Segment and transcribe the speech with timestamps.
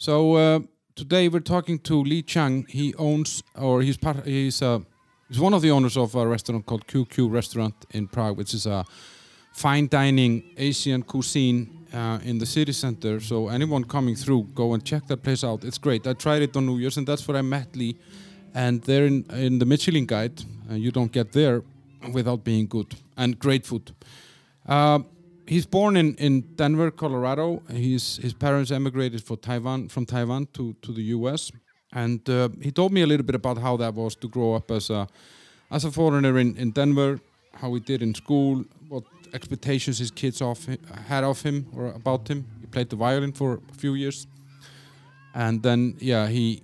[0.00, 0.60] So uh,
[0.94, 2.64] today we're talking to Lee Chang.
[2.70, 4.78] He owns, or he's part, he's uh,
[5.28, 8.64] he's one of the owners of a restaurant called QQ Restaurant in Prague, which is
[8.64, 8.86] a
[9.52, 13.20] fine dining Asian cuisine uh, in the city center.
[13.20, 15.64] So anyone coming through, go and check that place out.
[15.64, 16.06] It's great.
[16.06, 17.98] I tried it on New Year's, and that's where I met Lee.
[18.54, 20.42] And they're in in the Michelin Guide.
[20.70, 21.62] Uh, you don't get there
[22.10, 23.94] without being good and great food.
[24.66, 25.00] Uh,
[25.50, 27.62] he's born in, in Denver, Colorado.
[27.72, 31.50] He's, his parents emigrated for Taiwan from Taiwan to, to the U.S.
[31.92, 34.70] And uh, he told me a little bit about how that was to grow up
[34.70, 35.08] as a
[35.72, 37.20] as a foreigner in, in Denver,
[37.54, 40.58] how he did in school, what expectations his kids of
[41.06, 42.44] had of him or about him.
[42.60, 44.26] He played the violin for a few years,
[45.34, 46.62] and then yeah, he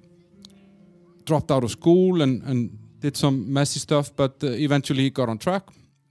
[1.24, 5.28] dropped out of school and, and did some messy stuff, but uh, eventually he got
[5.28, 5.62] on track.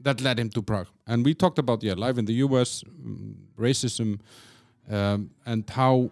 [0.06, 3.36] That led him to Prague, and we talked about yeah, life in the U.S., um,
[3.58, 4.20] racism,
[4.88, 6.12] um, and how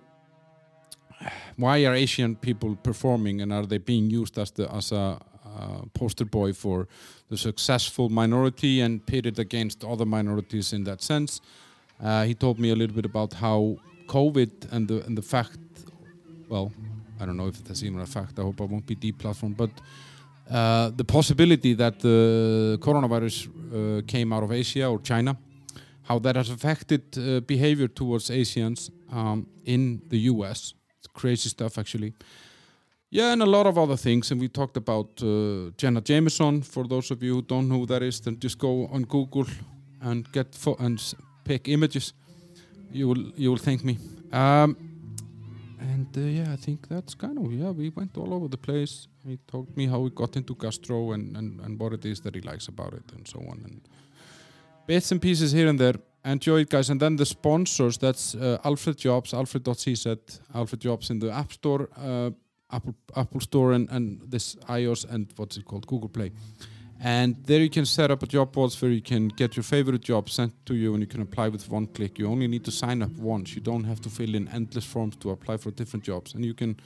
[1.57, 5.81] why are Asian people performing and are they being used as the as a uh,
[5.93, 6.87] poster boy for
[7.29, 11.41] the successful minority and pitted against other minorities in that sense.
[12.01, 15.59] Uh, he told me a little bit about how COVID and the and the fact,
[16.49, 16.71] well,
[17.19, 18.39] I don't know if that's even a fact.
[18.39, 19.69] I hope I won't be deplatformed, but
[20.49, 25.37] uh, the possibility that the coronavirus uh, came out of Asia or China,
[26.03, 30.73] how that has affected uh, behavior towards Asians um, in the U.S.
[30.97, 32.13] It's crazy stuff, actually.
[33.09, 34.31] Yeah, and a lot of other things.
[34.31, 36.63] And we talked about uh, Jenna Jameson.
[36.63, 39.45] For those of you who don't know who that is, then just go on Google
[40.01, 40.47] and get
[40.79, 40.99] and
[41.45, 42.13] pick images.
[42.91, 43.97] You will you will thank me.
[44.31, 44.75] Um,
[45.79, 47.69] and uh, yeah, I think that's kind of yeah.
[47.69, 49.07] We went all over the place.
[49.25, 52.35] He told me how he got into gastro and, and, and what it is that
[52.35, 53.61] he likes about it and so on.
[53.63, 53.81] And
[54.85, 55.95] bits and pieces here and there.
[56.25, 56.89] Enjoy it, guys.
[56.89, 57.97] And then the sponsors.
[57.97, 61.89] That's uh, Alfred Jobs, Alfred.cz, Alfred Jobs in the App Store.
[61.97, 62.31] Uh,
[62.73, 66.31] Apple Apple Store and, and this iOS and what's it called Google Play.
[66.99, 70.01] And there you can set up a job boards where you can get your favorite
[70.01, 72.17] job sent to you and you can apply with one click.
[72.17, 73.55] You only need to sign up once.
[73.55, 76.33] You don't have to fill in endless forms to apply for different jobs.
[76.33, 76.79] And you can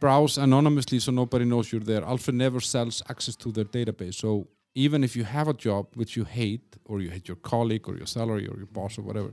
[0.00, 2.04] browse anonymously so nobody knows you're there.
[2.04, 4.14] Alfred never sells access to their database.
[4.14, 7.88] So even if you have a job which you hate or you hate your colleague
[7.88, 9.30] or your salary or your boss or whatever,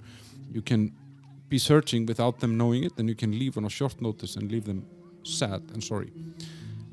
[0.51, 0.93] you can
[1.49, 4.51] be searching without them knowing it and you can leave on a short notice and
[4.51, 4.85] leave them
[5.23, 6.11] sad and sorry.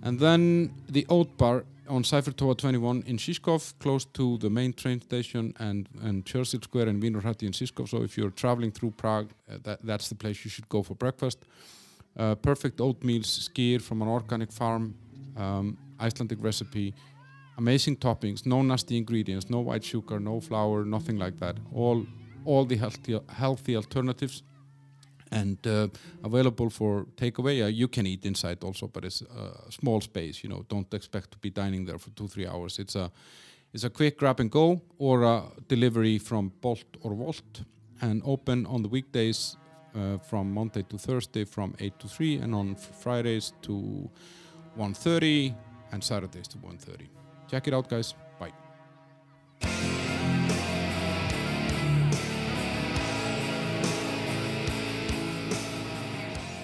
[0.02, 5.00] And then the old Bar on Seifertova 21 in Žižkov, close to the main train
[5.00, 7.88] station and, and Churchill Square in Vinohrady in Žižkov.
[7.88, 10.94] So if you're traveling through Prague, uh, that, that's the place you should go for
[10.94, 11.38] breakfast.
[12.20, 14.94] Uh, perfect oatmeal skyr from an organic farm,
[15.38, 16.92] um, Icelandic recipe,
[17.56, 21.56] amazing toppings, no nasty ingredients, no white sugar, no flour, nothing like that.
[21.74, 22.04] All,
[22.44, 24.42] all the healthy, healthy alternatives
[25.32, 25.88] and uh,
[26.22, 27.64] available for takeaway.
[27.64, 30.42] Uh, you can eat inside also, but it's a small space.
[30.44, 32.78] You know, don't expect to be dining there for two three hours.
[32.78, 33.10] It's a
[33.72, 37.62] it's a quick grab and go or a delivery from Bolt or Wolt,
[38.02, 39.56] and open on the weekdays
[39.94, 44.08] uh, from Monday to Thursday from 8 to 3, and on Fridays to
[44.76, 45.54] 1:30,
[45.92, 47.08] and Saturdays to 1:30.
[47.50, 48.14] Check it out, guys.
[48.38, 48.52] Bye.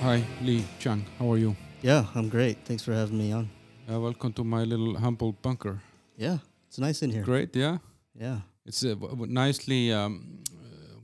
[0.03, 1.05] Hi, Lee Chang.
[1.19, 1.57] How are you?
[1.83, 2.59] Yeah, I'm great.
[2.65, 3.49] Thanks for having me on.
[3.91, 5.81] Uh, welcome to my little humble bunker.
[6.17, 6.39] Yeah,
[6.69, 7.23] it's nice in here.
[7.23, 7.79] Great, yeah.
[8.19, 8.95] Yeah, It's uh,
[9.29, 9.93] nicely.
[9.93, 10.39] Um,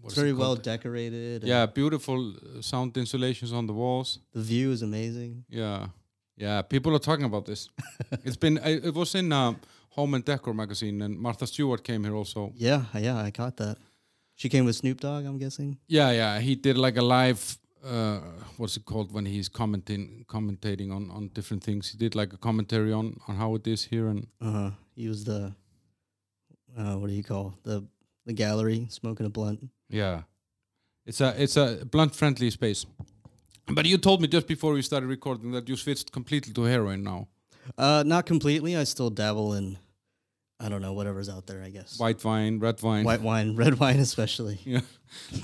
[0.05, 1.43] it's very it well decorated.
[1.45, 4.19] Yeah, beautiful uh, sound insulations on the walls.
[4.33, 5.45] the view is amazing.
[5.49, 5.87] Yeah,
[6.37, 6.63] yeah.
[6.63, 7.69] People are talking about this.
[8.25, 8.59] it's been.
[8.65, 9.55] It was in uh,
[9.91, 12.53] Home and Decor magazine, and Martha Stewart came here also.
[12.57, 13.77] Yeah, yeah, I caught that.
[14.35, 15.79] She came with Snoop Dogg, I'm guessing.
[15.87, 16.41] Yeah, yeah.
[16.41, 17.59] He did like a live.
[17.85, 18.21] Uh,
[18.59, 21.91] what's it called when he's commenting, commentating on on different things?
[21.91, 24.71] He did like a commentary on on how it is here, and Uh huh.
[24.97, 25.53] He was the
[26.79, 27.85] uh, what do you call the
[28.27, 29.69] the gallery smoking a blunt.
[29.93, 30.23] Yeah,
[31.07, 32.87] it's a it's a blunt friendly space.
[33.67, 37.05] But you told me just before we started recording that you switched completely to heroin
[37.05, 37.29] now.
[37.79, 38.77] Uh, not completely.
[38.77, 39.79] I still dabble in,
[40.59, 41.63] I don't know, whatever's out there.
[41.63, 43.05] I guess White wine, red wine.
[43.05, 44.59] white wine, red wine, especially.
[44.65, 44.81] Yeah.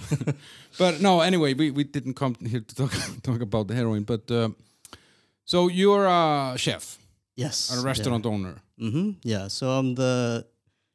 [0.79, 2.93] but no, anyway, we, we didn't come here to talk
[3.23, 4.03] talk about the heroin.
[4.05, 4.49] But uh,
[5.45, 6.99] so you're a chef,
[7.37, 8.57] Yes, a restaurant owner.
[8.81, 9.11] Mm-hmm.
[9.23, 9.49] Yeah.
[9.49, 10.45] So I'm the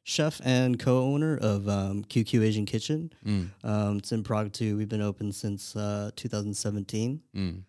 [0.04, 3.10] chef and co-owner of um, QQ Asian Kitchen.
[3.26, 3.48] Mm.
[3.64, 4.76] Um, it's in Prague too.
[4.76, 7.62] We've been open since uh, 2017, Mm.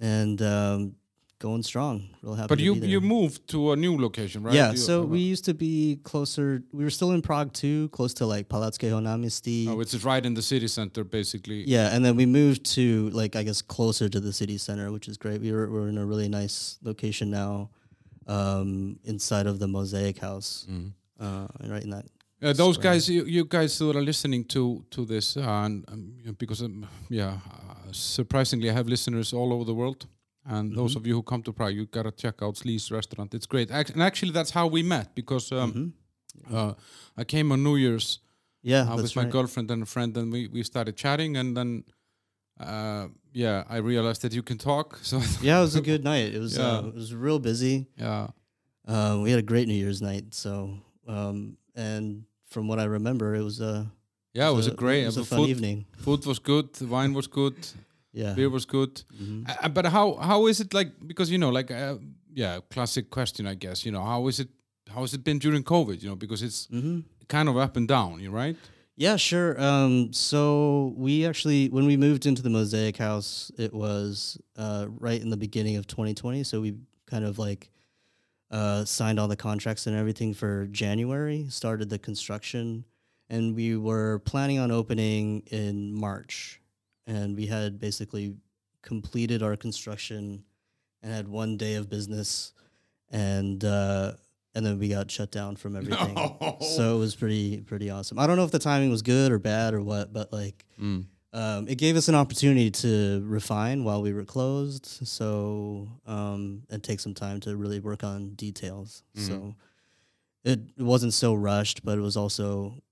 [0.00, 0.96] and um,
[1.38, 2.08] going strong.
[2.22, 2.48] Real happy.
[2.48, 4.54] But you you moved to a new location, right?
[4.54, 6.62] Yeah, You- so we used to be closer.
[6.72, 9.68] We were still in Prague too, close to like Palacké Náměstí.
[9.68, 11.64] Oh, it's right in the city center, basically.
[11.68, 15.08] Yeah, and then we moved to like I guess closer to the city center, which
[15.08, 15.40] is great.
[15.42, 17.68] We were we're in a really nice location now,
[18.26, 20.92] um, inside of the Mosaic House, Mm.
[21.22, 22.06] Uh, right in that.
[22.42, 22.92] Uh, those Square.
[22.94, 26.86] guys, you, you guys that are listening to to this, uh, and um, because um,
[27.08, 30.06] yeah, uh, surprisingly, I have listeners all over the world,
[30.44, 30.96] and those Mhm.
[31.00, 33.34] of you who come to Prague, you gotta check out Slee's restaurant.
[33.34, 35.92] It's great, Ac- and actually, that's how we met because um, Mhm.
[36.54, 36.74] uh,
[37.20, 38.20] I came on New Year's
[38.62, 39.32] Yeah, with my right.
[39.32, 41.84] girlfriend and a friend, and we we started chatting, and then.
[42.60, 44.98] Uh, yeah, I realized that you can talk.
[45.02, 46.34] So Yeah, it was a good night.
[46.34, 46.78] It was Yeah.
[46.78, 47.86] uh, it was real busy.
[47.98, 48.28] yeah,
[48.86, 50.34] Uh, we had a great New Year's night.
[50.34, 53.90] So, um, and from what I remember, it was a
[54.34, 55.02] yeah, it was a great.
[55.02, 55.84] it was a uh, fun food, evening.
[55.98, 57.54] food was good, wine was good,
[58.12, 58.34] Yeah.
[58.34, 59.02] beer was good.
[59.20, 59.44] Mhm.
[59.48, 60.90] Uh, but how how is it like?
[61.06, 61.96] Because you know, like, uh,
[62.34, 63.84] yeah, classic question, I guess.
[63.84, 64.48] You know, how is it?
[64.88, 66.02] How has it been during COVID?
[66.02, 67.04] You know, because it's Mhm.
[67.28, 68.20] kind of up and down.
[68.20, 68.56] You right?
[68.96, 69.58] Yeah, sure.
[69.58, 75.20] Um, so we actually, when we moved into the Mosaic House, it was uh, right
[75.20, 76.44] in the beginning of 2020.
[76.44, 76.74] So we
[77.06, 77.70] kind of like
[78.52, 82.84] uh, signed all the contracts and everything for January, started the construction,
[83.28, 86.60] and we were planning on opening in March.
[87.06, 88.36] And we had basically
[88.82, 90.44] completed our construction
[91.02, 92.52] and had one day of business,
[93.10, 94.12] and uh,
[94.54, 96.14] and then we got shut down from everything.
[96.40, 96.58] No.
[96.60, 98.18] So it was pretty pretty awesome.
[98.18, 101.06] I don't know if the timing was good or bad or what, but like Mm.
[101.32, 104.86] Um, it gave us an opportunity to refine while we were closed.
[105.06, 109.02] So um, and take some time to really work on details.
[109.16, 109.26] Mhm.
[109.28, 109.54] So
[110.44, 112.82] it, it wasn't so rushed, but it was also,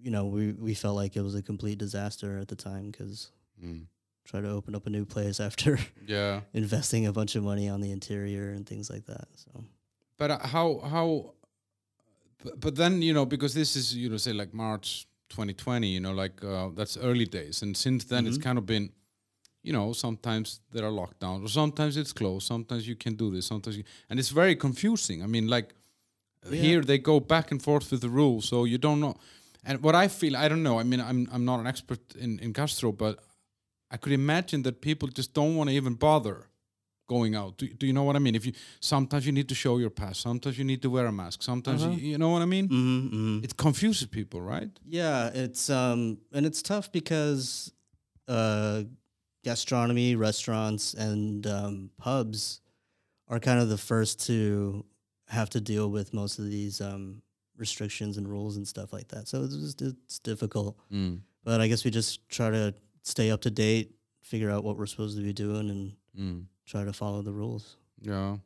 [0.00, 3.32] you know, we we felt like it was a complete disaster at the time because
[3.60, 3.86] Mm.
[4.24, 7.80] try to open up a new place after Yeah, investing a bunch of money on
[7.80, 9.26] the interior and things like that.
[9.34, 9.64] So
[10.16, 11.34] but uh, how how?
[12.44, 15.88] But, but then you know, because this is you know, say like March 2020.
[15.88, 18.42] You know, like uh, that's early days, and since then it's Mhm.
[18.42, 18.90] kind of been.
[19.62, 22.46] You know, sometimes there are lockdowns, or sometimes it's closed.
[22.46, 23.46] Sometimes you can do this.
[23.46, 25.22] Sometimes, you, and it's very confusing.
[25.22, 25.74] I mean, like
[26.44, 26.60] Yeah.
[26.62, 29.14] here they go back and forth with the rules, so you don't know.
[29.64, 30.78] And what I feel, I don't know.
[30.80, 33.18] I mean, I'm I'm not an expert in in gastro, but
[33.90, 36.36] I could imagine that people just don't want to even bother
[37.08, 37.56] going out.
[37.58, 38.34] Do, do you know what I mean?
[38.36, 41.12] If you sometimes you need to show your pass, sometimes you need to wear a
[41.12, 41.92] mask, sometimes Uh-huh.
[41.96, 42.68] you, you know what I mean.
[42.68, 43.44] Mhm, mhm.
[43.44, 44.70] It confuses people, right?
[44.86, 47.72] Yeah, it's um and it's tough because
[48.28, 48.84] uh
[49.44, 52.60] gastronomy, restaurants and um pubs
[53.28, 54.84] are kind of the first to
[55.28, 57.22] have to deal with most of these um
[57.56, 59.26] restrictions and rules and stuff like that.
[59.28, 60.76] So it's just, it's difficult.
[60.92, 61.20] Mm.
[61.44, 62.72] But I guess we just try to
[63.02, 66.44] stay up to date, figure out what we're supposed to be doing and Mm.
[66.70, 67.76] Try to follow the rules.
[68.00, 68.36] Yeah.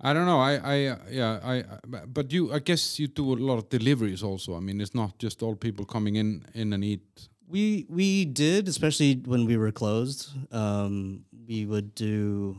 [0.00, 0.40] I don't know.
[0.40, 0.76] I, I,
[1.10, 4.56] yeah, I, I- but you, I guess you do a lot of deliveries also.
[4.56, 7.02] I mean, it's not just all people coming in, in and eat.
[7.48, 10.30] We we did, especially when we were closed.
[10.52, 12.56] Um, we would do.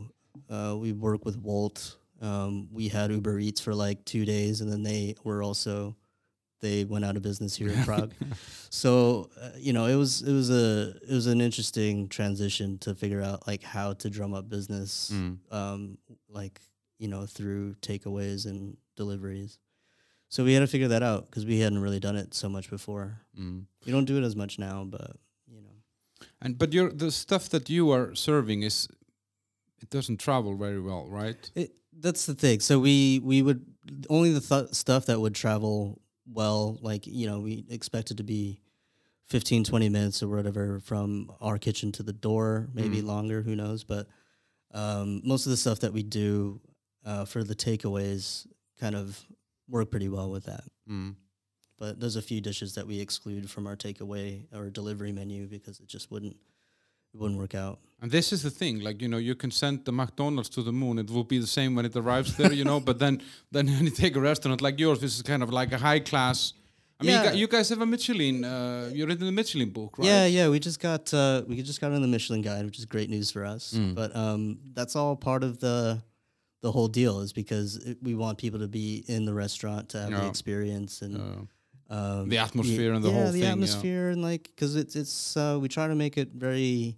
[0.49, 1.95] Uh, we work with Wolt.
[2.21, 5.95] Um, we had Uber Eats for like two days, and then they were also
[6.61, 8.13] they went out of business here in Prague.
[8.73, 12.95] So uh, you know, it was it was a it was an interesting transition to
[12.95, 15.37] figure out like how to drum up business, Mm.
[15.51, 15.97] um,
[16.29, 16.61] like
[16.97, 19.59] you know through takeaways and deliveries.
[20.29, 22.69] So we had to figure that out because we hadn't really done it so much
[22.69, 23.17] before.
[23.37, 23.65] Mm.
[23.85, 25.17] We don't do it as much now, but
[25.53, 25.75] you know.
[26.41, 28.87] And but your the stuff that you are serving is
[29.81, 31.51] it doesn't travel very well, right?
[31.55, 32.61] It, that's the thing.
[32.61, 33.65] So we we would
[34.09, 35.99] only the th- stuff that would travel
[36.33, 38.61] well, like you know, we expect it to be
[39.27, 43.05] 15, 20 minutes or whatever from our kitchen to the door, maybe Mm.
[43.05, 43.83] longer, who knows?
[43.83, 44.07] But
[44.73, 46.59] um, most of the stuff that we do
[47.05, 48.45] uh, for the takeaways
[48.79, 49.19] kind of
[49.69, 50.63] work pretty well with that.
[50.89, 51.15] Mm.
[51.77, 55.79] But there's a few dishes that we exclude from our takeaway or delivery menu because
[55.79, 56.35] it just wouldn't
[57.13, 57.79] it wouldn't work out.
[58.01, 60.71] And this is the thing, like you know, you can send the McDonald's to the
[60.71, 62.79] moon; it will be the same when it arrives there, you know.
[62.79, 65.71] But then, then when you take a restaurant like yours, this is kind of like
[65.71, 66.53] a high class.
[66.99, 67.31] I mean, you, Yeah.
[67.31, 68.43] gu- you guys have a Michelin.
[68.43, 70.07] Uh, you're in the Michelin book, right?
[70.07, 72.85] Yeah, yeah, we just got uh, we just got on the Michelin guide, which is
[72.85, 73.73] great news for us.
[73.75, 73.93] Mm.
[73.93, 76.01] But um, that's all part of the
[76.61, 79.99] the whole deal is because it, we want people to be in the restaurant to
[79.99, 81.47] have the experience and
[81.89, 83.47] Uh, um, The atmosphere and the yeah, whole the thing, yeah.
[83.47, 86.97] The atmosphere and like because it's it's uh, we try to make it very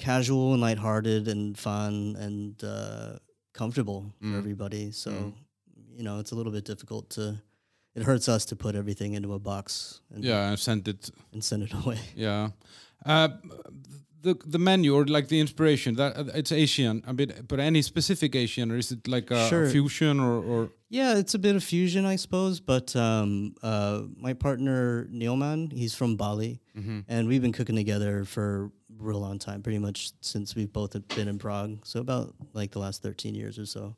[0.00, 3.18] casual and lighthearted and fun and uh,
[3.52, 4.30] comfortable Mm.
[4.32, 4.90] for everybody.
[4.92, 5.32] So Mm.
[5.96, 7.24] you know, it's a little bit difficult to.
[7.96, 11.10] It hurts us to put everything into a box and, yeah, and send it.
[11.32, 11.98] and send it away.
[12.16, 12.50] Yeah.
[13.04, 13.28] Uh,
[14.22, 17.82] the the menu or like the inspiration that uh, it's Asian, a bit, but any
[17.82, 19.68] specific Asian, or is it like a Sure.
[19.70, 22.60] fusion or or Yeah, it's a bit of fusion, I suppose.
[22.60, 26.60] But um, uh, my partner Neilman, he's from Bali,
[27.08, 31.28] and we've been cooking together for real long time, pretty much since we've both been
[31.28, 31.84] in Prague.
[31.84, 33.96] So about like the last thirteen years or so.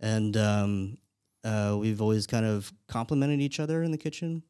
[0.00, 0.98] And um,
[1.44, 4.42] uh, we've always kind of complemented each other in the kitchen.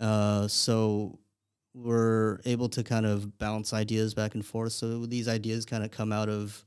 [0.00, 1.18] Uh, so
[1.74, 4.72] we're able to kind of bounce ideas back and forth.
[4.72, 6.64] So these ideas kind of come out of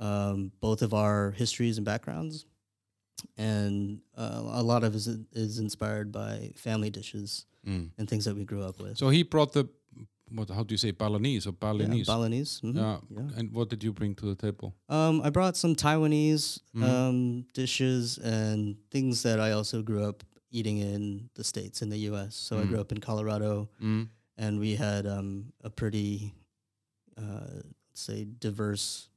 [0.00, 2.46] um, both of our histories and backgrounds
[3.36, 7.46] and uh, a lot of it is, is inspired by family dishes
[7.96, 8.98] and things that we grew up with.
[8.98, 9.66] so he brought the
[10.30, 10.48] what?
[10.50, 12.06] How do you say Balinese or yeah, Balinese?
[12.06, 12.60] Balinese.
[12.62, 12.98] mhm, Yeah.
[13.10, 13.38] yeah.
[13.38, 14.74] And what did you bring to the table?
[14.88, 16.82] Um, I brought some Taiwanese Mm-hmm.
[16.84, 21.98] um, dishes and things that I also grew up eating in the states in the
[22.10, 22.34] U.S.
[22.36, 24.08] So I grew up in Colorado, Mm.
[24.38, 26.32] and we had um, a pretty,
[27.18, 29.08] uh, let's say, diverse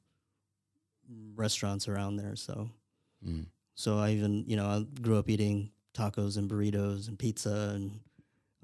[1.36, 2.36] restaurants around there.
[2.36, 2.70] So
[3.26, 3.46] Mm.
[3.74, 8.00] So I even, you know, I grew up eating tacos and burritos and pizza and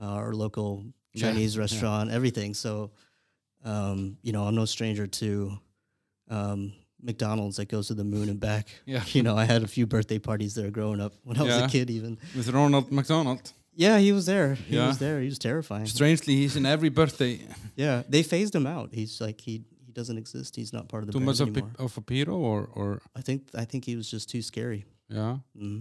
[0.01, 0.85] uh, our local
[1.23, 1.61] Chinese yeah.
[1.63, 2.55] restaurant, everything.
[2.55, 2.91] So,
[3.65, 5.59] um, you know, I'm no stranger to
[6.29, 8.69] um, McDonald's that goes to the moon and back.
[8.87, 9.03] Yeah.
[9.13, 11.69] You know, I had a few birthday parties there growing up when I was a
[11.69, 12.19] kid, even.
[12.37, 13.53] With Ronald McDonald.
[13.77, 14.55] Yeah, he was there.
[14.55, 14.87] He Yeah.
[14.89, 15.21] was there.
[15.21, 15.87] He was terrifying.
[15.87, 17.41] Strangely, he's in every birthday.
[17.77, 18.91] Yeah, they phased him out.
[18.93, 20.55] He's like he he doesn't exist.
[20.55, 21.71] He's not part of the Too much of, anymore.
[21.81, 24.85] of a Piro or or I think I think he was just too scary.
[25.09, 25.39] yeah.
[25.59, 25.81] hmm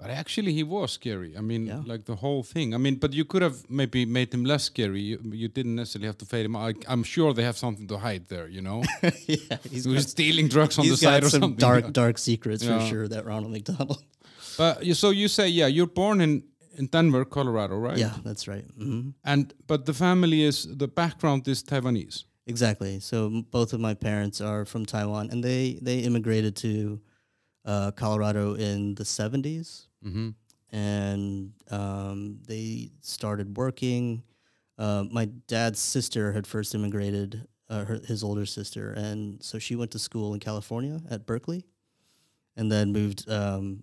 [0.00, 1.30] But actually, he was scary.
[1.36, 1.82] I mean, Yeah.
[1.92, 2.72] like the whole thing.
[2.74, 5.00] I mean, but you could have maybe made him less scary.
[5.00, 6.54] You, you didn't necessarily have to fade him.
[6.54, 8.46] I, I'm sure they have something to hide there.
[8.48, 8.82] You know,
[9.26, 11.58] yeah, he's he stealing drugs on the side or some something.
[11.58, 11.90] dark yeah.
[12.02, 13.08] dark secrets for sure.
[13.08, 14.02] That Ronald McDonald.
[14.58, 16.42] But you, so you say, yeah, you're born in
[16.78, 17.98] in Denver, Colorado, right?
[17.98, 18.64] Yeah, that's right.
[18.76, 22.24] hmm And but the family is the background is Taiwanese.
[22.46, 23.00] Exactly.
[23.00, 27.00] So m- both of my parents are from Taiwan, and they they immigrated to
[27.64, 30.30] uh, Colorado in the seventies, Mm-hmm.
[30.76, 34.22] and um, they started working.
[34.78, 39.74] Uh, my dad's sister had first immigrated, uh, her, his older sister, and so she
[39.76, 41.64] went to school in California at Berkeley,
[42.56, 43.82] and then moved um,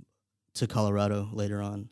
[0.53, 1.89] to Colorado later on,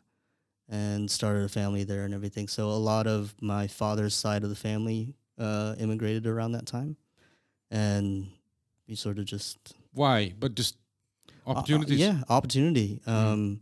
[0.70, 2.48] and started a family there and everything.
[2.48, 6.96] So a lot of my father's side of the family uh, immigrated around that time,
[7.70, 8.28] and
[8.88, 10.32] we sort of just Why?
[10.38, 10.76] But just
[11.46, 11.98] uh, uh, opportunities.
[11.98, 13.00] yeah, opportunity.
[13.06, 13.60] Um,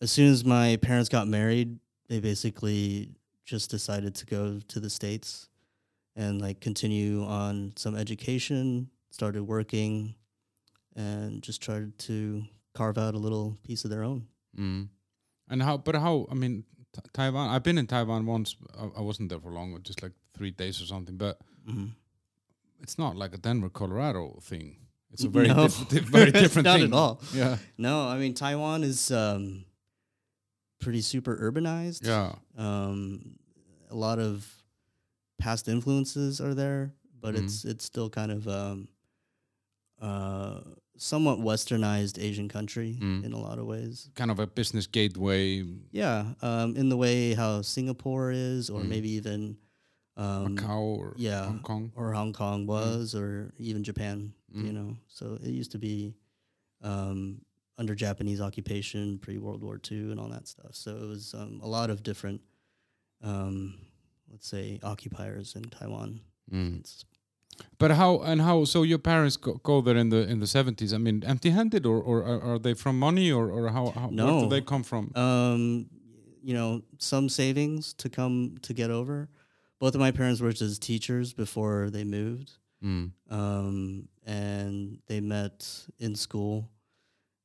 [0.00, 4.90] as soon as my parents got married, they basically just decided to go to the
[4.90, 5.48] states
[6.14, 8.90] and like continue on some education.
[9.10, 10.14] Started working,
[10.94, 14.26] and just tried to carve out a little piece of their own.
[14.58, 14.88] Mm.
[15.48, 15.78] And how?
[15.78, 16.26] But how?
[16.30, 17.48] I mean, t- Taiwan.
[17.48, 18.56] I've been in Taiwan once.
[18.78, 21.16] I, I wasn't there for long, just like three days or something.
[21.16, 21.92] But Mhm.
[22.82, 24.76] it's not like a Denver, Colorado thing.
[25.12, 25.62] It's a very, No.
[25.68, 26.88] diff- di- very different Not thing.
[26.88, 27.20] at all.
[27.32, 29.64] Yeah, No, I mean Taiwan is um,
[30.80, 32.04] pretty super urbanized.
[32.06, 32.34] yeah.
[32.56, 33.36] um,
[33.90, 34.46] a lot of
[35.38, 37.44] past influences are there, but Mhm.
[37.44, 38.88] it's it's still kind of um,
[40.00, 40.60] uh,
[40.98, 43.24] somewhat westernized Asian country Mm.
[43.24, 44.10] in a lot of ways.
[44.14, 45.62] Kind of a business gateway.
[45.92, 48.88] Yeah, um, in the way how Singapore is, or Mm.
[48.88, 49.58] maybe even
[50.18, 51.92] um, Macau or yeah, Hong Kong.
[51.94, 54.32] or Hong Kong was, or even Japan.
[54.56, 54.64] Mm.
[54.66, 56.14] You know, so it used to be
[56.82, 57.42] um,
[57.78, 60.74] under Japanese occupation pre World War II and all that stuff.
[60.74, 62.40] So it was um, a lot of different,
[63.22, 63.74] um,
[64.30, 66.20] let's say, occupiers in Taiwan.
[66.52, 67.04] Mm.
[67.78, 68.64] But how and how?
[68.64, 70.92] So your parents go, go there in the in the seventies.
[70.92, 73.90] I mean, empty-handed, or or are, they from money, or or how?
[73.90, 74.48] how Where do No.
[74.48, 75.10] they come from?
[75.14, 75.86] um,
[76.42, 79.28] you know, some savings to come to get over.
[79.80, 82.52] Both of my parents worked as teachers before they moved.
[82.84, 83.10] Mm.
[83.30, 85.66] um, and they met
[85.98, 86.68] in school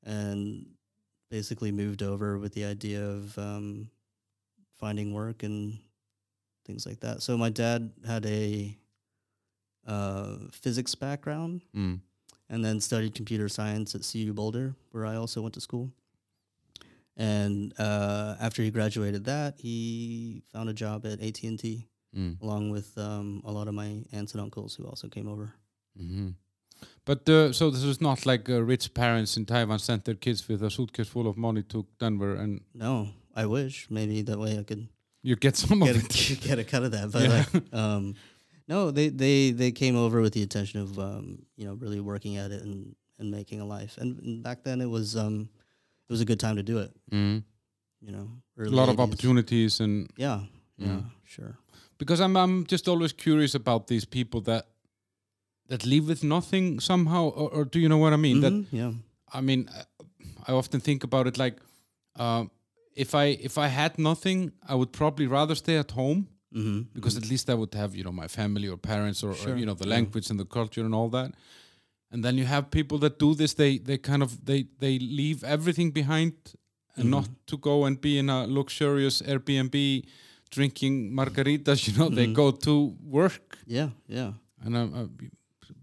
[0.04, 0.66] and
[1.30, 3.90] basically moved over with the idea of um,
[4.78, 5.78] finding work and
[6.66, 7.22] things like that.
[7.22, 8.78] So my dad had a
[9.88, 12.02] uh, physics background Mm.
[12.50, 15.92] and then studied computer science at CU Boulder, where I also went to school.
[17.18, 22.42] And uh, after he graduated that, he found a job at AT and T, Mm.
[22.42, 25.54] along with um, a lot of my aunts and uncles who also came over.
[25.98, 26.30] hmm
[27.06, 30.48] But uh, so this is not like uh, rich parents in Taiwan sent their kids
[30.50, 34.60] with a suitcase full of money to Denver, and No, I wish maybe that way
[34.60, 34.88] I could
[35.24, 36.32] you get some of get it.
[36.32, 37.12] a, get a cut of that.
[37.12, 37.38] But Yeah.
[37.38, 38.16] like, um,
[38.68, 42.38] no, they, they they came over with the intention of um, you know really working
[42.38, 43.98] at it and, and making a life.
[44.02, 45.50] And, and back then it was um,
[46.10, 46.92] it was a good time to do it.
[47.12, 47.44] Mm.
[48.02, 48.28] You know,
[48.58, 50.42] A lot of opportunities, and Yeah,
[50.78, 51.12] yeah, Mm.
[51.24, 51.58] sure.
[52.02, 54.66] Because I'm I'm just always curious about these people that
[55.68, 58.42] that leave with nothing somehow, or, or do you know what I mean?
[58.42, 58.92] That Mhm, yeah.
[59.38, 59.70] I mean,
[60.48, 61.56] I often think about it like,
[62.20, 62.44] uh,
[62.96, 67.18] if I if I had nothing, I would probably rather stay at home hmm because
[67.18, 69.76] at least I would have you know my family or parents or, or, you know
[69.78, 71.32] the language and the culture and all that.
[72.14, 73.54] And then you have people that do this.
[73.54, 76.34] They they kind of they they leave everything behind
[76.98, 77.34] and not Mm-hmm.
[77.46, 79.76] to go and be in a luxurious Airbnb
[80.52, 81.88] drinking margaritas.
[81.88, 82.34] You know, they Mhm.
[82.36, 82.74] go to
[83.20, 84.34] work Yeah, yeah.
[84.66, 85.08] and um, uh,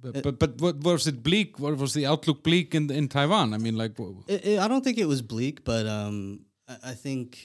[0.02, 1.58] but, It- but but what was it bleak?
[1.58, 3.52] What was the outlook bleak in in Taiwan?
[3.54, 3.94] I mean, like
[4.28, 7.38] It, it, I don't think it was bleak, but um, I, I think,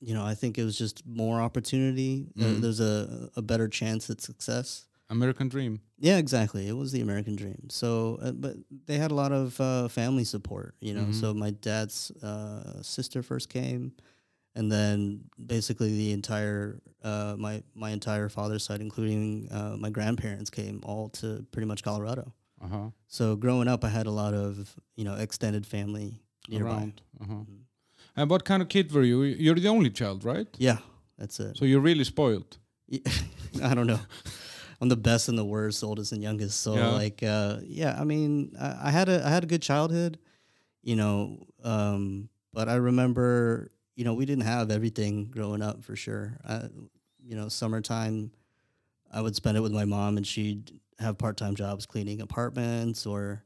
[0.00, 2.26] you know, I think it was just more opportunity.
[2.36, 2.60] Mm.
[2.60, 4.84] there's a a better chance at success.
[5.10, 5.80] American dream.
[5.98, 6.68] Yeah, exactly.
[6.68, 7.68] It was the American dream.
[7.70, 8.56] So, uh, but
[8.86, 10.74] they had a lot of uh, family support.
[10.80, 11.14] You know, Mhm.
[11.14, 13.92] so my dad's uh, sister first came,
[14.58, 15.24] and then
[15.54, 21.08] basically the entire uh, my my entire father's side, including uh, my grandparents, came all
[21.20, 22.24] to pretty much Colorado.
[22.64, 22.88] Uh huh.
[23.06, 24.52] So growing up, I had a lot of
[24.98, 26.08] you know extended family
[26.48, 26.70] nearby.
[26.70, 26.96] Around.
[27.20, 27.34] Uh huh.
[27.46, 27.60] Mhm.
[28.16, 29.22] And what kind of kid were you?
[29.22, 30.48] You're the only child, right?
[30.58, 30.78] Yeah,
[31.18, 31.56] that's it.
[31.56, 32.58] So you're really spoiled.
[33.70, 34.00] I don't know.
[34.80, 36.60] I'm the best and the worst, oldest and youngest.
[36.60, 37.02] So Yeah.
[37.02, 40.18] like, uh, yeah, I mean, I, I had a I had a good childhood,
[40.82, 41.46] you know.
[41.62, 46.38] Um, but I remember, you know, we didn't have everything growing up for sure.
[46.46, 46.68] I,
[47.20, 48.30] you know, summertime,
[49.12, 53.06] I would spend it with my mom, and she'd have part time jobs cleaning apartments
[53.06, 53.42] or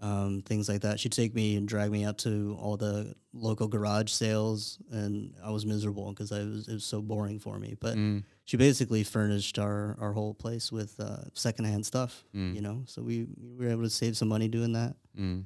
[0.00, 0.98] um, things like that.
[0.98, 5.50] She'd take me and drag me out to all the local garage sales, and I
[5.52, 7.76] was miserable because I was it was so boring for me.
[7.78, 12.60] But Mm, she basically furnished our, our whole place with uh, secondhand stuff, mm, you
[12.62, 12.82] know.
[12.86, 14.96] So we, we were able to save some money doing that.
[15.16, 15.44] mm.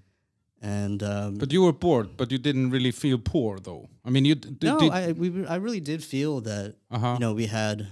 [0.61, 3.89] And um, But you were bored, but you didn't really feel poor, though.
[4.05, 4.91] I mean, you no, did.
[4.93, 7.13] I we, I really did feel that uh-huh.
[7.15, 7.87] you know we had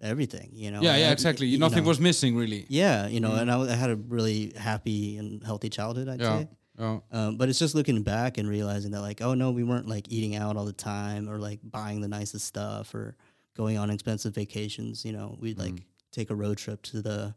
[0.00, 0.80] everything, you know.
[0.82, 1.46] yeah, yeah, exactly.
[1.46, 1.88] you Nothing know.
[1.88, 2.66] was missing, really.
[2.68, 3.40] Yeah, you know, Mm.
[3.42, 6.38] and I had a really happy and healthy childhood, I'd Yeah.
[6.40, 6.48] say.
[6.78, 9.86] Oh, Um, but it's just looking back and realizing that, like, oh no, we weren't
[9.86, 13.14] like eating out all the time or like buying the nicest stuff or
[13.54, 15.04] going on expensive vacations.
[15.04, 15.84] You know, we'd like Mm.
[16.10, 17.34] take a road trip to the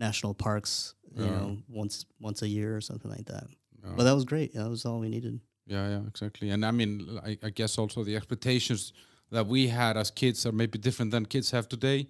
[0.00, 1.30] national parks, you Yeah.
[1.30, 3.46] know, once once a year or something like that.
[3.84, 3.92] Yeah.
[3.96, 4.54] But that was great.
[4.54, 5.40] That was all we needed.
[5.66, 6.50] yeah, yeah, exactly.
[6.50, 8.92] And I mean, I, I guess also the expectations
[9.30, 12.08] that we had as kids are maybe different than kids have today.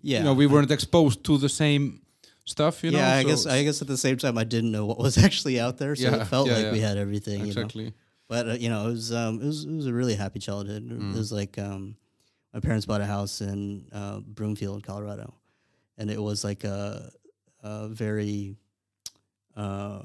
[0.00, 2.02] Yeah, You know, we weren't exposed to the same
[2.44, 2.82] stuff.
[2.82, 2.98] You know.
[2.98, 5.16] yeah, I so- guess I guess at the same time I didn't know what was
[5.26, 7.40] actually out there, so Yeah, it felt yeah, like we had everything.
[7.46, 7.62] You know?
[7.62, 7.92] exactly.
[8.28, 10.82] But uh, you know, it was um, it was it was a really happy childhood.
[10.88, 11.14] Mm.
[11.14, 11.96] It was like um,
[12.54, 15.34] my parents bought a house in uh, Broomfield, Colorado,
[15.98, 17.10] and it was like a,
[17.62, 18.56] a very
[19.56, 20.02] uh,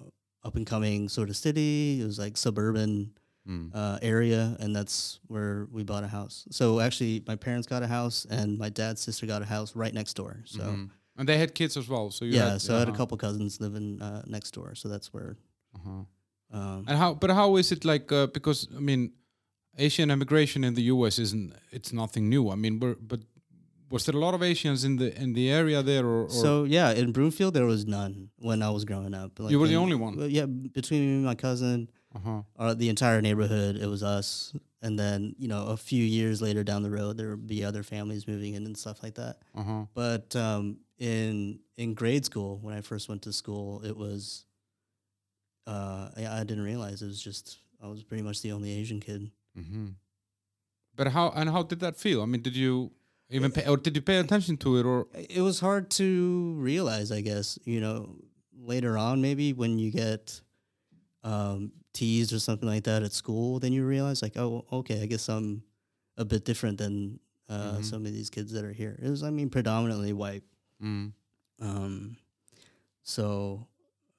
[0.47, 2.01] up and coming sort of city.
[2.01, 3.11] It was like suburban
[3.47, 3.71] Mm.
[3.73, 6.45] uh, area, and that's where we bought a house.
[6.51, 9.93] So actually, my parents got a house, and my dad's sister got a house right
[9.93, 10.33] next door.
[10.45, 10.89] So Mhm.
[11.19, 12.11] And they had kids as well.
[12.11, 14.75] So you yeah, had, so I had a uh-huh, couple cousins living uh, next door.
[14.75, 15.37] So that's where.
[15.75, 16.03] uh-huh.
[16.59, 17.13] Um, And how?
[17.15, 18.11] But how is it like?
[18.11, 19.11] Uh, because I mean,
[19.77, 21.17] Asian immigration in the U.S.
[21.19, 21.53] isn't.
[21.71, 22.51] It's nothing new.
[22.51, 23.19] I mean, we're, but
[23.89, 26.63] was there a lot of Asians in the in the area there, or, or So
[26.65, 29.39] yeah, in Broomfield there was none when I was growing up.
[29.39, 30.17] Like You were the only one?
[30.17, 32.41] well, Yeah, between me and my cousin, uh-huh.
[32.57, 34.53] uh, the entire neighborhood, it was us.
[34.81, 37.83] And then you know, a few years later down the road, there would be other
[37.83, 39.37] families moving in and stuff like that.
[39.55, 39.85] Uh-huh.
[39.93, 44.45] But um, in in grade school, when I first went to school, it was.
[45.65, 48.99] Uh, I, I didn't realize it was just I was pretty much the only Asian
[48.99, 49.31] kid.
[49.55, 49.87] hmm
[50.95, 52.21] But how and how did that feel?
[52.21, 52.91] I mean, did you
[53.29, 57.11] even pay, or did you pay attention to it, or it was hard to realize,
[57.11, 58.15] I guess, you know,
[58.57, 60.41] later on, maybe when you get
[61.23, 65.05] um, teased or something like that at school, then you realize, like, oh, okay, I
[65.07, 65.63] guess I'm
[66.17, 67.83] a bit different than uh, Mhm.
[67.85, 68.97] some of these kids that are here.
[69.01, 70.43] It was, I mean, predominantly white.
[70.83, 71.11] mm.
[71.59, 72.17] Um,
[73.03, 73.67] so,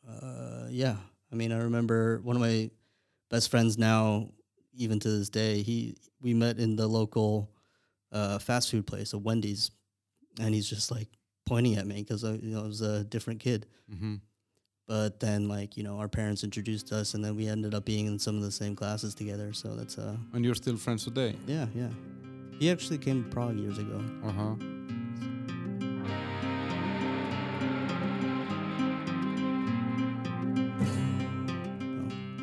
[0.09, 0.97] uh, yeah,
[1.31, 2.71] I mean, I remember one of my
[3.31, 4.31] best friends now,
[4.75, 7.51] even to this day, he we met in the local
[8.13, 9.71] uh, fast food place, a Wendy's,
[10.41, 11.09] and he's just like
[11.47, 13.67] pointing at me because I, you know, I was a different kid.
[13.91, 14.17] hmm
[14.87, 18.07] But then, like, you know, our parents introduced us, and then we ended up being
[18.07, 19.53] in some of the same classes together.
[19.53, 21.35] So that's, uh, and you're still friends today?
[21.47, 21.91] yeah, yeah.
[22.59, 24.03] He actually came to Prague years ago.
[24.25, 24.55] Uh huh.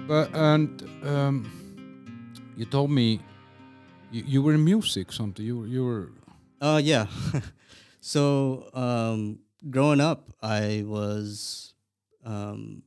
[0.07, 1.51] But and um,
[2.55, 3.19] you told me
[4.15, 5.45] you, you were in music something.
[5.45, 6.11] You were you were
[6.61, 7.07] Uh, yeah.
[7.99, 11.73] so, um, growing up, I was
[12.23, 12.83] um,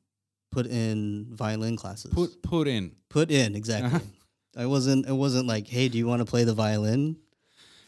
[0.50, 2.12] put in violin classes.
[2.12, 2.92] put put in.
[3.08, 4.00] put in exactly.
[4.56, 5.06] I wasn't.
[5.06, 7.16] It wasn't like, hey, do you want to play the violin?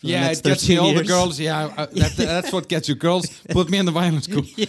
[0.01, 1.41] for Yeah, it gets me 13 all the girls.
[1.41, 3.27] Yeah, that, that's what gets you girls.
[3.49, 4.45] Put me in the violin school.
[4.57, 4.67] yeah,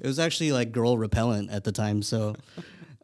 [0.00, 2.02] it was actually like girl repellent at the time.
[2.02, 2.36] So,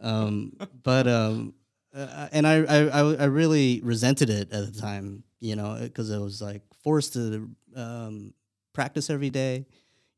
[0.01, 0.53] um,
[0.83, 1.55] but um,
[1.95, 6.11] uh, and I, I I I really resented it at the time, you know, because
[6.11, 8.35] it was like forced to um,
[8.73, 9.67] practice every day.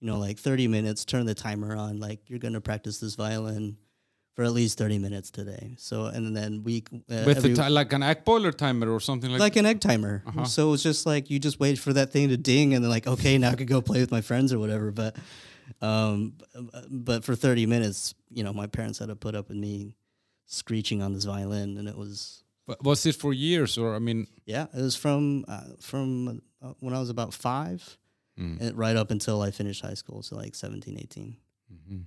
[0.00, 1.04] You know, like thirty minutes.
[1.04, 1.98] Turn the timer on.
[1.98, 3.76] Like you're gonna practice this violin
[4.34, 5.76] for at least thirty minutes today.
[5.78, 9.40] So and then we uh, With every- like an egg boiler timer or something like,
[9.40, 10.22] like an egg timer.
[10.26, 10.44] Uh-huh.
[10.44, 13.06] So it's just like you just wait for that thing to ding, and then like,
[13.06, 14.90] okay, now I could go play with my friends or whatever.
[14.90, 15.16] But,
[15.80, 16.34] um,
[16.90, 19.94] but for thirty minutes, you know, my parents had to put up with me
[20.46, 24.26] screeching on this violin, and it was But was it for years or I mean,
[24.46, 27.98] yeah, it was from uh, from uh, when I was about five,
[28.36, 28.60] Mm.
[28.60, 31.36] and right up until I finished high school, so like 17, 18.
[31.72, 32.06] Mhm.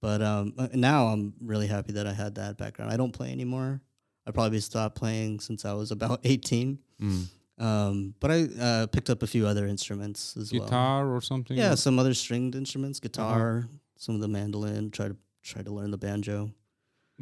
[0.00, 2.90] But um, uh, now I'm really happy that I had that background.
[2.90, 3.82] I don't play anymore.
[4.26, 6.78] I probably stopped playing since I was about 18.
[7.02, 7.26] Mm.
[7.58, 10.62] Um, but I uh, picked up a few other instruments as well.
[10.62, 11.54] guitar or something?
[11.56, 14.90] Yeah, or- some other stringed instruments, guitar, some of the mandolin.
[14.90, 16.50] Try to try to learn the banjo.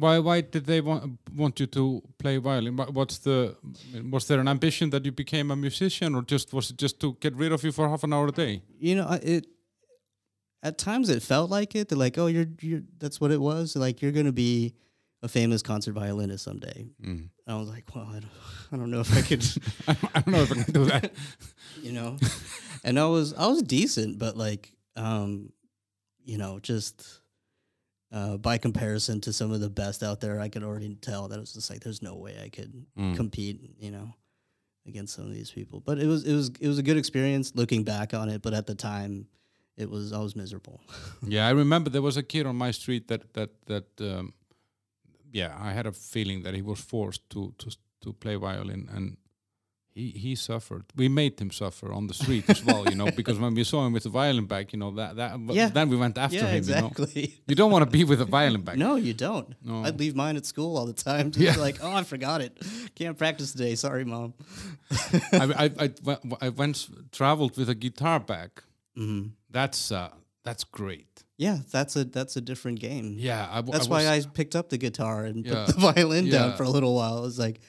[0.01, 1.03] Why why did they want
[1.41, 2.75] want you to play violin?
[2.99, 3.37] What's the
[4.13, 7.07] was there an ambition that you became a musician or just was it just to
[7.19, 8.61] get rid of you for half an hour a day?
[8.79, 9.45] You know, it.
[10.63, 11.89] At times, it felt like it.
[11.89, 13.75] They're like, "Oh, you're you're." That's what it was.
[13.75, 14.73] Like you're gonna be
[15.23, 16.85] a famous concert violinist someday.
[17.03, 17.29] Mm.
[17.47, 18.31] I was like, "Well, I don't,
[18.71, 19.43] I don't know if I could."
[19.87, 21.11] I don't- I don't know if I can do that.
[21.81, 22.17] you know
[22.83, 25.51] and i was i was decent but like um
[26.25, 27.20] you know just
[28.11, 31.37] uh by comparison to some of the best out there i could already tell that
[31.37, 33.15] it was just like there's no way i could Mm.
[33.15, 34.13] compete you know
[34.87, 37.53] against some of these people but it was it was it was a good experience
[37.55, 39.27] looking back on it but at the time
[39.77, 40.79] it was i was miserable
[41.35, 44.33] Yeah, I remember there was a kid on my street that that that um,
[45.33, 47.69] yeah, I had a feeling that he was forced to to
[48.03, 49.17] to play violin and
[49.93, 50.83] he he suffered.
[50.95, 53.85] We made him suffer on the street as well, you know, because when we saw
[53.85, 55.69] him with the violin bag, you know, that that Yeah.
[55.69, 56.91] then we went after yeah him, you know.
[57.49, 58.77] You don't want to be with a violin bag.
[58.87, 59.83] no you don't No.
[59.85, 61.63] i'd leave mine at school all the time just Yeah.
[61.65, 62.53] like oh i forgot it
[62.95, 64.33] can't practice today sorry mom
[65.33, 65.45] I,
[65.79, 68.51] I, I, I once traveled with a guitar bag.
[68.95, 70.09] hmm That's uh,
[70.43, 71.23] that's great.
[71.37, 74.55] yeah that's a that's a different game Yeah, I, w- That's I why I picked
[74.55, 75.53] up the guitar and Yeah.
[75.65, 77.17] put the violin down for a little while.
[77.17, 77.59] I was like,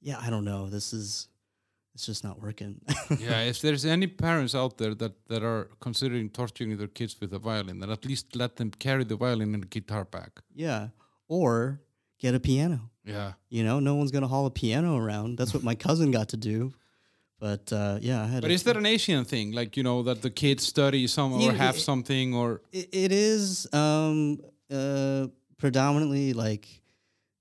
[0.00, 0.68] yeah, I don't know.
[0.76, 1.28] This is
[1.94, 2.80] it's just not working.
[3.18, 7.32] yeah, if there's any parents out there that, that are considering torturing their kids with
[7.34, 10.30] a violin, then at least let them carry the violin and a guitar bag.
[10.54, 10.88] yeah.
[11.28, 11.80] Or
[12.18, 12.90] get a piano.
[13.04, 13.32] Yeah.
[13.48, 15.38] You know, no one's gonna haul a piano around.
[15.38, 16.72] That's what my cousin got to do.
[17.40, 18.42] But uh, yeah, I had.
[18.42, 19.52] But is that an Asian thing?
[19.52, 23.12] Like, you know, that the kids study some or have it- something or it, it
[23.12, 25.26] is um, uh,
[25.58, 26.68] predominantly like,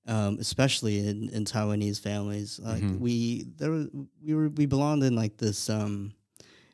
[0.08, 2.60] um, especially in, in Taiwanese families.
[2.60, 3.00] Like Mhm.
[3.00, 3.88] we there was,
[4.26, 5.70] we were we belonged in like this.
[5.70, 6.14] Um,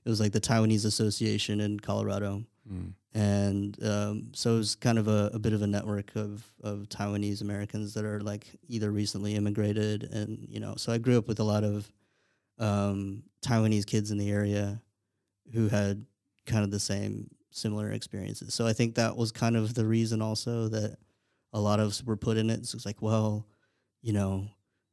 [0.05, 2.43] it was like the Taiwanese Association in Colorado.
[2.71, 2.93] Mm.
[3.13, 6.89] and um, so it was kind of a, a bit of a network of, of
[6.89, 11.29] Taiwanese Americans that are like either recently immigrated and you know so I grew up
[11.29, 11.89] with a lot of
[12.59, 14.81] um, Taiwanese kids in the area
[15.53, 16.05] who had
[16.45, 20.21] kind of the same similar experiences so I think that was kind of the reason
[20.21, 20.97] also that
[21.53, 23.45] a lot of us were put in it so it's like well
[24.01, 24.47] you know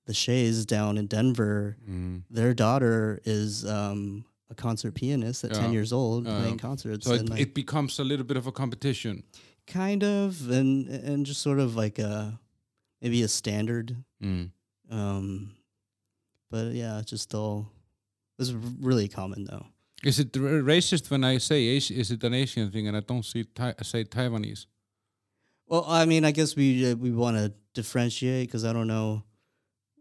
[0.06, 2.22] the Shays down in Denver Mm.
[2.30, 5.60] their daughter is um, a concert pianist at Yeah.
[5.60, 8.46] 10 years old playing concerts so it, and like, it becomes a little bit of
[8.46, 9.22] a competition.
[9.66, 12.38] kind of and and just sort of like a
[13.00, 14.50] maybe a standard Mm.
[14.90, 15.50] um
[16.50, 17.70] but yeah it's just all
[18.38, 19.66] it's really common though
[20.04, 23.00] Is it r- racist when I say Asi- is it an Asian thing and I
[23.00, 24.66] don't see Thai- say Taiwanese?
[25.68, 29.22] Well i mean i guess we uh, we want to differentiate because i don't know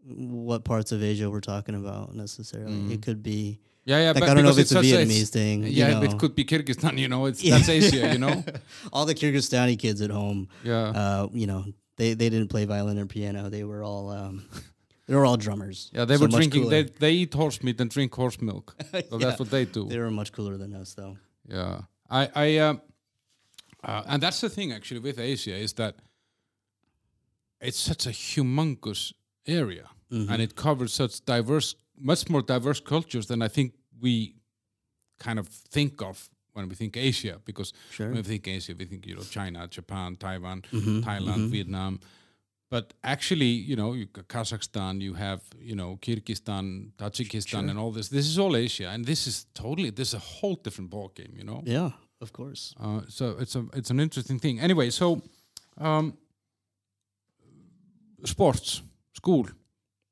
[0.06, 2.92] what parts of asia we're talking about necessarily Mm.
[2.92, 4.06] it could be Yeah, yeah.
[4.12, 6.02] like but i don't know if because it's a vietnamese thing you yeah, know.
[6.02, 6.98] it could be Kyrgyzstan.
[6.98, 7.56] You know, it's Yeah.
[7.56, 8.12] that's Asia.
[8.12, 8.44] You know.
[8.92, 10.88] all the kyrgyzstani kids at home Yeah.
[11.02, 11.64] uh you know
[11.96, 14.34] they they didn't play violin or piano they were all um
[15.06, 16.62] they were all drummers Yeah, they So were drinking.
[16.62, 16.82] cooler.
[16.82, 18.66] They they eat horse meat and drink horse milk.
[19.10, 19.26] So Yeah.
[19.26, 19.82] that's what they do.
[19.88, 21.16] They were much cooler than us, though.
[21.48, 21.76] Yeah,
[22.20, 22.80] I, I, um,
[23.84, 25.94] uh, and that's the thing actually with Asia is that
[27.60, 29.12] it's such a humongous
[29.46, 30.28] area, Mhm.
[30.30, 34.34] and it covers such diverse, much more diverse cultures than I think we
[35.18, 37.40] kind of think of when we think Asia.
[37.44, 38.08] Because Sure.
[38.08, 41.50] when we think Asia, we think you know China, Japan, Taiwan, Mhm, Thailand, mhm.
[41.50, 42.00] Vietnam.
[42.70, 47.68] But actually, you know, you got Kazakhstan, you have, you know, Kyrgyzstan, Tajikistan, Sure.
[47.70, 48.08] and all this.
[48.08, 51.44] This is all Asia, and this is totally this is a whole different ballgame, you
[51.44, 51.62] know.
[51.66, 51.92] Yeah,
[52.24, 52.74] of course.
[52.80, 54.58] Uh, so it's a it's an interesting thing.
[54.60, 55.22] Anyway, so
[55.78, 56.16] um,
[58.24, 58.82] sports,
[59.14, 59.46] school.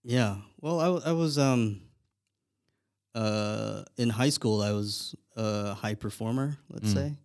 [0.04, 0.36] Yeah.
[0.60, 1.82] Well, I was um
[3.14, 6.56] uh, in high school, I was a high performer.
[6.70, 6.94] Let's Mm.
[6.94, 7.16] say,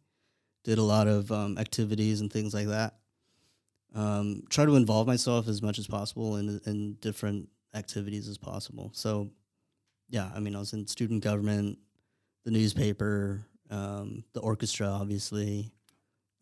[0.63, 2.95] did a lot of um, activities and things like that.
[3.95, 8.91] Um, try to involve myself as much as possible in in different activities as possible.
[8.93, 9.31] So,
[10.09, 11.77] yeah, I mean, I was in student government,
[12.43, 15.71] the newspaper, um, the orchestra, obviously.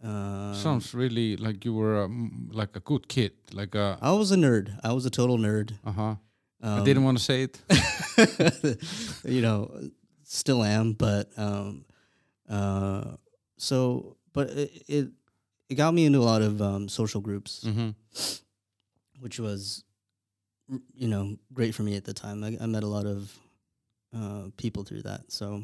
[0.04, 3.32] Um, Sounds really like you were um, like a good kid.
[3.54, 4.78] Like a I was a nerd.
[4.84, 5.74] I was a total nerd.
[5.86, 6.16] uh huh.
[6.62, 7.62] Um, I didn't want to say it.
[9.26, 9.72] you know,
[10.24, 11.86] still am, but um,
[12.50, 13.16] uh,
[13.58, 15.08] so but it, it
[15.70, 17.90] it got me into a lot of um, social groups, hmm
[19.20, 19.84] which was
[20.94, 22.44] you know great for me at the time.
[22.44, 23.38] I, I met a lot of
[24.16, 25.32] uh, people through that.
[25.32, 25.62] So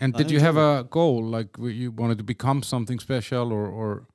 [0.00, 1.24] And did you have a goal?
[1.24, 4.06] Like you wanted to become something special, or or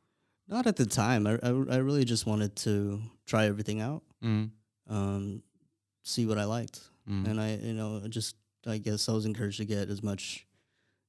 [0.48, 1.28] not at the time.
[1.28, 4.50] I I, I really just wanted to try everything out, mm,
[4.90, 5.44] um,
[6.04, 6.80] see what I liked.
[7.10, 7.28] mm.
[7.28, 10.48] and I, you know, just I guess I was encouraged to get as much,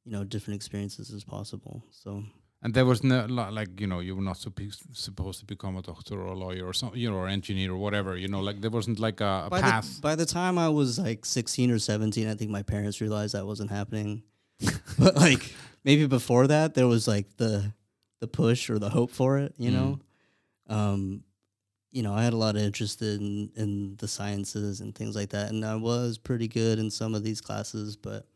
[0.05, 1.85] you know, different experiences as possible.
[1.91, 2.25] So
[2.63, 5.77] And there was no li- like you know you were not supposed supposed to become
[5.79, 8.41] a doctor or a lawyer or some you know or engineer or whatever you know
[8.41, 9.97] like there wasn't like a, a by path.
[9.97, 13.35] the by the time I was like sixteen or seventeen, I think my parents realized
[13.35, 14.23] that wasn't happening.
[14.99, 17.73] but like maybe before that, there was like the
[18.21, 19.55] the push or the hope for it.
[19.59, 19.75] You Mm.
[19.75, 20.01] know,
[20.69, 21.25] um,
[21.93, 25.31] you know, I had a lot of interest in in the sciences and things like
[25.31, 28.27] that, and I was pretty good in some of these classes, but.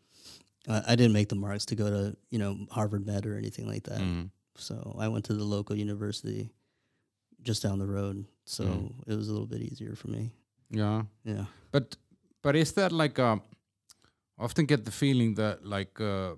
[0.66, 3.66] Uh, I didn't make the marks to go to, you know, Harvard Med or anything
[3.66, 4.00] like that.
[4.00, 4.28] Mm.
[4.56, 6.50] So I went to the local university
[7.40, 8.26] just down the road.
[8.44, 8.92] So Mm.
[9.06, 10.30] it was a little bit easier for me.
[10.68, 11.46] Yeah, Yeah.
[11.72, 11.96] but
[12.42, 13.40] but is that like a?
[14.38, 16.34] Often get the feeling that like uh,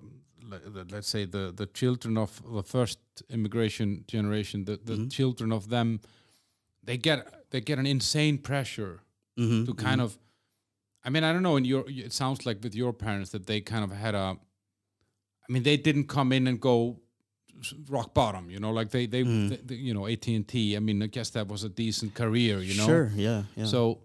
[0.91, 5.11] let's say the the children of the first immigration generation, the the Mhm.
[5.11, 5.99] children of them,
[6.83, 7.19] they get
[7.51, 8.99] they get an insane pressure
[9.39, 9.65] Mm-hmm.
[9.65, 10.17] to kind of
[11.05, 13.61] i mean i don't know in your it sounds like with your parents that they
[13.61, 14.35] kind of had a
[15.47, 16.99] i mean they didn't come in and go
[17.89, 19.49] rock bottom you know like they they, Mhm.
[19.49, 22.75] they- they- you know AT&T i mean i guess that was a decent career you
[22.75, 23.11] know Sure.
[23.15, 23.43] Yeah.
[23.55, 23.65] Yeah.
[23.65, 23.99] so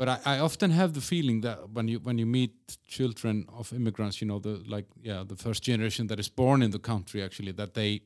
[0.00, 2.52] but I, I often have the feeling that when you when you meet
[2.96, 6.70] children of immigrants you know the like yeah the first generation that is born in
[6.70, 8.00] the country actually that they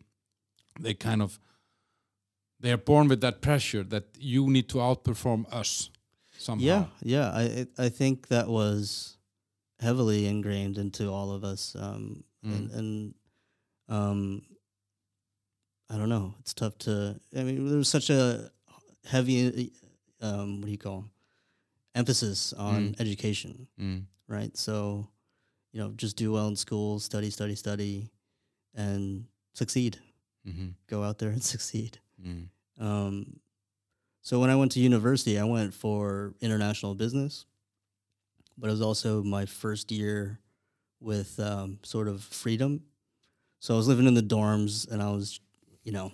[0.82, 1.38] they kind of
[2.60, 5.90] they are born with that pressure that you need to outperform us
[6.38, 6.84] somehow yeah.
[7.02, 7.28] Yeah.
[7.42, 9.18] I I think that was
[9.80, 11.76] heavily ingrained into all of us.
[11.78, 12.78] Um, and, Mm.
[12.78, 13.14] and
[13.88, 14.42] um,
[15.90, 16.34] I don't know.
[16.40, 17.20] It's tough to.
[17.36, 18.50] I mean, there was such a
[19.04, 19.72] heavy,
[20.20, 21.10] um, what do you call 'em?
[21.94, 23.00] Emphasis on Mm.
[23.00, 23.66] education.
[23.80, 24.04] Mm.
[24.26, 24.56] right?
[24.56, 25.06] So,
[25.72, 28.08] you know, just do well in school, study, study, study,
[28.74, 29.98] and succeed.
[30.48, 30.68] Mm-hmm.
[30.86, 31.98] Go out there and succeed.
[32.24, 32.48] Mm.
[32.78, 33.40] Um,
[34.22, 37.44] so when I went to university, I went for international business,
[38.56, 40.40] but it was also my first year
[41.00, 42.82] with um, sort of freedom.
[43.60, 45.38] So I was living in the dorms and I was,
[45.82, 46.12] you know,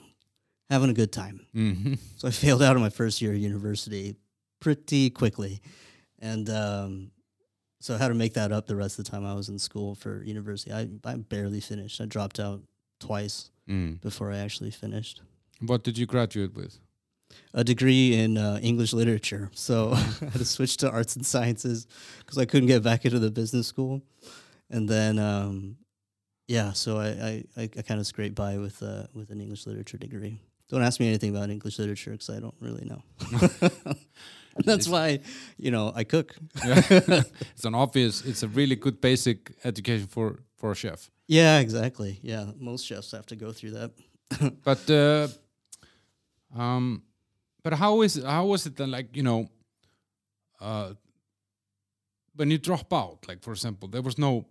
[0.69, 1.47] having a good time.
[1.55, 1.95] Mm-hmm.
[2.17, 4.17] So I failed out of my first year of university
[4.61, 5.61] pretty quickly.
[6.19, 7.11] And um,
[7.81, 9.59] so I had to make that up the rest of the time I was in
[9.59, 10.73] school for university.
[10.73, 12.01] I, I barely finished.
[12.01, 12.63] I dropped out
[13.01, 14.01] twice Mm.
[14.01, 15.21] before I actually finished.
[15.61, 16.81] What did you graduate with?
[17.55, 19.49] A degree in uh, English literature.
[19.55, 21.87] So I had to switch to arts and sciences
[22.19, 24.03] because I couldn't get back into the business school.
[24.71, 25.77] And then, um,
[26.49, 29.99] yeah, so I, I, I, kind of scraped by with, uh, with an English literature
[29.99, 30.41] degree.
[30.69, 33.03] Don't ask me anything about English literature because I don't really know.
[34.65, 35.21] That's why,
[35.57, 36.35] you know, I cook.
[36.65, 38.25] It's an obvious.
[38.25, 41.11] It's a really good basic education for for a chef.
[41.27, 42.19] Yeah, exactly.
[42.23, 43.91] Yeah, most chefs have to go through that.
[44.65, 45.29] But uh,
[46.61, 47.03] um,
[47.63, 48.91] but how is how was it then?
[48.91, 49.49] Like you know,
[50.61, 50.95] uh,
[52.37, 54.45] when you drop out, like for example, there was no.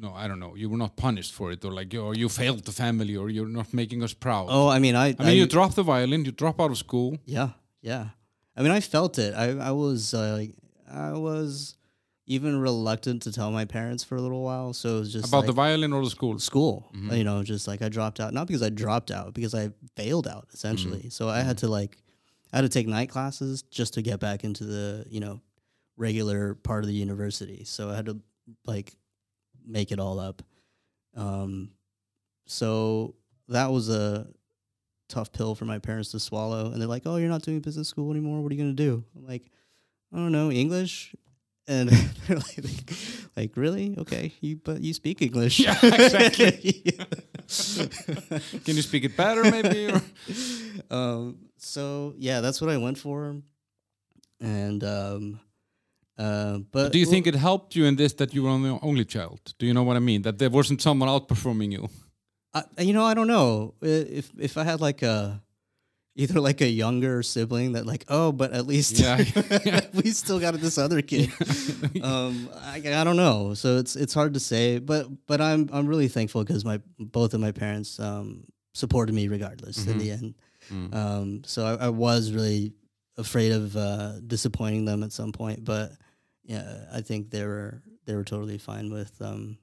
[0.00, 0.54] No, I don't know.
[0.54, 3.48] You were not punished for it, or like, or you failed the family, or you're
[3.48, 4.46] not making us proud.
[4.48, 5.16] Oh, I mean, I.
[5.18, 7.18] I mean, you drop the violin, you drop out of school.
[7.24, 7.48] Yeah,
[7.80, 8.04] yeah.
[8.58, 9.34] I mean, I felt it.
[9.34, 10.44] I, I was, uh,
[10.92, 11.76] I was
[12.26, 14.74] even reluctant to tell my parents for a little while.
[14.74, 16.38] So it was just About like the violin or the school?
[16.40, 16.90] school.
[16.94, 17.16] Mhm.
[17.16, 20.26] You know, just like I dropped out, not because I dropped out, because I failed
[20.26, 21.08] out essentially.
[21.08, 22.02] So I had to like,
[22.52, 25.40] I had to take night classes just to get back into the you know
[25.96, 27.64] regular part of the university.
[27.64, 28.18] So I had to
[28.66, 28.94] like
[29.66, 30.42] make it all up.
[31.16, 31.70] Um,
[32.46, 33.14] so
[33.48, 34.26] that was a
[35.08, 36.70] tough pill for my parents to swallow.
[36.70, 38.40] And they're like, "Oh, you're not doing business school anymore.
[38.42, 39.44] What are you gonna do?" I'm like,
[40.12, 41.14] "I don't know, English."
[41.66, 41.88] And
[42.26, 42.92] they're like,
[43.36, 43.94] like, really?
[43.98, 45.60] Okay, you but you speak English.
[45.60, 46.82] Yeah, exactly.
[48.64, 49.92] Can you speak it better, maybe?
[50.90, 53.36] Um, so yeah, that's what I went for,
[54.40, 55.40] and um,
[56.18, 58.78] Uh, but Do you well, think it helped you in this that you were the
[58.82, 59.40] only child?
[59.58, 60.22] Do you know what I mean?
[60.22, 61.88] That there wasn't someone outperforming you.
[62.54, 65.42] I, you know, I don't know if if I had like a
[66.16, 69.24] either like a younger sibling that like oh, but at least Yeah.
[69.94, 71.30] we still got this other kid.
[72.02, 75.86] um, I, I don't know, so it's it's hard to say, but but I'm I'm
[75.86, 80.34] really thankful because my both of my parents um, supported me regardless in the end.
[80.70, 80.94] Mm.
[80.94, 82.72] Um, so I, I was really
[83.16, 85.92] afraid of uh, disappointing them at some point, but
[86.44, 89.58] yeah, I think they were they were totally fine with um,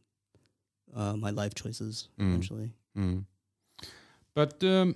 [0.96, 2.28] uh, my life choices Mm.
[2.30, 2.70] eventually.
[2.98, 3.26] Mm.
[4.34, 4.96] But um,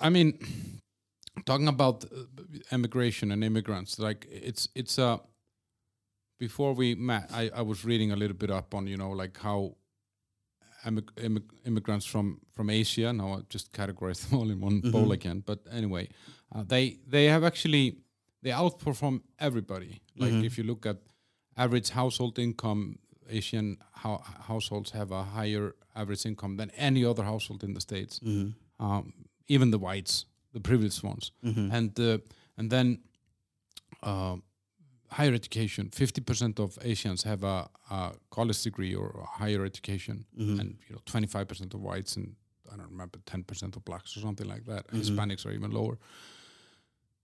[0.00, 0.38] I mean,
[1.44, 2.24] talking about uh,
[2.70, 5.18] immigration and immigrants, like it's it's uh,
[6.38, 9.38] before we met, I, I was reading a little bit up on you know like
[9.38, 9.76] how
[10.84, 13.12] immig- immig- immigrants from from Asia.
[13.12, 15.12] Now I just categorize them all in one bowl Mhm.
[15.14, 15.42] again.
[15.46, 16.08] But anyway,
[16.54, 17.98] uh, they they have actually
[18.42, 20.00] they outperform everybody.
[20.16, 20.44] Like Mhm.
[20.44, 20.96] if you look at
[21.56, 22.98] average household income,
[23.38, 28.20] Asian hou- households have a higher average income than any other household in the states.
[28.20, 28.50] Mm-hmm.
[28.84, 29.12] Um,
[29.48, 31.70] even the whites, the privileged ones, Mm-hmm.
[31.76, 32.18] and uh,
[32.58, 32.98] and then
[34.02, 34.36] uh,
[35.10, 35.90] higher education.
[35.90, 40.60] Fifty percent of Asians have a, a college degree or higher education, Mhm.
[40.60, 42.34] and you know twenty five percent of whites and
[42.72, 44.86] I don't remember ten percent of blacks or something like that.
[44.88, 45.00] Mhm.
[45.00, 45.98] Hispanics are even lower.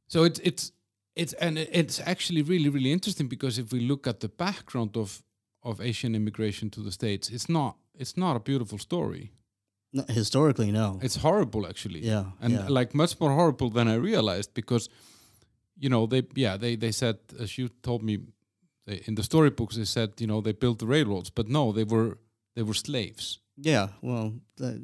[0.08, 0.72] So it's it's
[1.16, 5.22] it's and it's actually really really interesting because if we look at the background of
[5.62, 9.30] of Asian immigration to the states, it's not it's not a beautiful story.
[9.92, 10.98] No, historically, no.
[11.02, 12.68] It's horrible actually yeah, and yeah.
[12.68, 14.88] like much more horrible than I realized because,
[15.80, 18.18] you know, they yeah they they said as you told me,
[18.86, 21.84] they, in the storybooks they said you know they built the railroads, but no, they
[21.84, 22.18] were
[22.54, 23.40] they were slaves.
[23.56, 23.88] yeah.
[24.02, 24.74] Well, a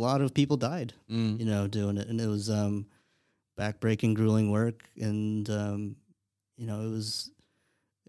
[0.00, 1.38] lot of people died, Mm.
[1.40, 2.86] you know, doing it, and it was um,
[3.58, 5.96] backbreaking, grueling work, and um,
[6.56, 7.30] you know, it was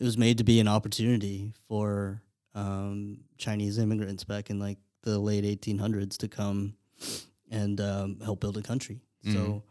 [0.02, 2.22] it was made to be an opportunity for
[2.56, 6.74] um, Chinese immigrants back in like the late 1800s to come
[7.52, 9.00] and um, help build a country.
[9.32, 9.64] So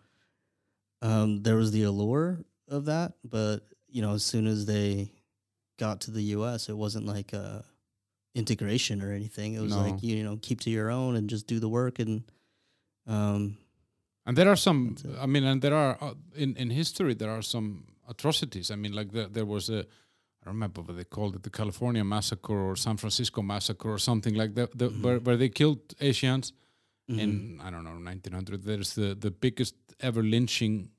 [1.02, 2.38] um, there was the allure
[2.68, 5.10] of that, but you know, as soon as they
[5.78, 7.64] got to the U.S., it wasn't like a
[8.34, 9.54] integration or anything.
[9.54, 9.82] It was No.
[9.82, 12.22] like you know, keep to your own and just do the work and
[13.06, 13.56] um,
[14.26, 17.42] And there are some, I mean, and there are uh, in in history there are
[17.42, 18.70] some atrocities.
[18.70, 19.84] I mean, like there there was a,
[20.40, 23.98] I don't remember what they called it, the California massacre or San Francisco massacre or
[23.98, 25.03] something like that, the, Mhm.
[25.03, 26.53] where where they killed Asians
[27.11, 28.62] mhm, in I don't know 1900.
[28.64, 30.90] There's the the biggest ever lynching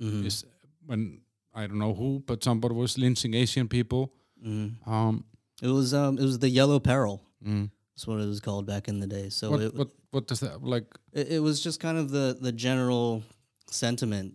[0.00, 0.44] mhm, is
[0.86, 1.20] when
[1.54, 4.12] I don't know who, but somebody was lynching Asian people.
[4.44, 4.86] mhm.
[4.86, 5.24] Um,
[5.62, 7.20] it was um, it was the Yellow Peril.
[7.44, 7.70] mm.
[7.94, 9.28] That's what it was called back in the day.
[9.30, 10.86] So what, it, what what does that like?
[11.12, 13.22] it, it was just kind of the the general
[13.70, 14.34] sentiment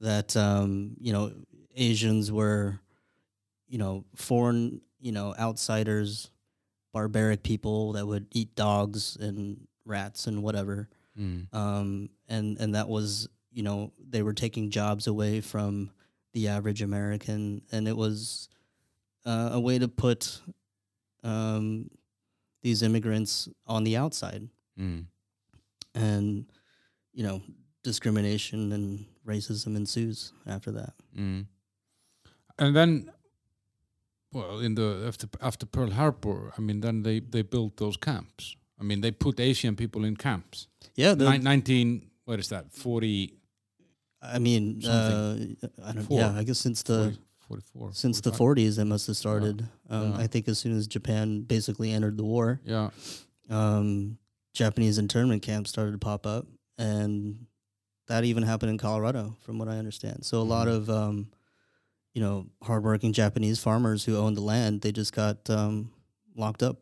[0.00, 1.32] that um, you know
[1.74, 2.80] Asians were
[3.72, 6.30] you know foreign you know outsiders,
[6.92, 11.52] barbaric people that would eat dogs and rats and whatever, Mm.
[11.54, 15.90] um, and and that was you know they were taking jobs away from
[16.34, 18.48] the average American, and it was
[19.26, 20.40] uh, a way to put
[21.24, 21.90] um,
[22.62, 25.04] these immigrants on the outside Mm.
[25.94, 26.46] and
[27.12, 27.42] you know
[27.82, 31.46] discrimination and racism ensues after that Mm.
[32.58, 33.10] And then,
[34.32, 38.56] well, in the after after Pearl Harbor, I mean, then they they built those camps.
[38.80, 40.66] I mean, they put Asian people in camps.
[40.96, 42.64] yeah the, Nin- Nineteen, what is that?
[42.72, 43.34] 40,
[44.22, 45.36] i mean uh,
[45.88, 46.20] i don't Four.
[46.20, 47.14] yeah i guess since the
[47.48, 47.92] 40 44.
[47.92, 50.24] since the 40s it must have started um, Yeah.
[50.24, 52.90] i think as soon as japan basically entered the war Yeah.
[53.50, 54.18] um,
[54.54, 56.46] japanese internment camps started to pop up
[56.78, 57.46] and
[58.08, 60.76] that even happened in colorado from what i understand so a lot Mhm.
[60.76, 61.16] of um,
[62.14, 65.90] you know hardworking japanese farmers who owned the land they just got um,
[66.36, 66.76] locked up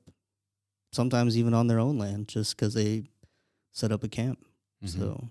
[0.93, 3.05] sometimes even on their own land just because they
[3.73, 4.39] set up a camp
[4.85, 4.89] Mhm.
[4.89, 5.29] so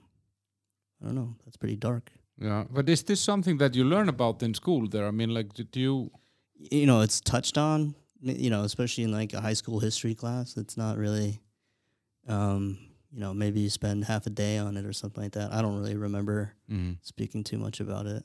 [1.01, 2.63] i don't know that's pretty dark yeah.
[2.71, 4.87] But is this something that you learn about in school?
[4.87, 6.09] There, I mean, like, did you?
[6.71, 10.55] you know it's touched on you know especially in like a high school history class
[10.57, 11.39] it's not really
[12.27, 12.77] um
[13.11, 15.61] you know maybe you spend half a day on it or something like that i
[15.61, 16.97] don't really remember Mm.
[17.01, 18.23] speaking too much about it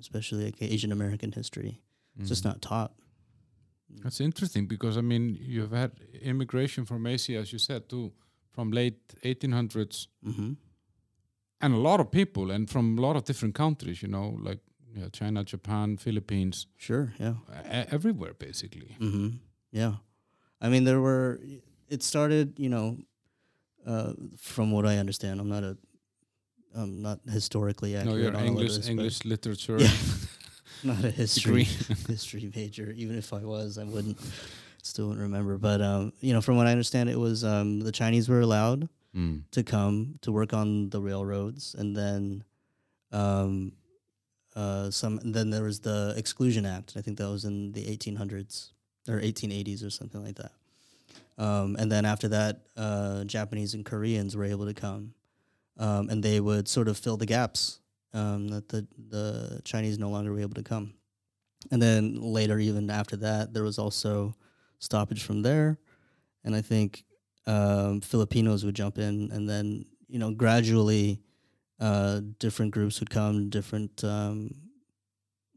[0.00, 1.80] especially like asian american history
[2.18, 2.48] it's just Mm.
[2.50, 2.92] not taught
[4.02, 5.90] That's interesting because I mean, you've had
[6.22, 8.10] immigration from Asia, as you said, too,
[8.54, 10.52] from late 1800s, mm-hmm.
[11.60, 14.00] and a lot of people, and from a lot of different countries.
[14.02, 14.60] You know, like
[14.96, 18.96] yeah, China, Japan, Philippines, sure yeah e- everywhere basically.
[19.00, 19.28] mm-hmm.
[19.72, 19.94] yeah
[20.64, 21.38] i mean there were
[21.88, 22.96] it started you know
[23.92, 25.76] uh, from what i understand i'm not a
[26.74, 29.78] i'm not historically No, accurate you're all of English this, English literature.
[29.78, 29.90] Yeah.
[30.84, 31.64] not a history
[32.08, 32.90] history major.
[32.96, 34.18] Even if I was, I wouldn't
[34.82, 35.56] still wouldn't remember.
[35.58, 38.88] But um, you know, from what I understand, it was um, the Chinese were allowed
[39.14, 39.42] Mm.
[39.50, 42.44] to come to work on the railroads, and then
[43.12, 43.72] um,
[44.56, 45.20] uh, some.
[45.22, 46.94] Then there was the Exclusion Act.
[46.96, 48.70] I think that was in the 1800s
[49.08, 50.52] or 1880s or something like that.
[51.36, 55.12] Um, and then after that, uh, Japanese and Koreans were able to come,
[55.78, 57.80] um, and they would sort of fill the gaps
[58.14, 60.94] um, that the the Chinese no longer were able to come.
[61.70, 64.34] And then later, even after that, there was also
[64.78, 65.78] stoppage from there,
[66.44, 67.04] and I think
[67.46, 71.20] um, Filipinos would jump in, and then you know gradually
[71.80, 74.54] uh, different groups would come, different um,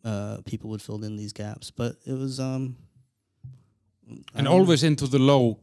[0.03, 1.71] uh, people would fill in these gaps.
[1.71, 2.75] But it was um,
[4.35, 5.59] and always into the low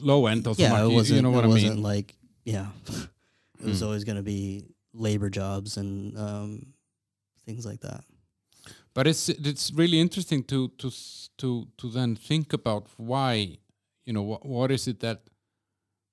[0.00, 0.86] low end of the yeah, market.
[0.86, 1.16] it You- wasn't.
[1.16, 1.82] you know what it I mean?
[1.82, 2.14] like
[2.44, 2.66] yeah,
[3.60, 3.86] it was Mm.
[3.86, 6.74] always going to be labor jobs and um,
[7.44, 8.04] things like that.
[8.94, 10.90] But it's it's really interesting to to
[11.36, 13.58] to to then think about why
[14.06, 15.20] you know what what is it that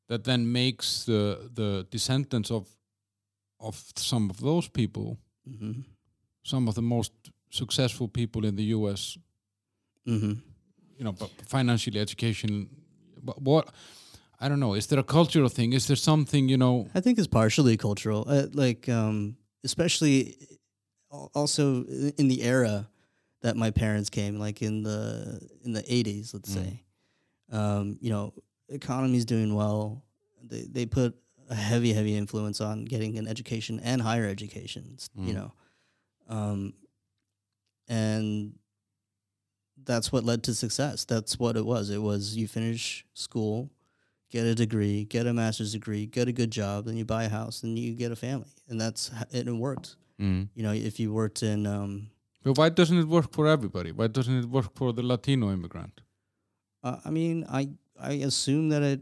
[0.10, 2.68] that then makes the the descendants of
[3.60, 5.18] of some of those people
[5.48, 5.82] hmm
[6.46, 7.12] some of the most
[7.50, 9.18] successful people in the U.S.
[10.06, 10.34] hmm
[10.98, 12.70] you know, but financially, education.
[13.24, 13.70] But what
[14.44, 14.74] I don't know.
[14.76, 15.74] Is there a cultural thing?
[15.74, 16.88] Is there something you know?
[16.94, 20.36] I think it's partially cultural, uh, like um, especially
[21.34, 21.84] also
[22.18, 22.90] in the era
[23.42, 26.54] that my parents came, like in the in the eighties, let's Mm.
[26.56, 26.84] say.
[27.52, 28.34] Um, you know,
[28.70, 30.04] economy's doing well.
[30.52, 31.16] They they put
[31.50, 34.84] a heavy heavy influence on getting an education and higher education.
[34.98, 35.36] s- You Mm.
[35.36, 35.54] know,
[36.28, 36.74] um,
[37.88, 38.54] and
[39.86, 41.06] that's what led to success.
[41.06, 41.90] That's what it was.
[41.90, 43.70] It was you finish school,
[44.34, 47.30] get a degree, get a master's degree, get a good job, then you buy a
[47.30, 49.96] house, and you get a family, and that's and it worked.
[50.20, 50.50] Mm.
[50.58, 51.92] You know, if you worked in, um,
[52.44, 53.92] But why doesn't it work for everybody?
[53.92, 56.02] Why doesn't it work for the Latino immigrant?
[56.84, 57.70] uh, I mean, I
[58.12, 59.02] I assume that it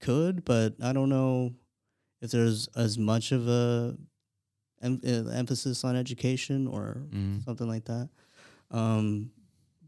[0.00, 1.54] could, but I don't know
[2.20, 3.96] if there's as much of a
[4.82, 7.42] em- uh, emphasis on education or Mm.
[7.44, 8.08] something like that.
[8.70, 9.30] Um,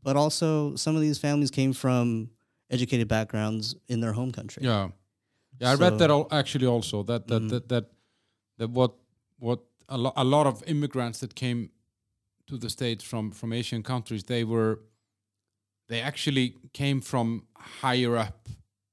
[0.03, 2.31] but also, some of these families came from
[2.71, 4.63] educated backgrounds in their home country.
[4.65, 4.89] Yeah,
[5.61, 5.73] yeah.
[5.73, 7.49] I read that al- actually also that that Mhm.
[7.51, 7.85] that, that
[8.59, 8.93] that what
[9.39, 11.71] what a, lo- a lot of immigrants that came
[12.47, 14.79] to the states from from Asian countries they were
[15.89, 17.47] they actually came from
[17.83, 18.49] higher up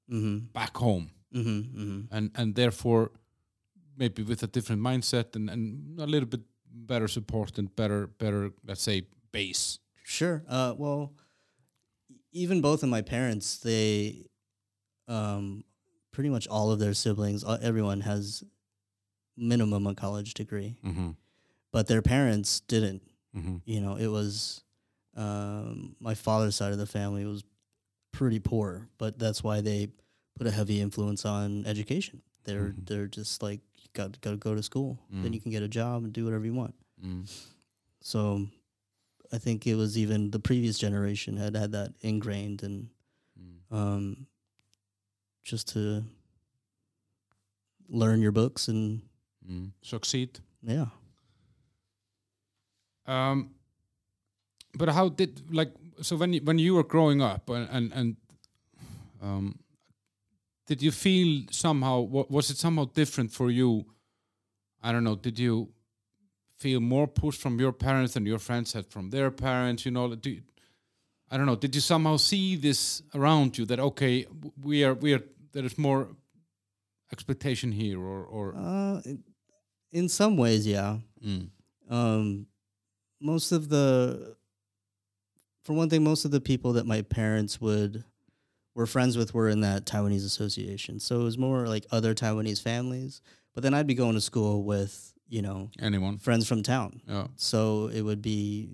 [0.10, 0.38] Mm-hmm.
[0.54, 1.60] back home Mm-hmm.
[1.80, 2.16] Mm-hmm.
[2.16, 3.12] and and therefore
[3.98, 8.52] maybe with a different mindset and, and a little bit better support and better better
[8.68, 10.44] let's say base Sure.
[10.50, 11.14] Uh, well,
[12.34, 14.26] even both of my parents, they,
[15.08, 15.64] um,
[16.12, 18.44] pretty much all of their siblings, uh, everyone has
[19.38, 21.12] minimum a college degree, mm-hmm.
[21.72, 23.02] but their parents didn't.
[23.36, 23.58] Mm-hmm.
[23.66, 24.64] You know, it was
[25.16, 27.44] um, my father's side of the family was
[28.12, 29.90] pretty poor, but that's why they
[30.38, 32.22] put a heavy influence on education.
[32.46, 32.86] They're Mhm.
[32.88, 35.34] they're just like you got got to go to school, then Mm.
[35.36, 36.76] you can get a job and do whatever you want.
[37.04, 37.28] Mm.
[38.02, 38.48] So
[39.34, 42.90] I think it was even the previous generation had had that ingrained and
[43.40, 43.76] Mm.
[43.76, 44.28] um,
[45.44, 46.04] just to
[47.90, 49.02] learn your books and
[49.50, 49.72] Mm.
[49.82, 50.86] succeed yeah.
[53.06, 53.56] Um,
[54.78, 58.16] but how did like so when you, when you were growing up and and, and
[59.22, 59.60] um,
[60.68, 63.86] did you feel somehow wa- was it somehow different for you?
[64.82, 65.16] I don't know.
[65.16, 65.70] Did you
[66.64, 69.86] feel more push from your parents than your friends had from their parents?
[69.86, 70.42] You know, do you,
[71.32, 71.60] I don't know.
[71.66, 74.26] Did you somehow see this around you that okay,
[74.70, 76.02] we are we are there is more
[77.12, 79.24] expectation here or or Uh, in-
[79.92, 80.98] in some ways, yeah.
[81.24, 81.50] Mm.
[81.88, 82.48] Um,
[83.22, 84.36] most of the,
[85.64, 88.04] for one thing, most of the people that my parents would
[88.76, 91.00] were friends with were in that Taiwanese association.
[91.00, 93.22] So it was more like other Taiwanese families.
[93.54, 96.18] But then I'd be going to school with you know anyone?
[96.20, 97.02] friends from town.
[97.08, 97.28] Yeah.
[97.36, 98.70] so it would be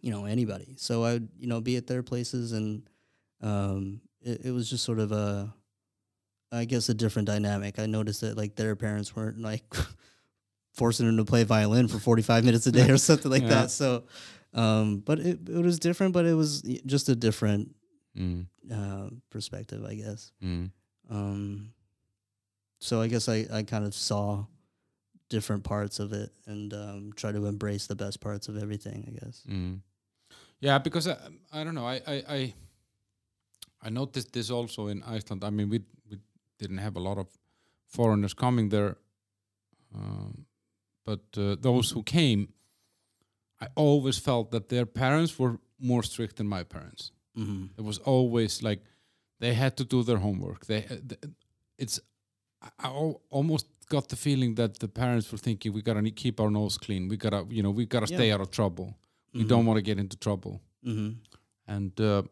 [0.00, 2.88] you know anybody so i would you know be at their places and
[3.40, 5.52] um it, it was just sort of a
[6.52, 9.64] i guess a different dynamic i noticed that like their parents weren't like
[10.74, 13.48] forcing them to play violin for 45 minutes a day or something like Yeah.
[13.62, 14.04] that so
[14.52, 17.74] um but it, it was different but it was just a different
[18.16, 18.46] Mm.
[18.72, 20.70] uh perspective i guess Mm.
[21.10, 21.72] um
[22.78, 24.46] so i guess i i kind of saw
[25.28, 29.24] different parts of it and um try to embrace the best parts of everything i
[29.24, 29.80] guess Mm.
[30.60, 31.16] Yeah, because I,
[31.52, 31.86] I don't know.
[31.86, 32.54] I, I I
[33.82, 35.44] I noticed this also in Iceland.
[35.44, 36.18] I mean, we we
[36.58, 37.26] didn't have a lot of
[37.86, 38.96] foreigners coming there,
[39.94, 40.46] um,
[41.04, 42.48] but uh, those who came,
[43.60, 47.12] I always felt that their parents were more strict than my parents.
[47.34, 48.80] hmm It was always like
[49.40, 50.64] they had to do their homework.
[50.66, 51.28] They, uh,
[51.78, 52.00] it's,
[52.62, 56.50] I, I almost got the feeling that the parents were thinking we gotta keep our
[56.50, 57.08] nose clean.
[57.08, 58.96] We gotta, you know, we gotta stay out of trouble.
[59.32, 60.60] We don't want to get into trouble.
[60.82, 61.10] hmm
[61.66, 62.22] And uh,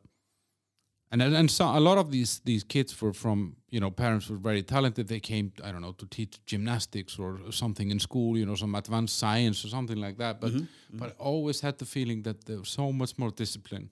[1.10, 4.38] and and so a lot of these these kids were from you know parents were
[4.38, 5.06] very talented.
[5.08, 8.38] They came I don't know to teach gymnastics or something in school.
[8.38, 10.40] You know, some advanced science or something like that.
[10.40, 10.52] But
[10.98, 13.90] but I always had the feeling that there was so much more discipline.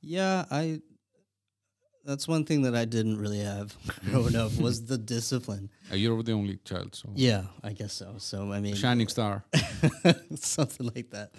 [0.00, 0.80] Yeah, I.
[2.08, 3.76] That's one thing that I didn't really have
[4.10, 5.68] growing up was the discipline.
[5.92, 8.14] Uh, you're the only child, so Yeah, I guess so.
[8.18, 9.44] So I mean, shining star.
[10.36, 11.30] something like that.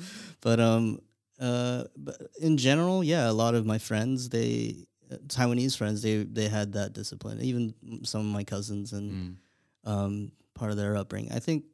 [0.42, 1.00] But um,
[1.40, 6.24] uh, but in general, yeah, a lot of my friends, they uh, Taiwanese friends, they
[6.24, 7.42] they had that discipline.
[7.42, 9.36] Even some of my cousins and Mm.
[9.92, 11.32] um, part of their upbringing.
[11.32, 11.66] I think,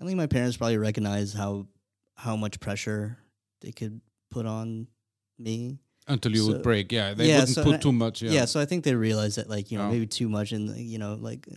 [0.00, 1.66] I think my parents probably recognized how
[2.14, 3.16] how much pressure
[3.60, 4.00] they could
[4.30, 4.88] put on
[5.38, 5.78] me.
[6.08, 7.14] Until you would break, yeah.
[7.14, 8.22] They Yeah, wouldn't so- put too much.
[8.22, 8.30] Yeah.
[8.32, 9.92] Yeah, so I think they realized that like you know Yeah.
[9.92, 11.48] maybe too much and you know like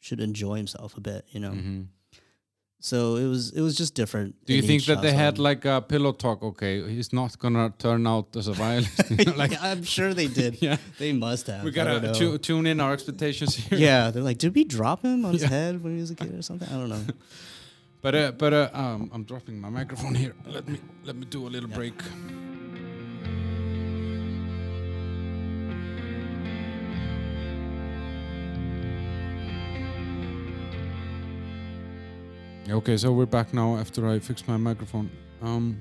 [0.00, 1.24] should enjoy himself a bit.
[1.30, 1.52] You know.
[1.52, 1.86] Mhm.
[2.80, 4.34] So it was it was just different.
[4.46, 6.42] Do you think that they had like a pillow talk?
[6.42, 8.98] Okay, he's not gonna turn out as a violist.
[9.36, 10.60] Like, Yeah, I'm sure they did.
[10.60, 11.62] yeah, They must have.
[11.62, 13.78] we gotta tu- tune in our expectations here.
[13.78, 15.50] Yeah, they're like, did we drop him on his Yeah.
[15.50, 16.68] head when he was a kid or something?
[16.68, 17.04] I don't know.
[18.04, 20.34] But uh, but uh, um, I'm dropping my microphone here.
[20.44, 21.76] Let me let me do a little Yeah.
[21.76, 21.94] break.
[32.68, 35.10] Okay, so we're back now after I fixed my microphone.
[35.42, 35.80] Um,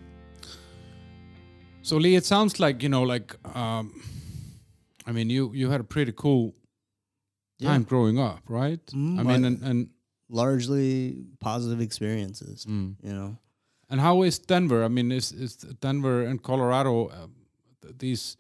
[1.82, 4.01] so Lee, it sounds like you know, like um,
[5.05, 6.55] I mean, you you had a pretty cool
[7.61, 8.84] time growing up, right?
[8.88, 9.89] Mm, I mean, and, and
[10.34, 12.65] Largely positive experiences.
[12.65, 12.95] mm.
[13.03, 13.38] You know.
[13.89, 14.82] And how is Denver?
[14.86, 17.27] I mean, is is Denver and Colorado uh,
[17.82, 18.38] th- these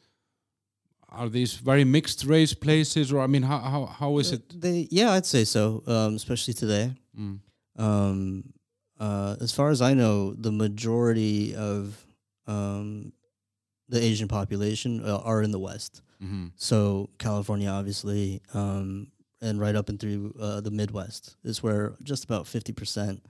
[1.09, 4.61] are these very mixed race places, or I mean, how how how is Uh, it?
[4.61, 5.83] They yeah, I'd say so.
[5.85, 6.93] Um, especially today.
[7.19, 7.39] Mm.
[7.77, 8.53] Um,
[8.99, 12.05] uh, as far as I know, the majority of
[12.47, 13.13] um,
[13.89, 16.01] the Asian population uh, are in the West.
[16.19, 19.07] hmm So California, obviously, um,
[19.41, 23.25] and right up and through uh, the Midwest is where just about fifty percent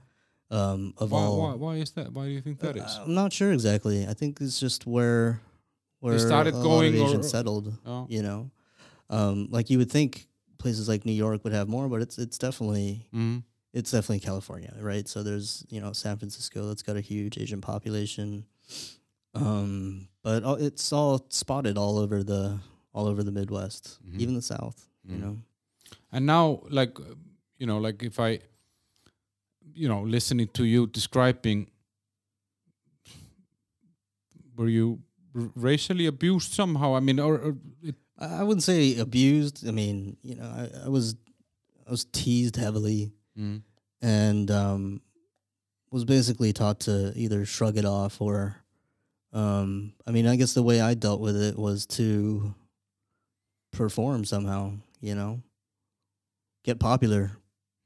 [0.50, 1.38] um, of Why, all.
[1.40, 2.12] why why is that?
[2.12, 2.82] Why do you think that is?
[2.82, 4.06] Uh, I'm not sure exactly.
[4.06, 5.40] I think it's just where
[6.00, 7.72] where started a going lot or- settled.
[7.86, 8.06] Oh.
[8.10, 8.50] You know,
[9.08, 10.26] um, like you would think
[10.58, 13.42] places like New York would have more, but it's it's definitely Mhm.
[13.72, 15.08] It's definitely California, right?
[15.08, 18.44] So there's you know San Francisco that's got a huge Asian population,
[19.34, 22.58] um, but it's all spotted all over the
[22.94, 24.20] all over the Midwest, Mhm.
[24.20, 24.88] even the South.
[25.04, 25.20] You Mm.
[25.20, 25.38] know,
[26.12, 26.96] And now, like
[27.58, 28.40] you know, like if I,
[29.74, 31.68] you know, listening to you describing,
[34.56, 35.00] were you
[35.34, 36.94] r- racially abused somehow?
[36.94, 37.56] I mean, or, or
[38.18, 39.66] I wouldn't say abused.
[39.66, 41.14] I mean, you know, I, I was
[41.86, 43.62] I was teased heavily mm,
[44.00, 45.00] and um,
[45.90, 48.56] was basically taught to either shrug it off or,
[49.32, 52.54] um, I mean, I guess the way I dealt with it was to
[53.72, 55.42] perform somehow, you know,
[56.64, 57.32] get popular,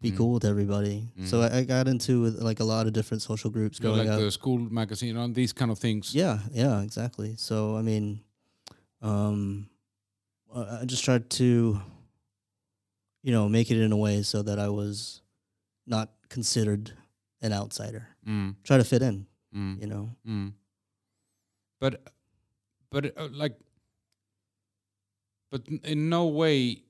[0.00, 0.16] be Mm.
[0.16, 1.08] cool with everybody.
[1.24, 1.50] So Mm.
[1.52, 4.20] I, I got into with, like a lot of different social groups growing like up.
[4.20, 6.14] the school magazine on these kind of things.
[6.14, 7.34] Yeah, yeah, exactly.
[7.36, 8.20] So I mean,
[9.02, 9.68] um,
[10.54, 11.80] I just tried to,
[13.22, 15.20] you know, make it in a way so that I was
[15.86, 16.92] not considered
[17.40, 18.08] an outsider.
[18.26, 19.80] Mm, Try to fit in, mm.
[19.80, 20.10] you know.
[20.26, 20.52] Mm.
[21.80, 22.02] But,
[22.90, 23.56] but uh, like,
[25.50, 26.82] but in no way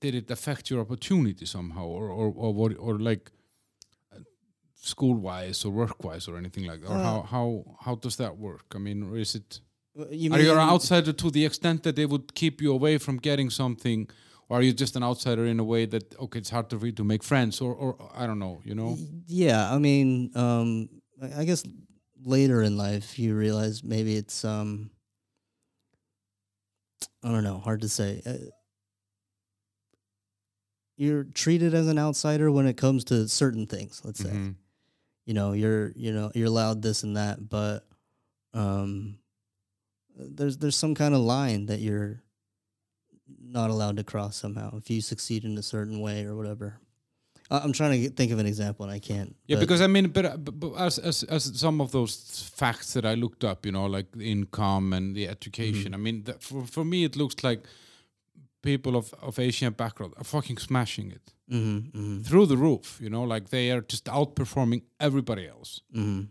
[0.00, 3.30] did it affect your opportunity somehow, or or or what, or like,
[4.74, 6.90] school wise or work wise or anything like that.
[6.90, 8.74] Or Uh, how how how does that work?
[8.74, 9.60] I mean, or is it
[10.10, 13.18] You are you an outsider to the extent that they would keep you away from
[13.18, 14.08] getting something?
[14.48, 16.92] Or are you just an outsider in a way that okay, it's hard for you
[16.92, 18.96] to make friends, or, or I don't know, you know?
[19.26, 20.88] Yeah, I mean, um,
[21.36, 21.62] I guess
[22.24, 24.90] later in life you realize maybe it's um,
[27.22, 28.22] I don't know, hard to say.
[28.24, 28.38] Uh,
[30.96, 34.00] you're treated as an outsider when it comes to certain things.
[34.04, 34.54] Let's say, Mhm.
[35.26, 37.86] you know, you're you know you're allowed this and that, but
[38.54, 39.18] um,
[40.16, 42.22] there's there's some kind of line that you're
[43.40, 46.78] not allowed to cross somehow if you succeed in a certain way or whatever.
[47.50, 49.34] I'm trying to think of an example and I can't.
[49.46, 52.92] Yeah, because I mean, but, uh, but, but as, as as some of those facts
[52.92, 55.94] that I looked up, you know, like the income and the education.
[55.94, 57.60] I mean, that for for me, it looks like
[58.62, 62.98] people of of Asian background are fucking smashing it Mhm, mhm, through the roof.
[63.00, 65.80] You know, like they are just outperforming everybody else.
[65.94, 66.26] mhm.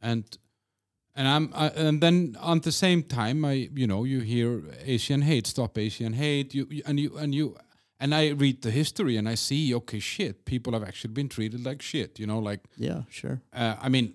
[0.00, 0.24] and
[1.18, 2.16] and I'm I, and then
[2.52, 4.50] on the same time I you know you hear
[4.94, 7.46] Asian hate stop Asian hate you, you and you and you
[8.02, 11.60] and I read the history and I see okay shit people have actually been treated
[11.70, 13.36] like shit you know like Yeah, sure.
[13.62, 14.06] uh, I mean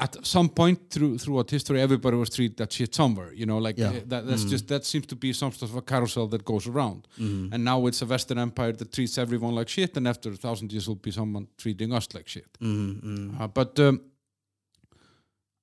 [0.00, 3.76] at some point through throughout history everybody was treated that shit somewhere you know like
[3.80, 3.88] Yeah.
[3.90, 6.66] uh, that that's just that seems to be some sort of a carousel that goes
[6.68, 7.52] around Mm-hmm.
[7.52, 10.72] and now it's a western empire that treats everyone like shit and after a thousand
[10.72, 13.40] years will be someone treating us like shit Mm-hmm.
[13.42, 14.00] uh, but um,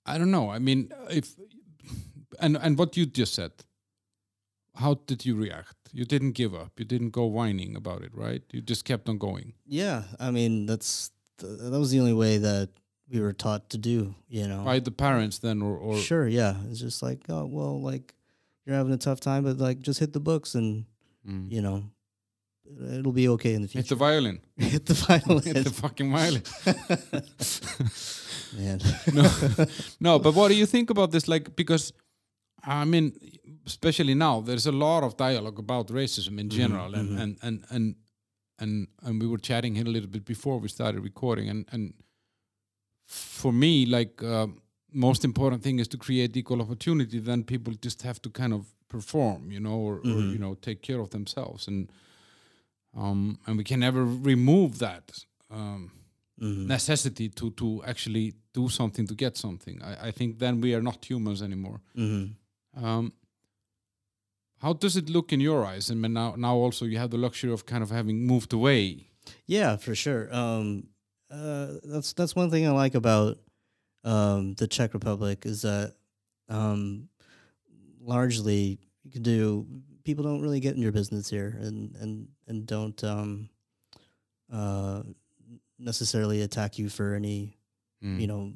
[0.05, 0.49] I don't know.
[0.51, 1.35] I mean, if
[2.39, 3.51] and and what you just said,
[4.75, 5.75] how did you react?
[5.91, 6.71] You didn't give up.
[6.77, 8.43] You didn't go whining about it, right?
[8.51, 9.53] You just kept on going.
[9.65, 12.69] Yeah, I mean that's th- that was the only way that
[13.09, 14.15] we were taught to do.
[14.27, 14.63] You know.
[14.63, 16.55] By the parents, then, or or Sure, yeah.
[16.69, 18.13] It's just like, oh well, like
[18.65, 20.85] you're having a tough time, but like just hit the books and
[21.27, 21.49] Mm.
[21.51, 21.89] you know
[22.97, 23.79] it'll be okay in the future.
[23.83, 26.43] hit the violin, hit the final hit the fucking violin.
[28.57, 28.81] man.
[29.13, 29.65] no,
[29.99, 30.19] no.
[30.19, 31.27] But what do you think about this?
[31.27, 31.93] Like, because
[32.63, 33.13] I mean,
[33.65, 37.21] especially now, there's a lot of dialogue about racism in mm-hmm, general, and, mm-hmm.
[37.21, 37.95] and and and
[38.59, 41.93] and and we were chatting here a little bit before we started recording, and and
[43.07, 44.21] for me, like.
[44.23, 44.61] Um,
[44.97, 48.65] most important thing is to create equal opportunity then people just have to kind of
[48.87, 50.31] perform you know or, or mm-hmm.
[50.31, 51.91] you know take care of themselves and
[52.95, 55.91] um and we can never remove that um
[56.41, 56.67] Mhm.
[56.67, 59.81] necessity to to actually do something to get something.
[59.81, 61.79] I, I think then we are not humans anymore.
[61.95, 62.35] Mhm.
[62.75, 63.13] Um,
[64.59, 65.89] how does it look in your eyes?
[65.91, 69.07] I mean, now now also you have the luxury of kind of having moved away.
[69.47, 70.27] Yeah, for sure.
[70.35, 70.87] Um,
[71.31, 73.37] uh, that's that's one thing I like about
[74.03, 75.95] um, the Czech Republic is that
[76.49, 77.09] um,
[78.01, 79.65] largely you can do.
[80.05, 83.49] People don't really get in your business here, and and and don't um,
[84.51, 85.01] uh,
[85.79, 87.57] necessarily attack you for any
[88.03, 88.19] Mm.
[88.19, 88.53] you know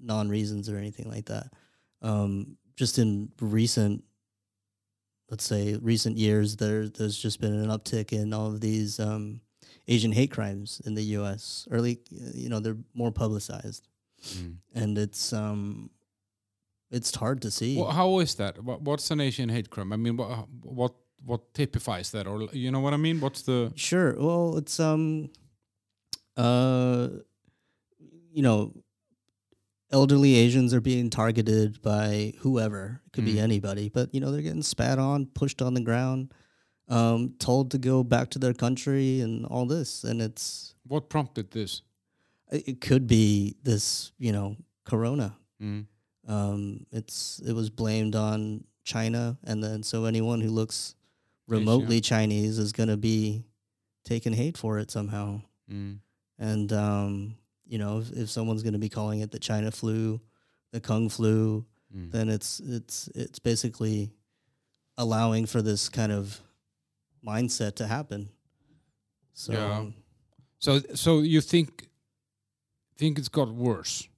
[0.00, 1.46] non reasons or anything like that.
[2.02, 4.02] Um, just in recent,
[5.30, 9.40] let's say recent years, there there's just been an uptick in all of these um,
[9.86, 11.68] Asian hate crimes in the U.S.
[11.70, 13.86] Early, you know, they're more publicized,
[14.34, 14.56] Mm.
[14.74, 15.90] and it's um,
[16.96, 17.76] it's hard to see.
[17.76, 18.62] Wha- how is that?
[18.62, 19.92] What's an Asian hate crime?
[19.92, 23.20] I mean, what what what typifies that, or you know what I mean?
[23.20, 24.14] What's the Sure.
[24.18, 25.30] Well, it's um,
[26.36, 27.08] uh,
[28.32, 28.72] you know,
[29.90, 33.00] elderly Asians are being targeted by whoever.
[33.06, 33.42] It could be Mm.
[33.48, 36.32] anybody, but you know they're getting spat on, pushed on the ground,
[36.88, 40.04] um, told to go back to their country, and all this.
[40.04, 41.82] And it's what prompted this?
[42.52, 45.36] it it could be this, you know, Corona.
[45.62, 45.86] Mm.
[46.26, 50.94] Um, it's it was blamed on China, and then so anyone who looks
[51.46, 53.44] remotely Chinese is going to be
[54.04, 55.42] taking hate for it somehow.
[55.70, 55.98] Mm.
[56.38, 60.20] And um, you know, if, if someone's going to be calling it the China flu,
[60.72, 61.64] the Kung flu,
[61.94, 62.10] Mm.
[62.10, 64.10] then it's it's it's basically
[64.98, 66.40] allowing for this kind of
[67.24, 68.30] mindset to happen.
[69.32, 69.86] So Yeah.
[70.58, 71.88] So so you think
[72.96, 74.08] think it's got worse?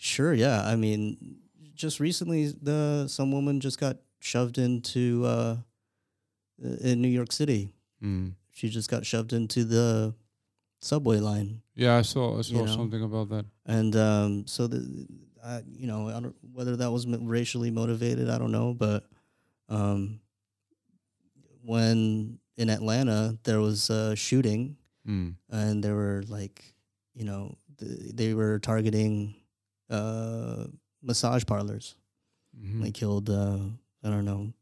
[0.00, 0.64] Sure, yeah.
[0.66, 1.36] I mean,
[1.76, 5.56] just recently, the some woman just got shoved into uh,
[6.80, 7.70] in New York City.
[8.02, 8.32] Mm.
[8.50, 10.14] She just got shoved into the
[10.80, 11.62] subway line.
[11.74, 12.76] Yeah, I saw I saw You know?
[12.76, 13.44] something about that.
[13.66, 15.06] and um, so the,
[15.44, 19.04] I, you know, I don't, whether that was racially motivated, I don't know, but
[19.68, 20.20] um,
[21.64, 24.76] when in Atlanta there was a shooting,
[25.08, 25.34] Mm.
[25.48, 26.62] and there were like,
[27.14, 29.34] you know, th- they were targeting
[29.90, 30.66] uh,
[31.02, 31.96] massage parlors.
[32.58, 32.82] Mhm.
[32.82, 33.58] They killed, uh,
[34.04, 34.52] I don't know,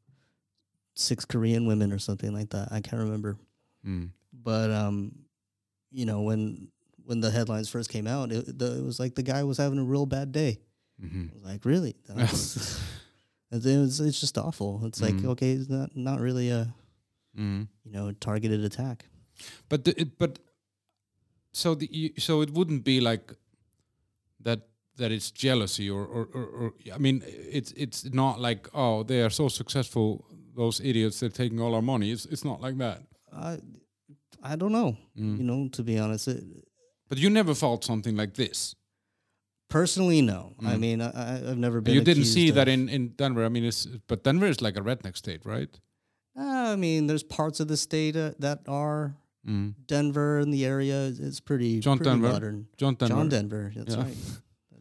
[0.94, 2.68] six Korean women or something like that.
[2.72, 3.36] I can't remember
[3.86, 4.10] Mm.
[4.32, 5.12] but um,
[5.92, 6.68] you know when
[7.04, 9.78] when the headlines first came out, it, the, it was like the guy was having
[9.78, 10.58] a real bad day.
[11.00, 11.32] Mhm.
[11.32, 11.94] Was like, really?
[12.08, 12.80] That's-
[13.52, 14.84] it was, it's just awful.
[14.84, 15.26] It's like Mhm.
[15.32, 16.74] okay, it's not not really a
[17.38, 17.68] Mm.
[17.84, 19.06] you know targeted attack.
[19.68, 20.40] But the, it, but
[21.52, 23.32] so the so it wouldn't be like
[24.40, 24.66] that
[24.98, 29.20] that it's jealousy or, or, or, or I mean it's it's not like oh they
[29.22, 30.24] are so successful
[30.56, 33.00] those idiots they're taking all our money it's it's not like that
[33.32, 33.58] I
[34.42, 34.96] I don't know.
[35.18, 35.36] Mm.
[35.38, 36.44] You know, to be honest, it,
[37.08, 38.74] but you never felt something like this
[39.68, 40.54] personally, no.
[40.60, 40.80] I Mm.
[40.80, 41.94] mean, I, I- I've never been.
[41.94, 44.76] you didn't see accused that in in Denver I mean it's but Denver is like
[44.78, 45.72] a redneck state right
[46.38, 49.74] Uh, I mean, there's parts of the state uh, that are mm.
[49.86, 50.98] Denver and the area.
[51.10, 52.32] is- It's pretty John pretty Denver.
[52.32, 52.66] modern.
[52.80, 53.72] John Denver John Denver.
[53.76, 54.02] That's Yeah.
[54.04, 54.16] right.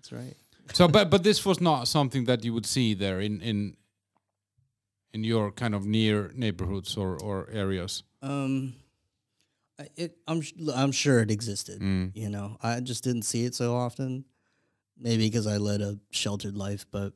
[0.09, 0.37] That's right.
[0.73, 3.75] so but but this was not something that you would see there in in
[5.13, 8.73] in your kind of near neighborhoods or or areas Um,
[9.79, 10.41] I- it I'm
[10.75, 11.81] I'm sure it existed.
[11.81, 12.11] mm.
[12.15, 14.25] You know, I just didn't see it so often.
[14.99, 17.13] maybe because I led a sheltered life, but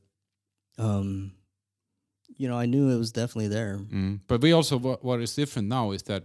[0.77, 1.31] um,
[2.37, 3.77] you know, I knew it was definitely there.
[3.91, 4.19] Mm.
[4.27, 6.23] But we also what, what is different now is that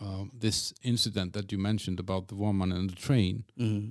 [0.00, 3.90] um, this incident that you mentioned about the woman and the train, hmm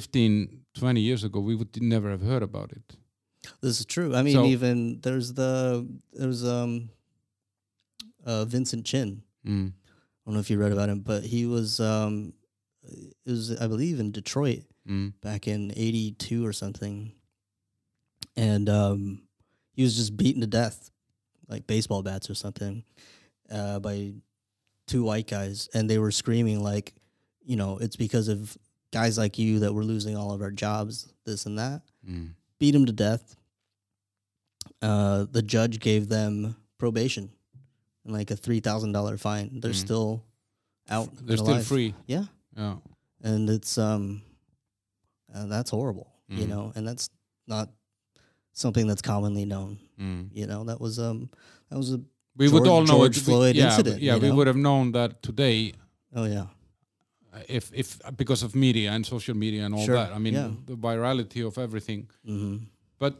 [0.00, 2.96] 15, 20 years ago, we would never have heard about it.
[3.62, 4.14] This is true.
[4.14, 6.90] I mean, So- even there's the there's um
[8.26, 9.22] uh Vincent Chin.
[9.46, 9.68] Mm.
[9.72, 9.72] I
[10.26, 12.34] don't know if you read about him, but he was um
[12.82, 15.14] it was I believe in Detroit Mm.
[15.22, 17.12] back in '82 or something,
[18.36, 19.22] and um
[19.72, 20.90] he was just beaten to death,
[21.48, 22.84] like baseball bats or something,
[23.50, 24.12] uh, by
[24.86, 26.92] two white guys, and they were screaming like,
[27.46, 28.56] you know, it's because of
[28.92, 31.82] guys like you that we're losing all of our jobs, this and that.
[32.08, 32.30] Mm.
[32.58, 33.36] Beat him to death.
[34.82, 37.30] Uh, the judge gave them probation
[38.04, 39.60] and like a three thousand dollar fine.
[39.60, 39.74] They're Mm.
[39.74, 40.24] still
[40.88, 41.08] out.
[41.26, 41.66] They're still alive.
[41.66, 41.94] free.
[42.06, 42.24] Yeah,
[42.56, 42.76] Yeah.
[43.22, 44.22] and it's um,
[45.34, 46.12] uh, that's horrible.
[46.28, 46.48] You Mhm.
[46.48, 47.08] know, and that's
[47.46, 47.70] not
[48.52, 49.78] something that's commonly known.
[50.00, 50.30] Mm.
[50.32, 51.30] You know, that was um,
[51.70, 52.00] that was a
[52.36, 53.26] We would all know George it.
[53.26, 55.72] We- Floyd yeah, incident, Yeah, you we would have known that today
[56.14, 56.46] oh yeah,
[57.48, 60.12] if if because of media and social media and all Sure, that.
[60.12, 60.50] I mean, yeah.
[60.66, 62.08] the virality of everything.
[62.24, 62.56] hmm
[62.98, 63.14] But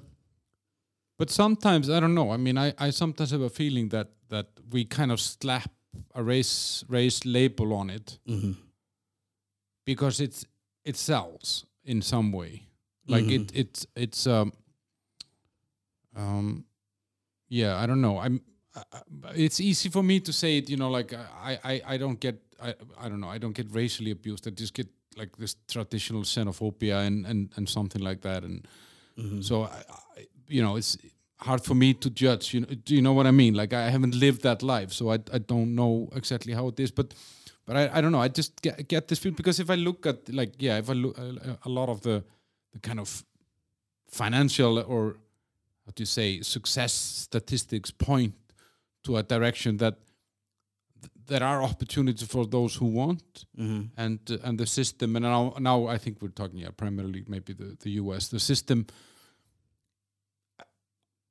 [1.18, 2.34] but sometimes I don't know.
[2.34, 5.70] I mean, I, I sometimes have a feeling that that we kind of slap
[6.14, 8.52] a race race label on it hmm
[9.84, 10.44] because it's
[10.84, 12.62] it sells in some way.
[13.08, 13.60] Like it Mhm.
[13.60, 14.52] it's it's um
[16.16, 16.64] um
[17.48, 18.40] yeah I don't know I'm
[18.74, 19.02] I-
[19.34, 22.34] it's easy for me to say it you know like I I I don't get
[22.62, 23.28] I I don't know.
[23.28, 24.46] I don't get racially abused.
[24.46, 28.44] I just get like this traditional xenophobia and and and something like that.
[28.44, 28.66] And
[29.16, 29.68] hmm so I,
[30.18, 30.96] I you know it's
[31.38, 33.54] hard for me to judge you know do you know what I mean?
[33.54, 36.90] Like I haven't lived that life so I I don't know exactly how it is.
[36.92, 37.14] But
[37.66, 38.22] but I, I don't know.
[38.24, 40.92] I just get, get this feel because if I look at like yeah if I
[40.94, 42.22] look a, a lot of the
[42.72, 43.24] the kind of
[44.09, 45.16] financial or
[45.86, 48.34] how do you say success statistics point
[49.04, 50.05] to a direction that th-
[51.26, 55.54] there are opportunities for those who want hmm and uh, and the system and now
[55.58, 58.86] now I think we're talking yeah primarily maybe the the US the system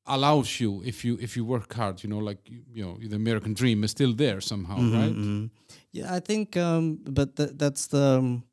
[0.08, 3.54] allows you if you if you work hard you know like you, know the American
[3.54, 5.50] dream is still there somehow Mhm, right mhm.
[5.92, 8.44] Yeah, I think, um, but th- that's the um,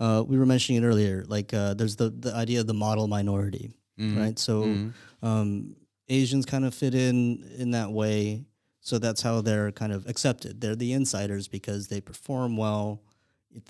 [0.00, 1.22] uh, we were mentioning it earlier.
[1.28, 4.16] Like, uh, there's the the idea of the model minority, Mhm.
[4.16, 4.38] right?
[4.38, 4.92] So Mhm.
[5.22, 5.76] um,
[6.08, 8.46] Asians kind of fit in in that way.
[8.84, 10.60] So that's how they're kind of accepted.
[10.60, 13.00] They're the insiders because they perform well.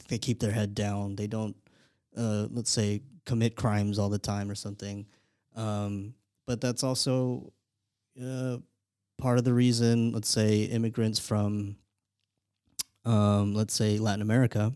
[0.09, 1.17] They keep their head down.
[1.17, 1.55] They don't,
[2.17, 5.07] uh, let's say, commit crimes all the time or something.
[5.55, 6.15] Um,
[6.47, 7.53] but that's also
[8.21, 8.57] uh,
[9.19, 10.13] part of the reason.
[10.13, 11.77] Let's say immigrants from,
[13.05, 14.73] um, let's say Latin America,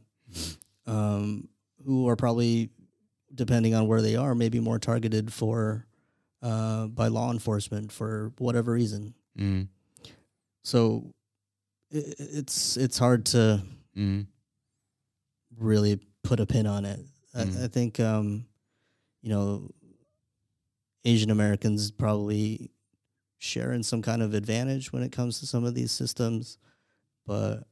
[0.86, 1.48] um,
[1.84, 2.68] who are probably,
[3.34, 5.86] depending on where they are, maybe more targeted for
[6.42, 9.14] uh, by law enforcement for whatever reason.
[9.38, 9.68] Mhm.
[10.66, 11.14] So
[11.94, 13.62] i i- it's it's hard to
[13.96, 14.26] Mhm.
[15.56, 17.00] really put a pin on it.
[17.34, 17.56] Mm.
[17.60, 18.46] I, I think um,
[19.22, 19.70] you know
[21.04, 22.70] Asian Americans probably
[23.38, 26.58] share in some kind of advantage when it comes to some of these systems,
[27.26, 27.66] but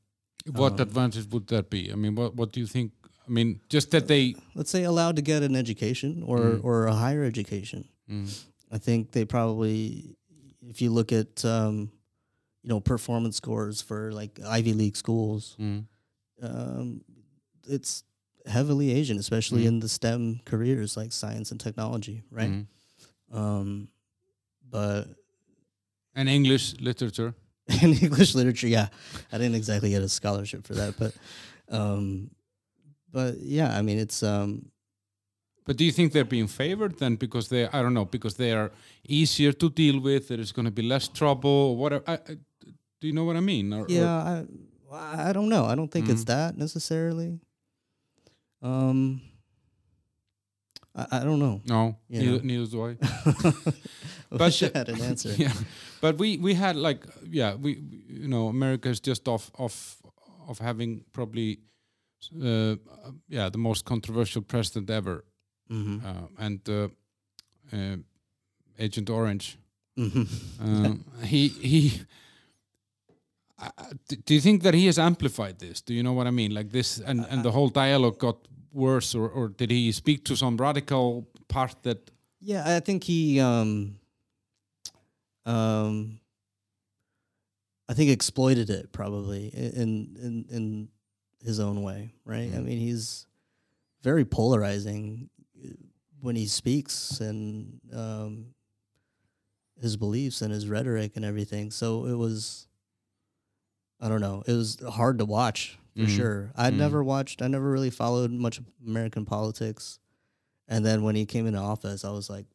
[0.53, 2.92] what Um, advantage would that be I mean what what do you think
[3.26, 6.64] I mean just that they let's say allowed to get an education or Mm.
[6.64, 7.88] or a higher education.
[8.09, 8.28] Mm.
[8.70, 10.14] I think they probably,
[10.62, 11.90] if you look at um,
[12.65, 15.85] you know performance scores for like Ivy League schools, Mm.
[16.43, 17.01] um,
[17.69, 18.05] it's
[18.47, 19.69] heavily Asian, especially Mm.
[19.69, 22.51] in the STEM careers like science and technology, right?
[22.51, 22.67] Mm.
[23.31, 23.89] Um,
[24.71, 25.05] but
[26.15, 27.35] and English literature
[27.83, 28.89] in English literature, yeah,
[29.33, 31.12] I didn't exactly get a scholarship for that, but
[31.69, 32.31] um,
[33.12, 34.71] but yeah, I mean it's um,
[35.67, 38.53] But do you think they're being favored then because they I don't know because they
[38.53, 38.71] are
[39.09, 40.29] easier to deal with?
[40.29, 42.05] There is going to be less trouble whatever.
[42.07, 42.37] I, I,
[43.05, 43.70] do you know what I mean?
[43.74, 44.16] Or, or- yeah,
[44.90, 45.66] I I don't know.
[45.66, 46.32] I don't think it's Mhm.
[46.34, 47.38] that necessarily.
[48.62, 49.20] Um,
[50.94, 51.61] I, I don't know.
[51.66, 52.44] no, You neither, know.
[52.44, 52.96] neither do I.
[54.30, 55.28] But I had an answer.
[55.38, 55.52] yeah,
[56.00, 57.70] but we we had like yeah we
[58.22, 59.96] you know America is just off off
[60.48, 61.59] of having probably
[62.42, 62.76] uh,
[63.28, 65.24] yeah the most controversial president ever
[65.68, 66.88] hmm uh, and uh,
[67.72, 67.96] uh,
[68.78, 69.59] Agent Orange.
[69.96, 70.24] hmm
[70.61, 71.80] Um, he he.
[73.59, 73.70] Uh,
[74.26, 75.80] do you think that he has amplified this?
[75.80, 76.52] Do you know what I mean?
[76.55, 78.36] Like this, and, and the whole dialogue got
[78.72, 82.11] worse, or, or did he speak to some radical part that?
[82.40, 83.96] Yeah, I think he um
[85.46, 86.18] um
[87.88, 90.88] I think exploited it probably in in in
[91.42, 92.50] his own way, right?
[92.52, 92.64] I Mhm.
[92.64, 93.26] mean, he's
[94.02, 95.30] very polarizing.
[96.20, 98.55] when he speaks and um,
[99.78, 101.70] his beliefs and his rhetoric and everything.
[101.70, 102.66] So it was,
[104.05, 106.16] I don't know, it was hard to watch for Mhm.
[106.16, 106.52] sure.
[106.57, 106.78] I'd Mhm.
[106.78, 109.98] never watched, I never really followed much American politics.
[110.68, 112.46] And then when he came into office, I was like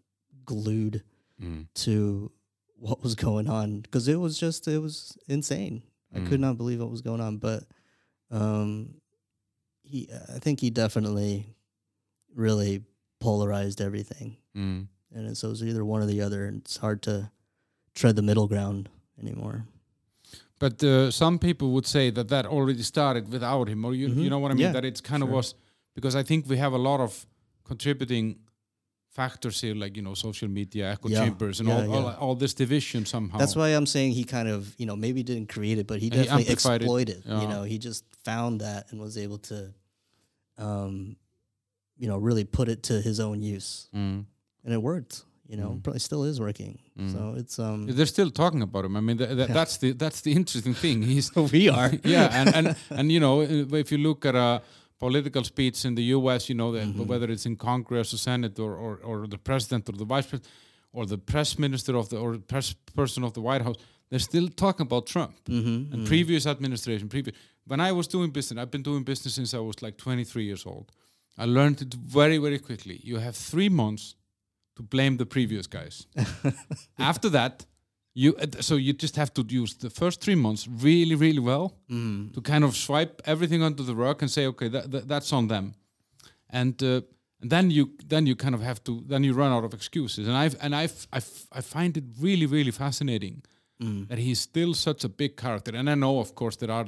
[0.46, 1.04] glued
[1.42, 1.66] Mm.
[1.86, 2.32] to
[2.76, 5.82] what was going on because it was just, it was insane.
[6.14, 6.48] I could Mm.
[6.48, 7.38] not believe what was going on.
[7.38, 7.64] But
[8.32, 9.02] um,
[9.82, 11.56] he, I think he definitely
[12.36, 12.84] really
[13.20, 14.88] polarized everything Mm.
[15.12, 16.46] and so it was either one or the other.
[16.46, 17.32] And it's hard to
[17.96, 18.90] tread the middle ground
[19.20, 19.66] anymore.
[20.60, 24.14] But uh, some people would say that that already started without him, or you, you
[24.16, 24.30] Mhm.
[24.30, 24.66] know what I mean?
[24.66, 25.56] Yeah, that it's kind of was
[25.96, 27.26] because I think we have a lot of
[27.64, 28.36] contributing
[29.10, 32.36] factors here, like you know, social media, echo Yeah, chambers, and yeah, all, all all
[32.36, 33.38] this division somehow.
[33.40, 36.06] That's why I'm saying he kind of, you know, maybe didn't create it, but he
[36.06, 37.24] He definitely it, exploited.
[37.26, 37.42] yeah.
[37.42, 39.74] You know, he just found that and was able to,
[40.58, 41.16] um,
[41.98, 44.26] you know, really put it to his own use, Mm.
[44.64, 45.24] and it worked.
[45.52, 45.84] You know, Mm.
[45.84, 46.74] probably still is working.
[47.00, 47.12] Mm.
[47.14, 48.96] So it's um, They're still talking about him.
[49.00, 49.54] I mean, th- th- Yeah.
[49.60, 50.98] that's the that's the interesting thing.
[51.12, 51.92] He's we are.
[52.16, 53.42] yeah, and, and and you know,
[53.84, 54.62] if you look at a
[55.00, 57.08] political speech in the U.S., you know, that Mhm.
[57.12, 60.54] whether it's in Congress or Senate or, or or the president or the vice president
[60.98, 63.78] or the press minister of the or press person of the White House,
[64.10, 67.08] they're still talking about Trump Mm-hmm, and previous administration.
[67.10, 67.36] Previous
[67.72, 70.64] when I was doing business, I've been doing business since I was like 23 years
[70.66, 70.86] old.
[71.44, 72.96] I learned it very very quickly.
[73.10, 74.16] You have three months
[74.80, 76.08] to blame the previous guys.
[76.98, 77.66] After that.
[78.16, 81.78] You, uh, so you just have to use the first three months really, really well,
[81.90, 85.32] mm, to kind of swipe everything under the rug and say, okay, that, that, that's
[85.32, 85.76] on them,
[86.50, 87.02] and uh,
[87.42, 90.28] and then you then you kind of have to then you run out of excuses.
[90.28, 93.44] And I've and I've, I've I find it really really fascinating
[93.82, 95.72] mm, that he's still such a big character.
[95.76, 96.88] And I know, of course, there are,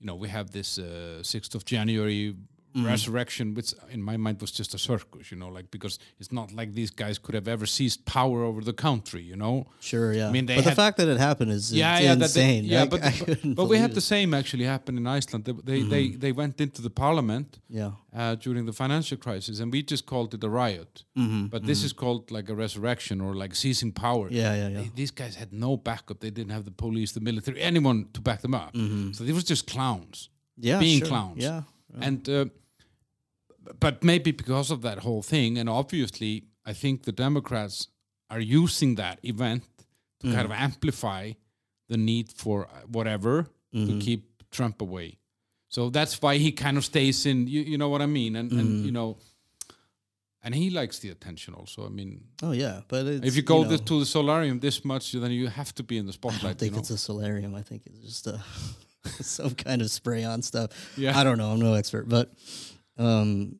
[0.00, 0.80] you know, we have this
[1.22, 2.34] sixth of January
[2.74, 2.86] Mm.
[2.86, 6.52] resurrection, which in my mind was just a circus, you know, like because it's not
[6.52, 9.66] like these guys could have ever seized power over the country, you know.
[9.80, 10.28] sure, yeah.
[10.28, 12.64] I mean, they but the fact that it happened is yeah, yeah, they- insane.
[12.64, 15.44] yeah, I- but I but, but we had believe the same actually happen in Iceland.
[15.44, 16.20] They they they, Mm-hmm.
[16.24, 17.90] they went into the parliament yeah.
[18.20, 21.04] uh, during the financial crisis, and we just called it a riot.
[21.16, 24.26] Mm-hmm, But this is called like a resurrection or like seizing power.
[24.30, 24.80] yeah, yeah, yeah.
[24.82, 26.18] They- these guys had no backup.
[26.20, 28.72] They didn't have the police, the military, anyone to back them up.
[28.74, 29.12] Mm-hmm.
[29.12, 30.30] So they were just clowns.
[30.68, 31.08] yeah, being sure.
[31.08, 31.42] clowns.
[31.42, 31.62] Yeah,
[32.08, 32.44] And uh,
[33.80, 37.88] but maybe because of that whole thing, and obviously, I think the Democrats
[38.30, 39.62] are using that event
[40.20, 40.64] to kind of Mm-hmm.
[40.64, 41.32] amplify
[41.88, 44.00] the need for uh, whatever to Mhm.
[44.00, 45.18] keep Trump away.
[45.68, 47.46] So that's why he kind of stays in.
[47.48, 48.36] You, you know what I mean?
[48.36, 48.84] And and Mhm.
[48.86, 49.16] you know,
[50.44, 51.86] and he likes the attention also.
[51.86, 54.84] I mean, Oh yeah, but it's, if you go know, this, to the solarium this
[54.84, 56.42] much, then you have to be in the I spotlight.
[56.42, 56.80] don't think you know?
[56.80, 57.54] it's a solarium.
[57.54, 58.40] I think it's just a
[59.22, 60.70] some kind of spray on stuff.
[60.96, 61.18] yeah.
[61.18, 61.50] I don't know.
[61.52, 62.32] I'm no expert, but
[62.98, 63.58] um,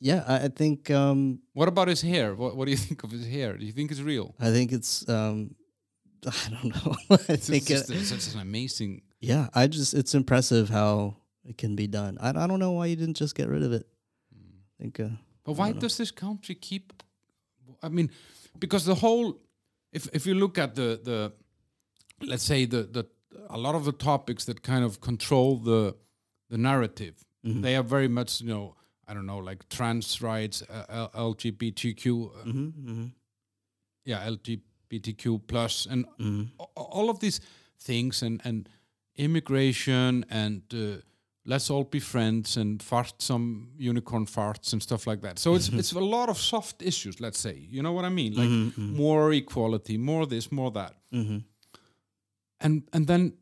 [0.00, 2.34] yeah, I, I think um, What about his hair?
[2.34, 3.56] What, what do you think of his hair?
[3.56, 4.34] Do you think it's real?
[4.38, 5.54] I think it's um,
[6.26, 6.94] I don't know.
[7.10, 9.02] I It's think just, it, it's just an amazing.
[9.20, 12.18] yeah, I just it's impressive how it can be done.
[12.20, 13.86] I, I don't know why you didn't just get rid of it.
[14.34, 15.08] I think uh,
[15.44, 16.92] But why does this country keep?
[17.82, 18.10] I mean,
[18.58, 19.40] because the whole,
[19.92, 21.32] if if you look at the the,
[22.26, 23.04] let's say the the
[23.50, 25.94] a lot of the topics that kind of control the
[26.50, 27.14] the narrative,
[27.48, 27.62] Mhm.
[27.62, 28.74] they are very much you know
[29.10, 33.10] I don't know like trans rights, uh, LGBTQ, uh, mhm, mhm,
[34.04, 36.48] yeah LGBTQ plus, and mhm.
[36.74, 37.40] all of these
[37.78, 38.68] things and and
[39.16, 41.00] immigration and uh,
[41.44, 45.38] let's all be friends and fart some unicorn farts and stuff like that.
[45.38, 47.20] So it's it's a lot of soft issues.
[47.20, 48.96] Let's say you know what I mean, like Mhm, mhm.
[48.96, 50.94] more equality, more this, more that,
[52.60, 53.32] and and then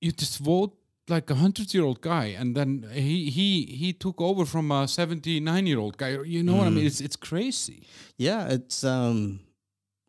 [0.00, 0.72] you just vote
[1.10, 4.86] like a hundred year old guy, and then he he he took over from a
[4.88, 6.10] seventy nine year old guy.
[6.24, 6.84] You know what I mean?
[6.84, 6.86] Mhm.
[6.86, 7.86] It's it's crazy.
[8.16, 9.40] Yeah, it's um,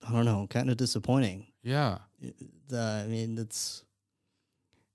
[0.07, 1.47] I don't know, kind of disappointing.
[1.63, 1.99] Yeah.
[2.69, 3.83] The, I mean, it's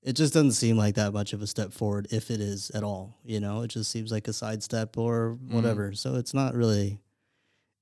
[0.03, 2.83] it just doesn't seem like that much of a step forward, if it is at
[2.85, 3.19] all.
[3.25, 5.93] You know, it just seems like a sidestep or whatever.
[5.95, 6.99] So it's not really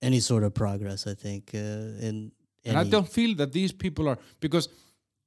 [0.03, 1.07] any sort of progress.
[1.07, 2.33] I think uh, in
[2.65, 4.69] And I don't feel that these people are because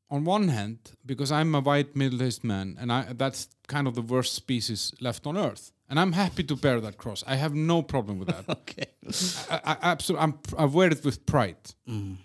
[0.09, 4.01] on one hand, because I'm a white middle-aged man, and I that's kind of the
[4.01, 7.23] worst species left on earth, and I'm happy to bear that cross.
[7.27, 8.45] I have no problem with that.
[8.61, 8.85] Okay.
[9.49, 11.73] I, I absolutely, I'm, I wear it with pride.
[11.87, 12.17] Mm.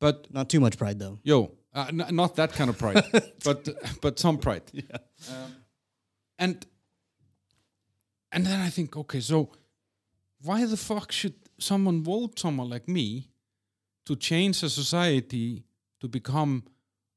[0.00, 1.18] But Not too much pride, though.
[1.22, 3.04] yo, uh, n- not that kind of pride,
[3.44, 3.68] but
[4.00, 4.62] but some pride.
[4.72, 4.98] Yeah.
[5.30, 5.54] Um,
[6.38, 6.66] and
[8.32, 9.50] and then I think, okay, so
[10.44, 13.28] why the fuck should someone vote someone like me
[14.06, 15.64] to change a society
[16.00, 16.64] to become,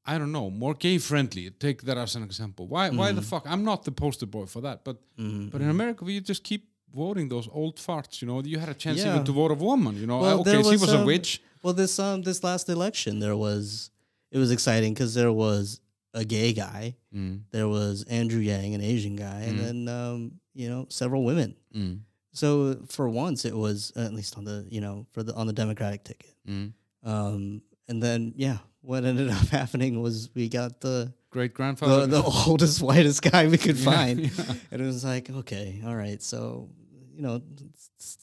[0.05, 1.49] I don't know, more gay friendly?
[1.49, 2.67] Take that as an example.
[2.67, 2.89] Why?
[2.89, 3.43] Why the fuck?
[3.47, 5.49] I'm not the poster boy for that, but Mm.
[5.51, 8.21] but in America, we just keep voting those old farts.
[8.21, 9.11] You know, you had a chance Yeah.
[9.13, 9.95] even to vote a woman.
[9.97, 11.41] You know, Well, Uh, okay, there she was, was a um, witch.
[11.63, 13.89] Well, this um this last election, there was
[14.31, 15.81] it was exciting because there was
[16.13, 19.63] a gay guy, Mm, there was Andrew Yang, an Asian guy, and Mm.
[19.63, 20.17] then um
[20.53, 21.55] you know several women.
[21.73, 21.99] mm,
[22.41, 22.49] So
[22.95, 26.03] for once, it was at least on the you know for the on the Democratic
[26.09, 26.33] ticket.
[26.47, 26.71] mm.
[27.03, 32.23] Um, and then yeah, what ended up happening was we got the great grandfather, the
[32.47, 34.53] oldest whitest guy we could Yeah, find, yeah.
[34.71, 36.69] and it was like okay, all right, so
[37.15, 37.41] you know,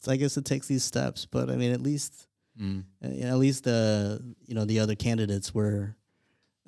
[0.07, 2.29] I guess it takes these steps, but I mean, at least
[2.61, 5.97] Mm, uh, at least the you know the other candidates were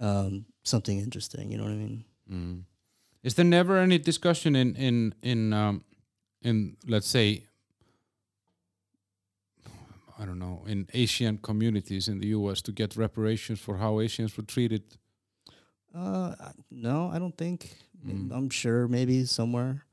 [0.01, 1.51] um, something interesting.
[1.53, 2.05] You know what I mean?
[2.32, 2.62] mm.
[3.22, 5.84] Is there never any discussion in in in um,
[6.40, 7.45] in let's say
[10.24, 12.62] I don't know in Asian communities in the U.S.
[12.62, 14.82] to get reparations for how Asians were treated?
[15.94, 16.34] Uh,
[16.70, 17.76] no, I don't think.
[18.06, 18.32] Mm.
[18.32, 19.84] I'm sure maybe somewhere,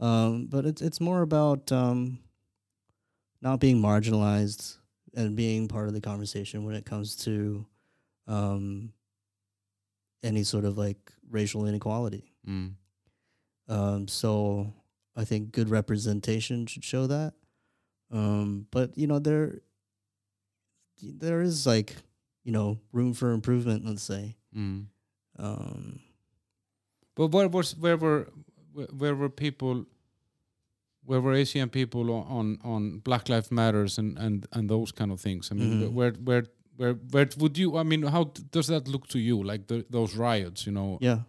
[0.00, 2.20] um, but it's it's more about um,
[3.42, 4.78] not being marginalized
[5.14, 7.66] and being part of the conversation when it comes to
[8.26, 8.94] um,
[10.22, 12.32] any sort of like racial inequality.
[12.48, 12.72] Mm,
[13.68, 14.72] Um, so
[15.14, 17.34] I think good representation should show that.
[18.10, 19.60] Um, but you know there
[21.02, 21.96] there is like
[22.44, 23.84] you know room for improvement.
[23.84, 24.36] Let's say.
[24.56, 24.86] mm.
[25.38, 26.00] Um,
[27.14, 28.28] But where was where were
[28.98, 29.86] where, were people?
[31.04, 35.20] Where were Asian people on on, Black Lives Matters and, and, and those kind of
[35.20, 35.50] things?
[35.52, 35.92] I mean, Mhm.
[35.92, 36.44] where where
[36.76, 37.76] where where would you?
[37.78, 39.42] I mean, how does that look to you?
[39.42, 40.98] Like the, those riots, you know?
[41.00, 41.20] yeah.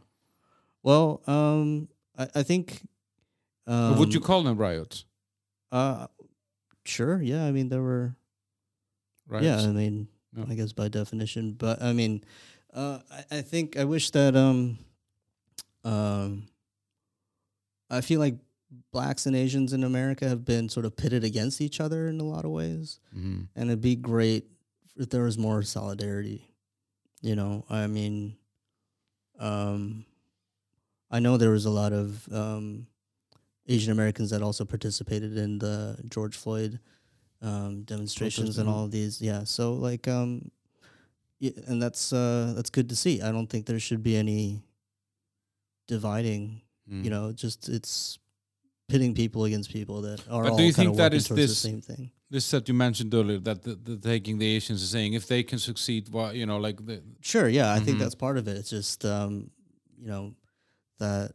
[0.83, 2.81] Well, um, I, I think.
[3.67, 5.05] Um, would you call them riots?
[5.71, 6.07] Uh,
[6.85, 7.21] sure.
[7.21, 7.45] Yeah.
[7.45, 8.15] I mean, there were.
[9.27, 9.63] Riots?
[9.63, 9.69] Yeah.
[9.69, 10.45] I mean, Yeah.
[10.47, 12.23] I guess by definition, but I mean,
[12.73, 14.77] uh, I, I think I wish that um,
[15.83, 16.47] um,
[17.89, 18.35] I feel like
[18.91, 22.23] blacks and Asians in America have been sort of pitted against each other in a
[22.23, 23.47] lot of ways, Mhm.
[23.55, 24.45] and it'd be great
[24.97, 26.53] if there was more solidarity.
[27.21, 28.35] You know, I mean,
[29.39, 30.05] um,
[31.09, 32.87] I know there was a lot of um,
[33.67, 36.79] Asian Americans that also participated in the George Floyd
[37.41, 39.21] um, demonstrations and all of these.
[39.21, 40.51] Yeah, so like, um,
[41.39, 43.21] yeah, and that's uh, that's good to see.
[43.21, 44.63] I don't think there should be any
[45.87, 46.61] dividing.
[46.91, 47.03] Mm.
[47.03, 48.17] You know, just it's
[48.87, 51.27] pitting people against people that are But all do you kind think of that towards
[51.29, 52.11] this- the same thing.
[52.29, 55.43] This that you mentioned earlier that the, the taking the Asians is saying if they
[55.43, 57.85] can succeed, why you know, like the Sure, yeah, I Mhm.
[57.85, 58.57] think that's part of it.
[58.57, 59.49] It's just um,
[59.97, 60.35] you know
[60.99, 61.31] that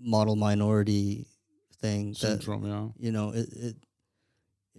[0.00, 1.26] model minority
[1.80, 2.88] thing that syndrome, yeah.
[2.98, 3.48] you know it.
[3.52, 3.76] it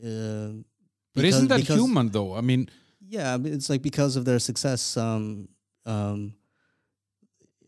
[0.03, 0.65] um
[1.13, 2.35] But isn't that because- human though?
[2.35, 2.69] I mean,
[3.07, 4.97] Yeah, it's like because of their success.
[4.97, 5.47] Um,
[5.85, 6.33] um,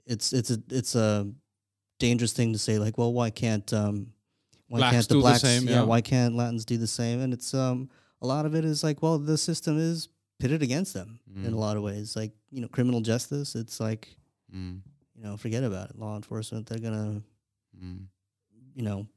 [0.05, 1.27] it's it's a it's a
[1.99, 2.79] dangerous thing to say.
[2.79, 4.13] Like, well, why can't um,
[4.67, 5.41] why Blacks can't the do the blacks?
[5.41, 5.83] same, yeah.
[5.83, 7.21] why can't Latins do the same?
[7.21, 7.89] And it's um,
[8.21, 10.09] a lot of it is like, well, the system is
[10.39, 11.53] pitted against them in Mm.
[11.53, 12.15] a lot of ways.
[12.15, 13.55] Like you know, criminal justice.
[13.55, 14.07] It's like
[14.53, 14.81] mm,
[15.15, 15.99] you know, forget about it.
[15.99, 17.21] Law enforcement, they're gonna
[17.79, 18.05] mm.
[18.75, 19.07] you know,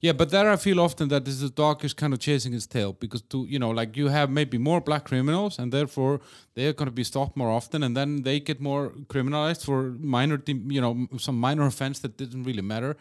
[0.00, 2.54] Yeah, but there I feel often that this is the dog is kind of chasing
[2.54, 6.20] its tail because to you know like you have maybe more black criminals and therefore
[6.54, 9.94] they are going to be stopped more often and then they get more criminalized for
[10.16, 12.96] minor you know some minor offense that didn't really matter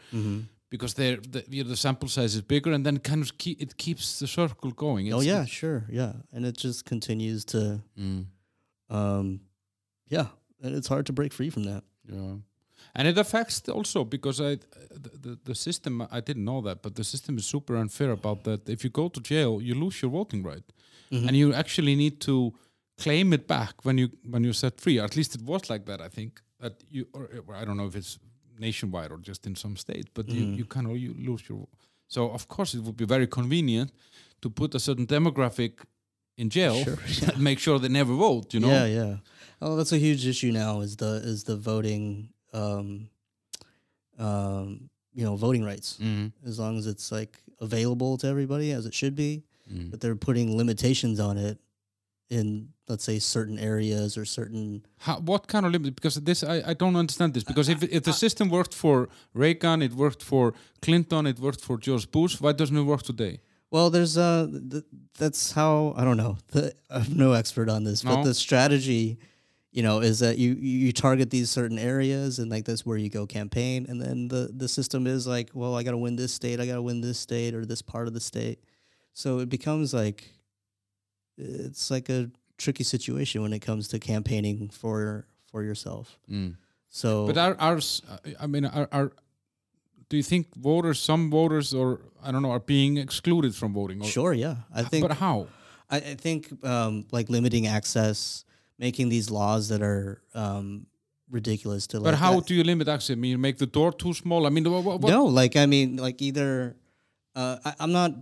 [0.69, 3.61] because they're the, you know, the sample size is bigger and then kind of keep,
[3.61, 5.13] it keeps the circle going.
[5.13, 8.25] oh yeah, it's- sure, yeah, and it just continues to Mm,
[8.89, 9.39] um,
[10.09, 10.27] yeah,
[10.61, 11.83] and it's hard to break free from that.
[12.11, 12.35] yeah.
[12.97, 14.55] And it affects also because I,
[15.03, 18.43] the, the, the system, I didn't know that, but the system is super unfair about
[18.43, 18.69] that.
[18.69, 20.63] If you go to jail, you lose your voting right.
[21.11, 21.27] Mhm.
[21.27, 22.51] and you actually need to
[23.03, 24.97] claim it back when you when you're set free.
[24.99, 25.99] Or at least it was like that.
[26.01, 27.29] I think that you, or,
[27.61, 28.17] I don't know if it's
[28.59, 30.57] nationwide or just in some states, but you, Mhm.
[30.57, 31.67] you kind of you lose your.
[32.07, 33.91] So of course it would be very convenient
[34.41, 35.73] to put a certain demographic
[36.37, 36.97] in jail Sure,
[37.33, 38.53] and make sure they never vote.
[38.53, 38.69] You know.
[38.77, 39.17] Yeah, yeah.
[39.61, 40.81] Oh, that's a huge issue now.
[40.81, 43.09] Is the is the voting, um,
[44.17, 45.97] um, you know, voting rights.
[46.01, 46.31] Mhm.
[46.45, 49.89] As long as it's like available to everybody as it should be, Mm.
[49.91, 51.57] but they're putting limitations on it
[52.29, 54.85] in let's say certain areas or certain.
[55.05, 55.95] How, what kind of limit?
[55.95, 57.43] Because this, I, I don't understand this.
[57.43, 61.77] Because if if the system worked for Reagan, it worked for Clinton, it worked for
[61.79, 62.39] George Bush.
[62.39, 63.39] Why doesn't it work today?
[63.71, 64.83] Well, there's uh, th-
[65.17, 66.37] that's how I don't know.
[66.51, 69.17] The, I'm no expert on this, but the strategy,
[69.75, 73.09] you know, is that you you target these certain areas, and like that's where you
[73.09, 76.33] go campaign, and then the the system is like, well, I got to win this
[76.33, 78.59] state, I got to win this state or this part of the state,
[79.11, 80.31] so it becomes like,
[81.37, 86.17] it's like a tricky situation when it comes to campaigning for for yourself.
[86.31, 86.55] Mm.
[86.87, 88.01] So, But our, ours,
[88.39, 89.11] I mean, our, our
[90.07, 94.01] do you think voters, some voters, or I don't know, are being excluded from voting?
[94.01, 94.55] Or, Sure, yeah.
[94.73, 95.47] I think but how?
[95.89, 98.44] I, I think um, like limiting access,
[98.77, 100.85] making these laws that are um,
[101.29, 101.99] ridiculous to.
[101.99, 103.11] But like, how uh, do you limit access?
[103.11, 104.45] I mean, make the door too small.
[104.45, 106.75] I mean, what, what, no, like I mean, like either.
[107.35, 108.13] Uh, I, I'm not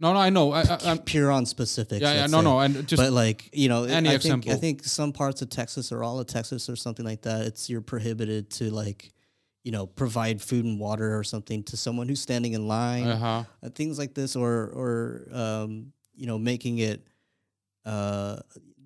[0.00, 0.52] no, no, I know.
[0.52, 2.00] I, I, I'm, pure on specifics.
[2.00, 2.44] yeah, yeah, no, say.
[2.44, 4.48] no, and just but like you know, any I example.
[4.48, 7.46] think I think some parts of Texas or all of Texas or something like that.
[7.46, 9.12] It's you're prohibited to like,
[9.64, 13.08] you know, provide food and water or something to someone who's standing in line.
[13.08, 13.44] uh-huh.
[13.62, 17.04] uh, things like this, or or um, you know, making it
[17.84, 18.36] uh,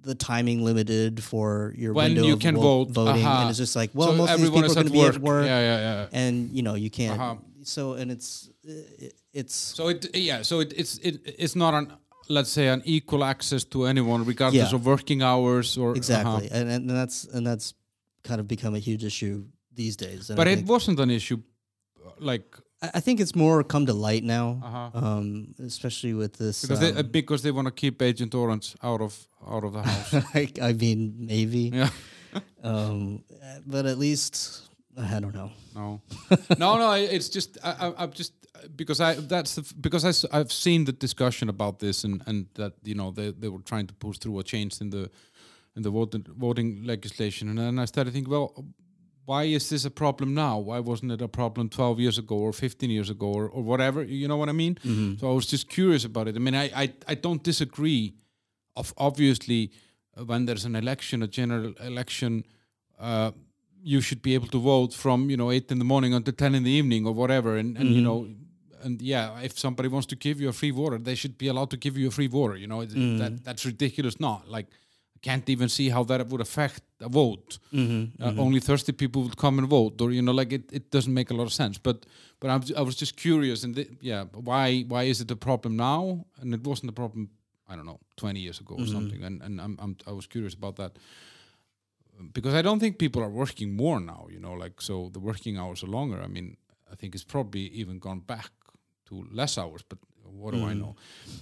[0.03, 3.41] the timing limited for your When window you can vo- vote, voting, uh-huh.
[3.41, 5.19] and it's just like, well, so most of these people are going to be at
[5.19, 6.21] work, Yeah, yeah, yeah.
[6.25, 7.21] and you know, you can't.
[7.21, 7.37] Uh-huh.
[7.63, 11.93] So, and it's it, it's So it yeah, so it, it's it, it's not an
[12.29, 14.77] let's say an equal access to anyone regardless Yeah.
[14.77, 15.97] of working hours or uh-huh.
[15.97, 17.75] exactly, and, and that's and that's
[18.25, 19.45] kind of become a huge issue
[19.75, 20.31] these days.
[20.31, 21.39] And But I it wasn't an issue,
[22.19, 24.91] like I think it's more come to light now, uh-huh.
[24.95, 26.63] um, especially with this.
[26.63, 29.83] because they, um, because they want to keep Agent Orange out of out of the
[29.83, 30.15] house.
[30.35, 31.91] I, I mean, maybe, yeah,
[32.65, 33.23] um,
[33.67, 34.69] but at least
[34.99, 35.53] I don't know.
[35.77, 36.01] no,
[36.59, 36.93] no, no.
[36.93, 38.33] It's just I, I, I'm just
[38.77, 42.73] because I that's the, because I, have seen the discussion about this and and that
[42.83, 45.11] you know they they were trying to push through a change in the
[45.77, 48.65] in the voting voting legislation and then I started thinking well
[49.25, 50.59] why is this a problem now?
[50.59, 54.03] Why wasn't it a problem 12 years ago or 15 years ago or, or whatever?
[54.03, 54.79] You know what I mean?
[55.21, 56.37] So I was just curious about it.
[56.37, 58.15] I mean I I, I don't disagree
[58.75, 59.71] of obviously
[60.17, 62.45] uh, when there's an election a general election
[62.99, 63.31] uh,
[63.85, 66.55] you should be able to vote from you know eight in the morning until ten
[66.55, 68.29] in the evening or whatever, and, and you know,
[68.85, 71.71] and yeah, if somebody wants to give you a free water, they should be allowed
[71.71, 72.57] to give you a free water.
[72.57, 74.21] You know, it, that that's ridiculous.
[74.21, 74.67] Not like
[75.23, 77.59] can't even see how that would affect a vote.
[77.73, 78.41] Mm-hmm, uh, mm-hmm.
[78.41, 81.31] only thirsty people would come and vote, or you know, like it, it doesn't make
[81.31, 81.79] a lot of sense.
[81.79, 82.07] But
[82.41, 85.37] but I was, I was just curious, and the, yeah, why why is it a
[85.37, 86.27] problem now?
[86.41, 87.31] And it wasn't a problem.
[87.69, 88.93] I don't know, twenty years ago or mm-hmm.
[88.93, 89.25] something.
[89.25, 90.99] And and I'm, I'm I was curious about that
[92.33, 95.57] because I don't think people are working more now, you know, like so the working
[95.57, 96.21] hours are longer.
[96.23, 96.57] I mean,
[96.91, 98.51] I think it's probably even gone back
[99.07, 100.97] to less hours, but what do I know?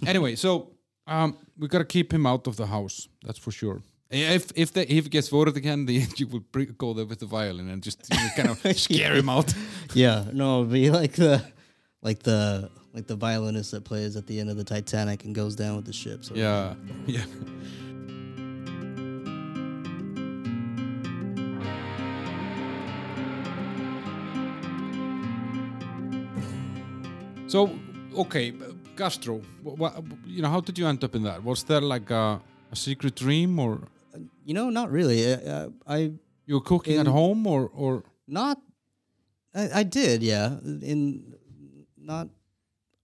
[0.06, 0.72] anyway, so
[1.10, 3.08] um, we got to keep him out of the house.
[3.24, 3.82] That's for sure.
[4.10, 6.44] If if the, if he gets voted again, the you will
[6.78, 9.52] go there with the violin and just you know, kind of scare him out.
[9.94, 11.44] Yeah, no, be like the
[12.00, 15.56] like the like the violinist that plays at the end of the Titanic and goes
[15.56, 16.24] down with the ship.
[16.24, 16.74] So Yeah,
[17.06, 17.24] yeah.
[27.50, 27.68] So,
[28.16, 28.52] okay,
[29.00, 29.34] gastro.
[29.62, 29.92] What,
[30.26, 31.38] you know, how did you end up in that?
[31.42, 32.40] Was there like a,
[32.74, 33.72] a secret dream, or
[34.44, 35.18] you know, not really.
[35.32, 35.98] Uh, I
[36.46, 37.92] you were cooking at home, or or
[38.26, 38.56] not.
[39.54, 40.46] I, I did, yeah.
[40.90, 41.00] In
[42.12, 42.28] not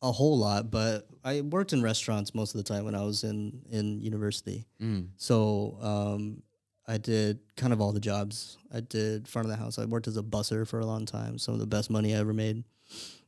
[0.03, 3.25] a whole lot, but I worked in restaurants most of the time when I was
[3.25, 4.67] in in university.
[4.81, 5.09] Mm.
[5.17, 5.39] So
[5.93, 6.43] um,
[6.87, 8.59] I did kind of all the jobs.
[8.73, 9.79] I did front of the house.
[9.79, 11.39] I worked as a busser for a long time.
[11.39, 12.65] Some of the best money I ever made.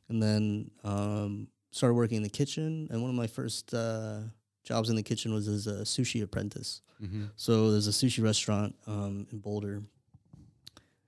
[0.09, 2.87] And then um, started working in the kitchen.
[2.91, 4.21] And one of my first uh,
[4.63, 6.81] jobs in the kitchen was as a sushi apprentice.
[6.99, 9.83] hmm So there's a sushi restaurant um, in Boulder,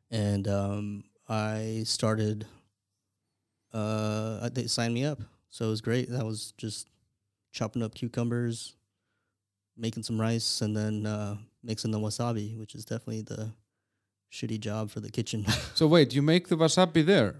[0.10, 2.46] and um, I started.
[3.74, 6.10] Uh, they signed me up, so it was great.
[6.10, 6.90] That was just
[7.54, 8.76] chopping up cucumbers,
[9.78, 13.52] making some rice, and then uh, mixing the wasabi, which is definitely the
[14.32, 15.46] shitty job for the kitchen.
[15.74, 17.36] So wait, you make the wasabi there?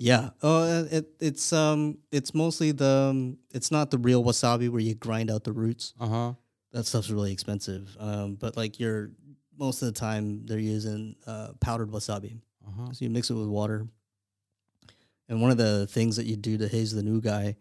[0.00, 0.30] Yeah.
[0.42, 4.80] Oh, uh, it, it's um, it's mostly the um, it's not the real wasabi where
[4.80, 5.92] you grind out the roots.
[6.00, 6.32] Uh huh.
[6.72, 7.94] that stuff's really expensive.
[8.00, 9.10] Um, but like you're
[9.58, 12.40] most of the time they're using uh, powdered wasabi.
[12.66, 12.92] Uh huh.
[12.92, 13.86] So you mix it with water.
[15.28, 17.56] And one of the things that you do to haze the new guy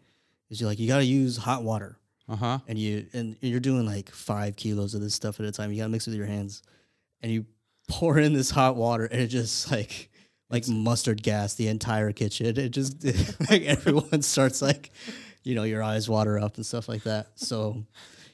[0.49, 2.60] is you're like you got to use hot water, Uh huh.
[2.68, 5.72] and you and you're doing like five kilos of this stuff at a time.
[5.72, 6.64] You got to mix it with your hands,
[7.22, 7.45] and you
[7.90, 10.10] pour in this hot water, and it just like
[10.50, 12.48] like mustard gas the entire kitchen.
[12.58, 13.04] It just
[13.50, 14.92] like everyone starts like,
[15.44, 17.28] you know, your eyes water up and stuff like that.
[17.36, 17.84] So,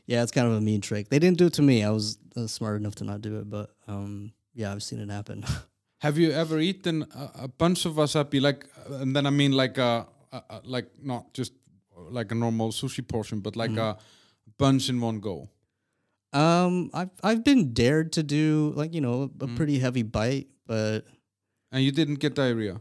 [0.06, 1.10] yeah, it's kind of a mean trick.
[1.10, 1.84] They didn't do it to me.
[1.84, 5.10] I was uh, smart enough to not do it, but um, yeah, I've seen it
[5.10, 5.44] happen.
[6.00, 9.78] Have you ever eaten a, a bunch of wasabi, like, and then I mean like
[9.78, 11.54] a, a, a like not just
[12.12, 13.98] like a normal sushi portion, but like a
[14.58, 15.50] bunch in one go?
[16.34, 19.56] um, I've I've been dared to do like you know a Mm.
[19.56, 21.06] pretty heavy bite, but
[21.72, 22.80] And you didn't get diarrhea?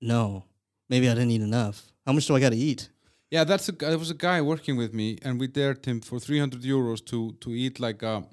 [0.00, 0.44] no,
[0.88, 1.82] maybe I didn't eat enough.
[2.06, 2.88] How much do I got to eat?
[3.30, 6.18] Yeah, that's a, there was a guy working with me, and we dared him for
[6.20, 8.24] 300 euros to to eat like a,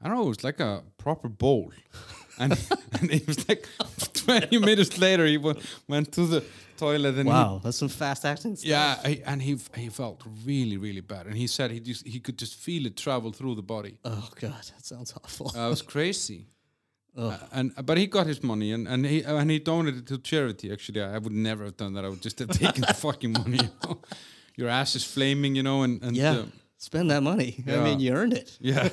[0.00, 1.72] I don't know, it was like a proper bowl.
[2.38, 2.52] and
[2.92, 3.68] and it was like
[4.14, 6.42] 20 minutes later, he went, went to the
[6.76, 8.56] toilet and he, Wow, that's some fast acting.
[8.56, 8.68] Stuff.
[8.68, 12.18] yeah, he, and he he felt really really bad, and he said he just he
[12.18, 13.98] could just feel it travel through the body.
[14.04, 15.46] Oh god, that sounds awful.
[15.56, 16.46] Uh, was crazy.
[17.16, 17.32] Ugh.
[17.32, 20.18] Uh, and but he got his money and and he and he donated it to
[20.18, 20.72] charity.
[20.72, 22.04] Actually, I, I would never have done that.
[22.04, 23.58] I would just have taken the fucking money.
[23.62, 23.98] You know?
[24.56, 26.44] Your ass is flaming, you know, and and yeah, uh,
[26.78, 27.62] spend that money.
[27.66, 28.56] I mean, you earned it.
[28.60, 28.88] yeah,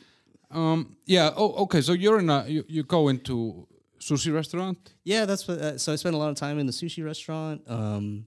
[0.50, 1.30] um, yeah.
[1.36, 1.80] Oh, okay.
[1.80, 3.66] So you're in a you, you go into
[3.98, 4.94] sushi restaurant.
[5.04, 5.58] Yeah, that's what.
[5.58, 8.26] Uh, so I spent a lot of time in the sushi restaurant, um,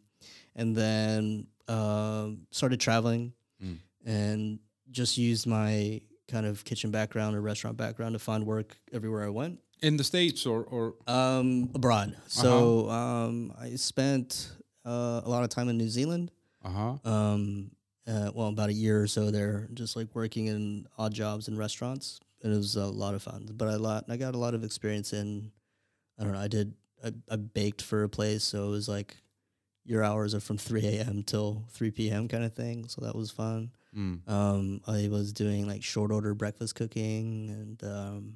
[0.56, 3.34] and then um started traveling,
[3.64, 3.78] Mm.
[4.06, 4.60] and
[4.91, 9.30] just used my kind of kitchen background or restaurant background to find work everywhere I
[9.30, 9.60] went.
[9.82, 12.16] in the states or or Um, abroad.
[12.28, 14.52] So um, I spent
[14.86, 16.32] uh, a lot of time in New Zealand.
[16.64, 17.72] uh huh Um,
[18.08, 21.58] uh, well, about a year or so there, just like working in odd jobs in
[21.58, 23.49] restaurants, and it was a lot of fun.
[23.54, 25.52] But I lot, I got a lot of experience in.
[26.18, 26.40] I don't know.
[26.40, 26.74] I did.
[27.04, 29.18] I, I baked for a place, so it was like
[29.86, 31.22] your hours are from three a.m.
[31.24, 32.28] till three p.m.
[32.28, 32.88] kind of thing.
[32.88, 33.72] So that was fun.
[33.98, 34.30] Mm.
[34.30, 38.34] Um, I was doing like short order breakfast cooking and um,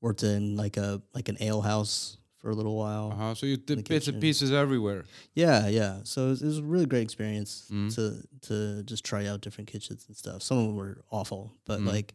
[0.00, 3.12] worked in like a like an ale house for a little while.
[3.12, 3.34] uh huh.
[3.34, 5.04] So you did bits and pieces everywhere.
[5.34, 6.00] Yeah, yeah.
[6.02, 7.94] So it was, it was a really great experience Mm.
[7.94, 10.42] to to just try out different kitchens and stuff.
[10.42, 11.86] Some of them were awful, but Mm.
[11.86, 12.14] like,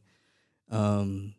[0.70, 1.34] um,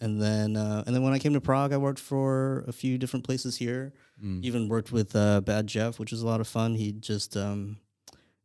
[0.00, 2.98] and then uh, and then when I came to Prague, I worked for a few
[2.98, 3.92] different places here.
[4.22, 4.42] Mm.
[4.42, 6.74] Even worked with uh, Bad Jeff, which was a lot of fun.
[6.74, 7.78] He just um,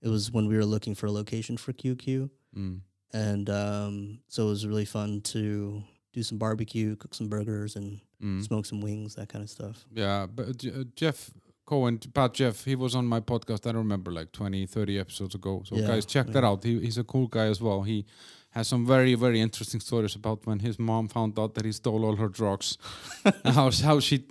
[0.01, 2.81] it was when we were looking for a location for QQ, Mm.
[3.13, 5.83] and um, so it was really fun to
[6.13, 8.43] do some barbecue, cook some burgers, and Mm.
[8.43, 9.83] smoke some wings, that kind of stuff.
[9.91, 11.31] Yeah, but uh, Jeff
[11.65, 13.65] Cohen, Bad Jeff, he was on my podcast.
[13.65, 15.63] I don't remember like 20, 30 episodes ago.
[15.65, 16.63] So Yeah, guys, check that out.
[16.63, 17.81] He, he's a cool guy as well.
[17.81, 18.05] He
[18.51, 22.05] has some very, very interesting stories about when his mom found out that he stole
[22.05, 22.77] all her drugs,
[23.45, 24.23] how how she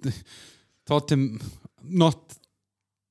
[0.86, 1.40] taught him
[1.82, 2.18] not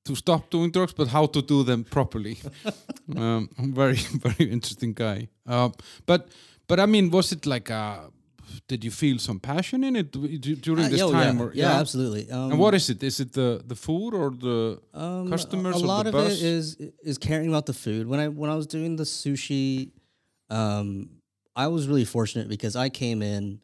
[0.09, 2.37] to stop doing drugs, but how to do them properly.
[3.17, 3.95] um, very,
[4.27, 5.27] very interesting guy.
[5.47, 5.69] Uh,
[6.05, 6.21] but
[6.67, 8.09] but I mean, was it like a?
[8.67, 11.37] Did you feel some passion in it during Uh, this yeah, oh, time?
[11.37, 12.23] yeah, Or, yeah, absolutely.
[12.31, 13.03] Um, and what is it?
[13.03, 14.79] Is it the the food or the?
[14.93, 16.31] um, customers A or the lot of bus?
[16.31, 16.65] it is
[17.11, 18.03] is caring about the food.
[18.07, 19.91] When I when I was doing the sushi,
[20.49, 21.09] um,
[21.55, 23.61] I was really fortunate because I came in,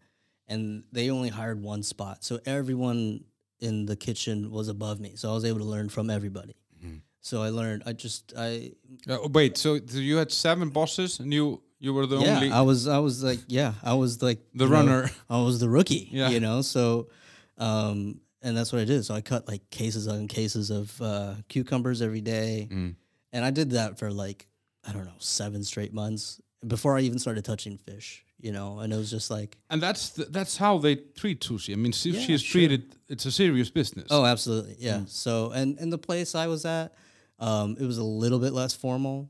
[0.51, 3.23] and they only hired one spot, so everyone
[3.59, 5.15] in the kitchen was above me.
[5.15, 6.55] So I was able to learn from everybody.
[6.83, 7.01] Mhm.
[7.21, 7.83] So I learned.
[7.85, 8.71] I just I
[9.09, 12.35] Uh, wait, so, so you had seven bosses and you you were the yeah.
[12.35, 13.73] only I was I was like yeah.
[13.83, 15.11] I was like the you know, runner.
[15.29, 16.29] I was the rookie, Yeah.
[16.29, 16.61] you know.
[16.61, 17.09] So,
[17.57, 19.03] um, and that's what I did.
[19.05, 22.95] So I cut like cases on cases of uh, cucumbers every day, Mm.
[23.33, 24.47] and I did that for like
[24.87, 28.24] I don't know seven straight months before I even started touching fish.
[28.39, 31.73] You know, and it was just like And that's the, that's how they treat sushi.
[31.73, 32.59] I mean, sushi Yeah, is sure.
[32.59, 32.95] treated.
[33.07, 34.07] It's a serious business.
[34.11, 34.97] oh, absolutely, yeah.
[34.99, 35.09] Mm.
[35.09, 36.93] So and and the place I was at,
[37.39, 39.29] um, it was a little bit less formal,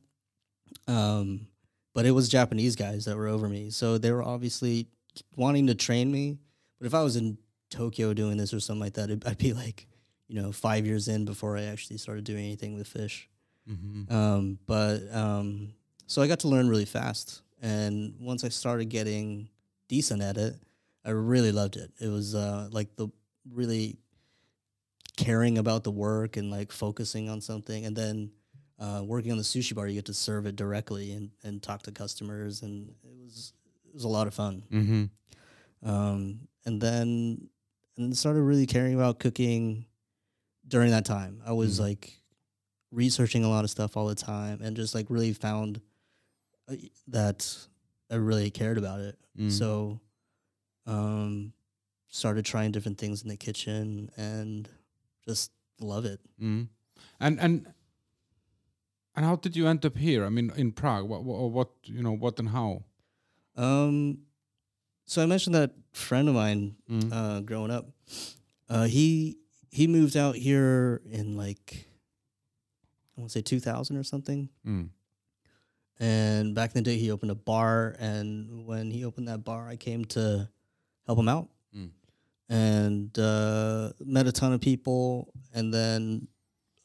[0.87, 1.47] um,
[1.93, 4.87] but it was Japanese guys that were over me, so they were obviously
[5.35, 6.37] wanting to train me.
[6.79, 7.37] But if I was in
[7.69, 9.87] Tokyo doing this or something like that, I'd be like,
[10.27, 13.29] you know, five years in before I actually started doing anything with fish.
[13.69, 14.11] Mhm.
[14.11, 15.73] Um, but um,
[16.05, 19.49] so I got to learn really fast, and once I started getting
[19.87, 20.55] decent at it,
[21.03, 21.91] I really loved it.
[21.99, 23.07] It was uh, like the
[23.51, 23.97] really
[25.17, 28.31] caring about the work and like focusing on something, and then
[28.79, 31.81] uh, working on the sushi bar, you get to serve it directly and, and talk
[31.83, 33.53] to customers, and it was
[33.87, 34.63] it was a lot of fun.
[34.71, 35.09] Mhm.
[35.83, 37.49] Um, and then
[37.97, 39.85] and started really caring about cooking
[40.67, 41.41] during that time.
[41.45, 41.83] I was Mhm.
[41.83, 42.21] like
[42.91, 45.81] researching a lot of stuff all the time and just like really found
[47.07, 47.57] that
[48.11, 49.17] I really cared about it.
[49.37, 49.51] Mm.
[49.51, 49.99] So
[50.85, 51.53] um
[52.09, 54.69] started trying different things in the kitchen and
[55.27, 56.19] just love it.
[56.41, 56.67] Mm.
[57.19, 57.67] And and
[59.15, 60.25] and how did you end up here?
[60.25, 61.07] I mean, in Prague.
[61.07, 62.11] What what, what you know?
[62.11, 62.83] What and how?
[63.55, 64.19] Um
[65.05, 67.11] so I mentioned that friend of mine Mm.
[67.13, 67.85] uh, growing up.
[68.69, 69.37] Uh, he
[69.69, 71.87] he moved out here in like
[73.17, 74.49] I want to say 2000 or something.
[74.65, 74.89] Mm.
[75.99, 79.67] And back in the day, he opened a bar, and when he opened that bar,
[79.67, 80.49] I came to
[81.05, 81.89] help him out, Mm.
[82.49, 85.31] and uh, met a ton of people.
[85.53, 86.27] And then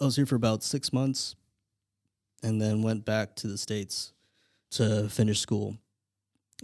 [0.00, 1.34] I was here for about six months,
[2.42, 4.12] and then went back to the states
[4.72, 5.76] to finish school.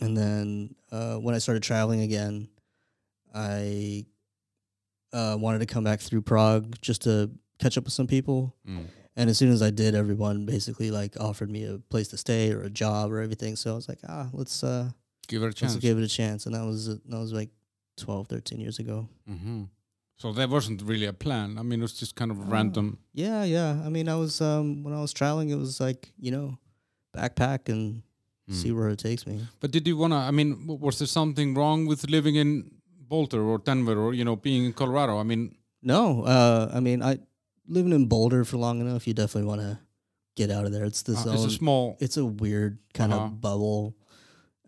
[0.00, 2.48] And then uh, when I started traveling again,
[3.34, 4.06] I
[5.12, 8.54] uh, wanted to come back through Prague just to catch up with some people.
[8.68, 8.86] Mm.
[9.16, 12.52] And as soon as I did, everyone basically like offered me a place to stay
[12.52, 13.56] or a job or everything.
[13.56, 14.90] So I was like, ah, let's uh,
[15.28, 15.72] give it a chance.
[15.74, 17.50] Also gave it a chance, and that was uh, that was like
[17.96, 19.08] 12, 13 years ago.
[19.26, 19.64] hmm
[20.18, 21.56] So that wasn't really a plan.
[21.58, 22.50] I mean, it was just kind of Oh.
[22.50, 22.98] random.
[23.14, 23.80] Yeah, yeah.
[23.86, 26.58] I mean, I was um when I was traveling, it was like you know,
[27.16, 28.02] backpack and
[28.48, 28.54] Mm.
[28.54, 29.40] see where it takes me.
[29.60, 30.16] But did you wanna?
[30.28, 32.70] I mean, was there something wrong with living in
[33.08, 35.18] Boulder or Denver or you know being in Colorado?
[35.18, 37.18] I mean, No, uh, I mean, I
[37.68, 39.78] living in Boulder for long enough, you definitely want to
[40.36, 40.84] get out of there.
[40.84, 41.96] It's this uh, it's a small.
[42.00, 43.24] it's a weird kind Uh-huh.
[43.26, 43.96] of bubble.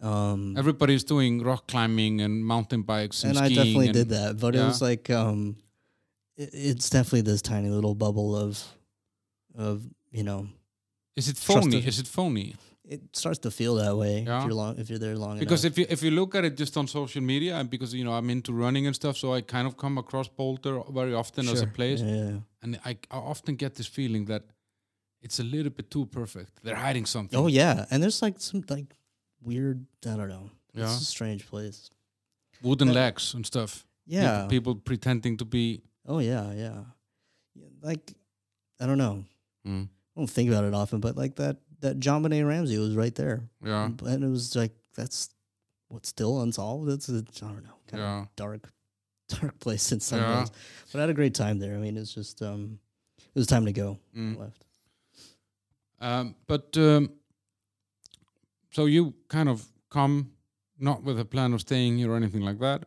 [0.00, 4.38] Um, Everybody's doing rock climbing and mountain bikes and, and I definitely and, did that,
[4.38, 5.56] but it was like um,
[6.36, 8.62] it, it's definitely this tiny little bubble of
[9.56, 10.48] of you know,
[11.16, 11.78] Is it phony?
[11.78, 12.54] Is it phony?
[12.94, 14.38] It starts to feel that way Yeah.
[14.38, 15.72] if you're long if you're there long Because enough.
[15.72, 18.12] if you if you look at it just on social media, and because you know
[18.18, 21.60] I'm into running and stuff, so I kind of come across Boulder very often as
[21.62, 22.62] a place, Yeah, yeah, yeah.
[22.62, 24.42] and I, I often get this feeling that
[25.20, 26.50] it's a little bit too perfect.
[26.62, 27.38] They're hiding something.
[27.38, 28.94] Oh yeah, and there's like some like
[29.42, 29.84] weird.
[30.06, 30.50] I don't know.
[30.74, 30.84] Yeah.
[30.84, 31.90] It's a strange place.
[32.62, 33.84] wooden legs and stuff.
[34.06, 34.46] Yeah.
[34.48, 35.82] people, pretending to be.
[36.06, 36.84] Oh yeah, yeah.
[37.54, 38.12] Yeah, Like
[38.80, 39.24] I don't know.
[39.66, 39.84] Mm,
[40.16, 43.42] I don't think about it often, but like that that JonBenét Ramsey was right there,
[43.64, 45.30] yeah, and it was like that's
[45.88, 46.88] what's still unsolved.
[46.90, 48.20] It's a, I don't know, kind yeah.
[48.22, 48.70] of dark,
[49.28, 50.40] dark place in some Yeah.
[50.40, 50.50] ways.
[50.92, 51.74] But I had a great time there.
[51.74, 52.78] I mean, it's just um,
[53.18, 53.98] it was time to go.
[54.14, 54.38] I Mm.
[54.38, 54.64] left.
[56.00, 57.10] Um, but um,
[58.70, 60.30] so you kind of come
[60.78, 62.84] not with a plan of staying here or anything like that,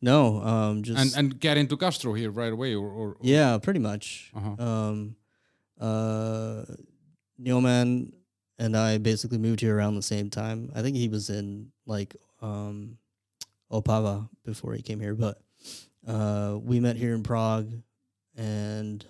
[0.00, 3.58] No, um, just and and get into gastro here right away, or, or or- yeah,
[3.58, 4.30] pretty much.
[4.36, 4.54] Uh-huh.
[4.64, 5.16] Um,
[5.80, 6.64] uh,
[7.40, 8.12] Neilman
[8.58, 10.70] and I basically moved here around the same time.
[10.74, 12.98] I think he was in like um,
[13.70, 15.40] Opava before he came here, but
[16.06, 17.72] uh, we met here in Prague
[18.36, 19.04] and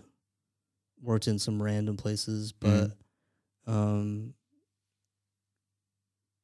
[1.03, 2.93] worked in some random places, but
[3.66, 4.35] um,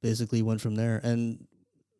[0.02, 1.01] basically went from there.
[1.02, 1.47] And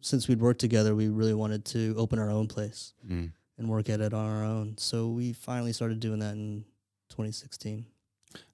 [0.01, 3.33] since we'd worked together, we really wanted to open our own place Mm.
[3.59, 4.77] and work at it on our own.
[4.79, 6.65] So we finally started doing that in
[7.11, 7.85] 2016.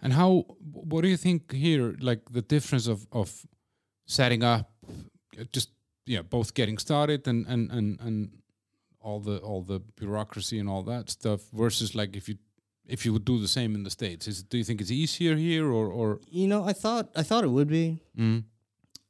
[0.03, 0.47] And how?
[0.73, 1.95] What do you think here?
[2.01, 3.47] Like the difference of of
[4.07, 4.71] setting up,
[5.53, 5.71] just
[6.07, 8.31] yeah, both getting started and and and and
[9.01, 12.37] all the all the bureaucracy and all that stuff versus like if you
[12.89, 14.27] if you would do the same in the states.
[14.29, 16.21] Is do you think it's easier here or or?
[16.31, 18.01] You know, I thought I thought it would be.
[18.17, 18.45] Mm.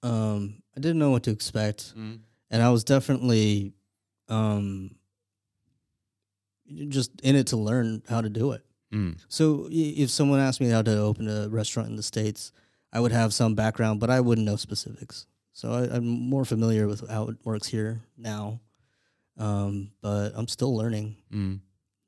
[0.03, 2.19] Um, I didn't know what to expect, Mm.
[2.51, 3.73] and I was definitely
[4.29, 4.91] um,
[6.89, 8.63] just in it to learn how to do it.
[8.97, 9.19] Mm.
[9.29, 12.53] So if someone asked me how to open a restaurant in the states,
[12.93, 15.27] I would have some background, but I wouldn't know specifics.
[15.53, 18.61] So I, I'm more familiar with how it works here now,
[19.39, 21.17] um, but I'm still learning.
[21.33, 21.61] Mm.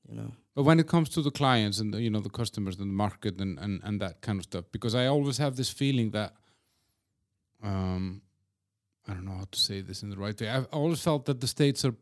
[0.09, 0.32] You know.
[0.55, 2.94] But when it comes to the clients and the, you know the customers and the
[3.06, 6.32] market and, and, and that kind of stuff, because I always have this feeling that
[7.62, 8.23] um,
[9.06, 10.48] I don't know how to say this in the right way.
[10.48, 11.94] I've always felt that the states are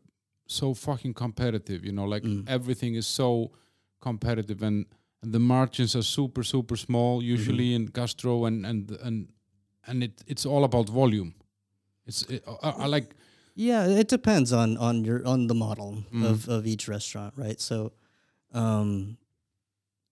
[0.47, 1.85] so fucking competitive.
[1.85, 2.43] You know, like Mm.
[2.47, 3.51] everything is so
[4.01, 4.85] competitive and
[5.21, 9.27] and the margins are super super small usually in gastro and and and
[9.87, 11.33] and it it's all about volume.
[12.05, 13.15] It's it, I, I like
[13.55, 16.23] Yeah, it depends on on your on the model Mm.
[16.23, 17.59] of of each restaurant, right?
[17.61, 17.91] So,
[18.53, 19.17] um,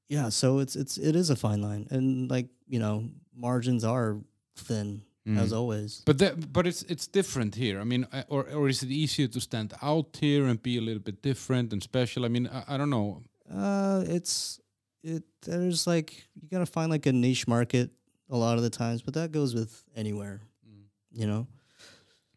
[0.09, 4.17] yeah, so it's it's it is a fine line, and like you know, margins are
[4.55, 5.01] thin
[5.37, 5.57] as Mm.
[5.57, 6.01] always.
[6.05, 7.79] But that, but it's it's different here.
[7.81, 10.81] I mean, uh, or or is it easier to stand out here and be a
[10.81, 12.25] little bit different and special?
[12.25, 13.21] I mean, I, I don't know.
[13.51, 14.59] Uh, it's
[15.03, 15.23] it.
[15.43, 17.91] There's like you gotta find like a niche market
[18.29, 20.83] a lot of the times, but that goes with anywhere, Mm.
[21.13, 21.47] you know.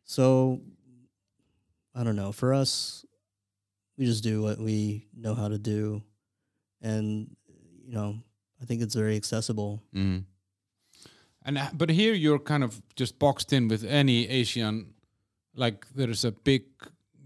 [0.05, 0.60] So,
[1.94, 2.32] I don't know.
[2.32, 3.05] For us,
[3.97, 6.02] we just do what we know how to do,
[6.82, 7.35] and
[7.86, 8.18] you know,
[8.60, 9.82] I think it's very accessible.
[9.94, 10.24] Mm.
[11.44, 14.94] And uh, but here you're kind of just boxed in with any Asian.
[15.55, 16.64] Like there is a big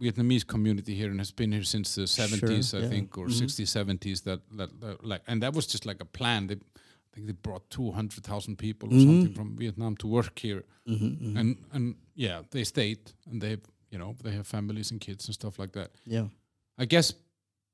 [0.02, 2.88] Vietnamese community here and has been here since the 70s, I yeah.
[2.88, 3.42] think, or Mhm.
[3.42, 4.22] 60s, 70s.
[4.24, 6.46] That, that that like, and that was just like a plan.
[6.48, 9.06] They, I think they brought 200,000 people or Mhm.
[9.06, 10.62] something from Vietnam to work here.
[10.88, 12.98] Mm-hmm, and and yeah, they stayed
[13.30, 13.56] and they
[13.92, 15.90] you know they have families and kids and stuff like that.
[16.06, 16.26] yeah,
[16.78, 17.14] I guess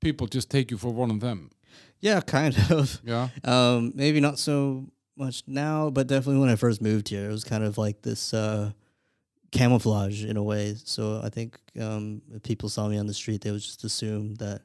[0.01, 1.51] people just take you for one of them.
[2.01, 3.01] yeah, kind of.
[3.07, 3.29] Yeah.
[3.45, 4.87] Um, maybe not so
[5.17, 8.33] much now, but definitely when I first moved here, it was kind of like this
[8.35, 8.73] uh,
[9.51, 10.75] camouflage in a way.
[10.85, 14.35] So I think um, if people saw me on the street, they would just assume
[14.37, 14.63] that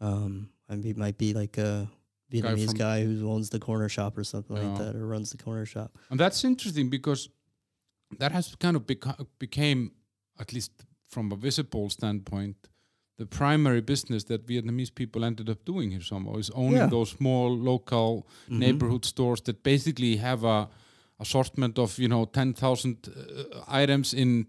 [0.00, 1.88] um, I might be like a
[2.32, 5.38] Vietnamese from- guy who owns the corner shop or something like that, or runs the
[5.38, 5.96] corner shop.
[6.10, 7.28] And that's interesting because
[8.18, 9.92] that has kind of beca- became,
[10.40, 10.72] at least
[11.08, 12.56] from a visible standpoint,
[13.18, 16.86] the primary business that Vietnamese people ended up doing here somehow is owning Yeah.
[16.88, 18.58] those small local Mhm.
[18.58, 20.68] neighborhood stores that basically have a
[21.24, 24.46] assortment of you know 10,000 uh, items in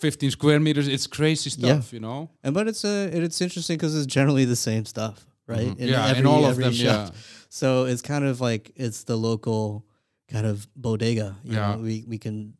[0.00, 0.86] 15 square meters.
[0.88, 2.28] It's crazy stuff, you know.
[2.42, 5.76] And but it's uh, it's interesting because it's generally the same stuff, right?
[5.76, 5.88] Mhm.
[5.90, 7.10] Yeah, in all of them, yeah.
[7.48, 9.84] So it's kind of like it's the local
[10.32, 11.36] kind of bodega.
[11.44, 11.74] You Yeah.
[11.76, 12.54] know, we we can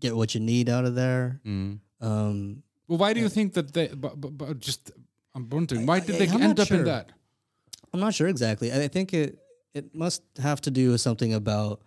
[0.00, 1.40] get what you need out of there.
[1.44, 1.78] Mm.
[2.00, 3.88] Um, Well, why do you think that they?
[3.88, 4.92] But, but, but just,
[5.34, 7.06] I'm wondering, why did I- they I'm end up in that?
[7.92, 8.68] I'm not sure exactly.
[8.72, 9.38] I I think it
[9.74, 11.80] it must have to do with something about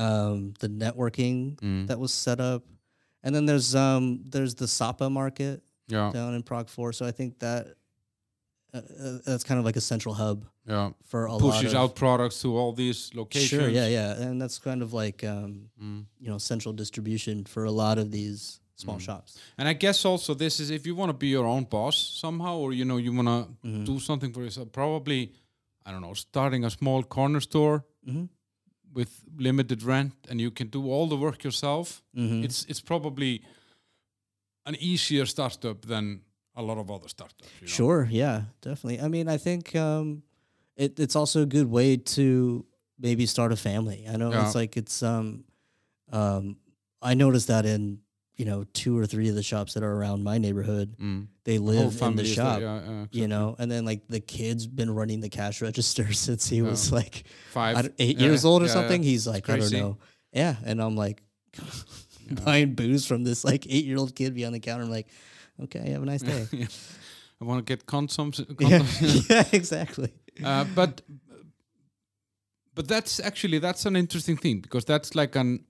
[0.00, 1.86] um, the networking Mm.
[1.88, 2.62] that was set up,
[3.22, 6.92] and then there's um there's the Sapa market Yeah, down in Prague Four.
[6.92, 7.62] So I think that
[8.72, 10.90] uh, uh, that's kind of like a central hub yeah.
[11.04, 13.48] for a lot Pushes of out products to all these locations.
[13.48, 16.04] Sure, yeah, yeah, and that's kind of like um, Mm.
[16.20, 19.00] you know central distribution for a lot of these small Mm.
[19.06, 19.38] shops.
[19.58, 22.56] And I guess also this is if you want to be your own boss somehow,
[22.58, 23.84] or you know you want to Mhm.
[23.84, 24.68] do something for yourself.
[24.72, 25.32] Probably,
[25.86, 28.28] I don't know, starting a small corner store Mhm.
[28.94, 32.02] With limited rent, and you can do all the work yourself.
[32.16, 32.44] Mhm.
[32.44, 33.42] It's it's probably
[34.66, 36.20] an easier startup than
[36.54, 37.48] a lot of other startups.
[37.60, 37.72] You know?
[37.72, 39.00] Sure, yeah, definitely.
[39.00, 40.22] I mean, I think um,
[40.76, 42.64] it, it's also a good way to
[42.98, 44.06] maybe start a family.
[44.08, 44.46] I know Yeah.
[44.46, 45.44] it's like it's um,
[46.12, 46.56] um,
[47.02, 48.00] I noticed that in
[48.40, 51.26] you know two or three of the shops that are around my neighborhood, Mm.
[51.48, 52.60] they live in the there, shop.
[52.60, 56.42] yeah, yeah, You know, and then like the kid's been running the cash register since
[56.52, 56.70] he Yeah.
[56.70, 57.16] was like
[57.52, 59.02] five, eight years old or something.
[59.02, 59.98] He's like, I don't know.
[60.32, 60.54] Yeah.
[60.68, 61.18] And I'm like
[62.44, 64.84] buying booze from this like eight year old kid behind the counter.
[64.84, 65.08] I'm like,
[65.64, 66.46] okay, have a nice day.
[67.40, 68.36] I want to get condoms.
[69.30, 70.10] yeah, exactly.
[70.44, 71.02] uh, but
[72.74, 75.64] but that's actually that's an interesting thing because that's like an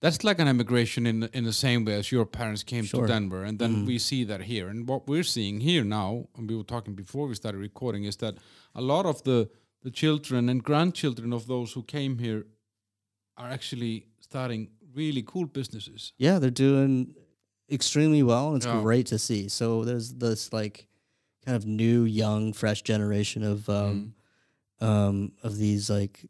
[0.00, 3.06] that's like an immigration in in the same way as your parents came Sure.
[3.06, 3.86] to Denver, and then Mhm.
[3.86, 4.68] we see that here.
[4.68, 8.16] And what we're seeing here now, and we were talking before we started recording, is
[8.16, 8.34] that
[8.74, 9.48] a lot of the
[9.82, 12.46] the children and grandchildren of those who came here
[13.36, 16.12] are actually starting really cool businesses.
[16.18, 17.14] Yeah, they're doing
[17.70, 18.48] extremely well.
[18.48, 18.82] And it's Yeah.
[18.82, 19.48] great to see.
[19.48, 20.88] So there's this like
[21.44, 24.14] kind of new, young, fresh generation of um,
[24.80, 26.28] um, of these like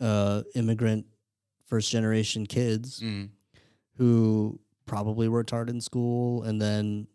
[0.00, 1.06] uh, immigrant
[1.70, 3.28] first generation kids Mm.
[3.98, 7.06] who probably worked hard in school and then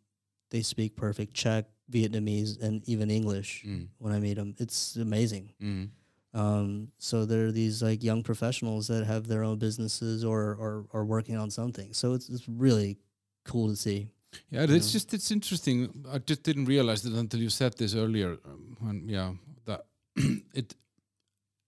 [0.51, 3.87] they speak perfect Czech, Vietnamese, and even English Mm.
[3.97, 4.55] when I meet them.
[4.57, 5.51] It's amazing.
[5.61, 5.89] Mm.
[6.33, 10.85] Um, so there are these like young professionals that have their own businesses or or
[10.91, 11.93] are working on something.
[11.93, 12.97] So it's it's really
[13.45, 14.07] cool to see.
[14.51, 14.91] Yeah, it's know?
[14.97, 16.05] just it's interesting.
[16.15, 18.31] I just didn't realize it until you said this earlier.
[18.45, 19.33] um, When yeah,
[19.65, 19.85] that
[20.53, 20.75] it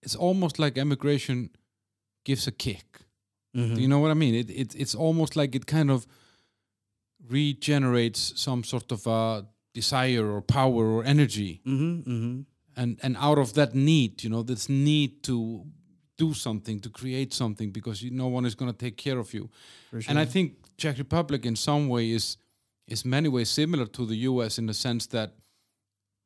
[0.02, 1.50] it's almost like immigration
[2.24, 3.00] gives a kick.
[3.56, 3.74] Mhm.
[3.74, 4.34] Do you know what I mean?
[4.34, 6.06] It, it it's almost like it kind of
[7.28, 12.04] regenerates some sort of a desire or power or energy, Mhm.
[12.04, 12.44] Mhm.
[12.76, 15.64] and and out of that need, you know, this need to
[16.16, 19.32] do something to create something because you, no one is going to take care of
[19.34, 19.48] you.
[19.90, 20.00] Sure.
[20.08, 22.36] And I think Czech Republic in some way is
[22.86, 25.34] is many ways similar to the US in the sense that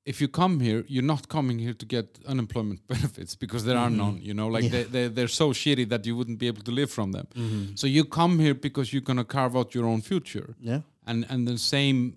[0.05, 3.91] if you come here, you're not coming here to get unemployment benefits because there are
[3.91, 3.97] Mhm.
[3.97, 4.19] none.
[4.23, 4.71] You know, like Yeah.
[4.83, 7.27] they, they they're so shitty that you wouldn't be able to live from them.
[7.35, 7.79] Mhm.
[7.79, 10.81] So you come here because you're gonna carve out your own future, yeah.
[11.07, 12.17] and and the same.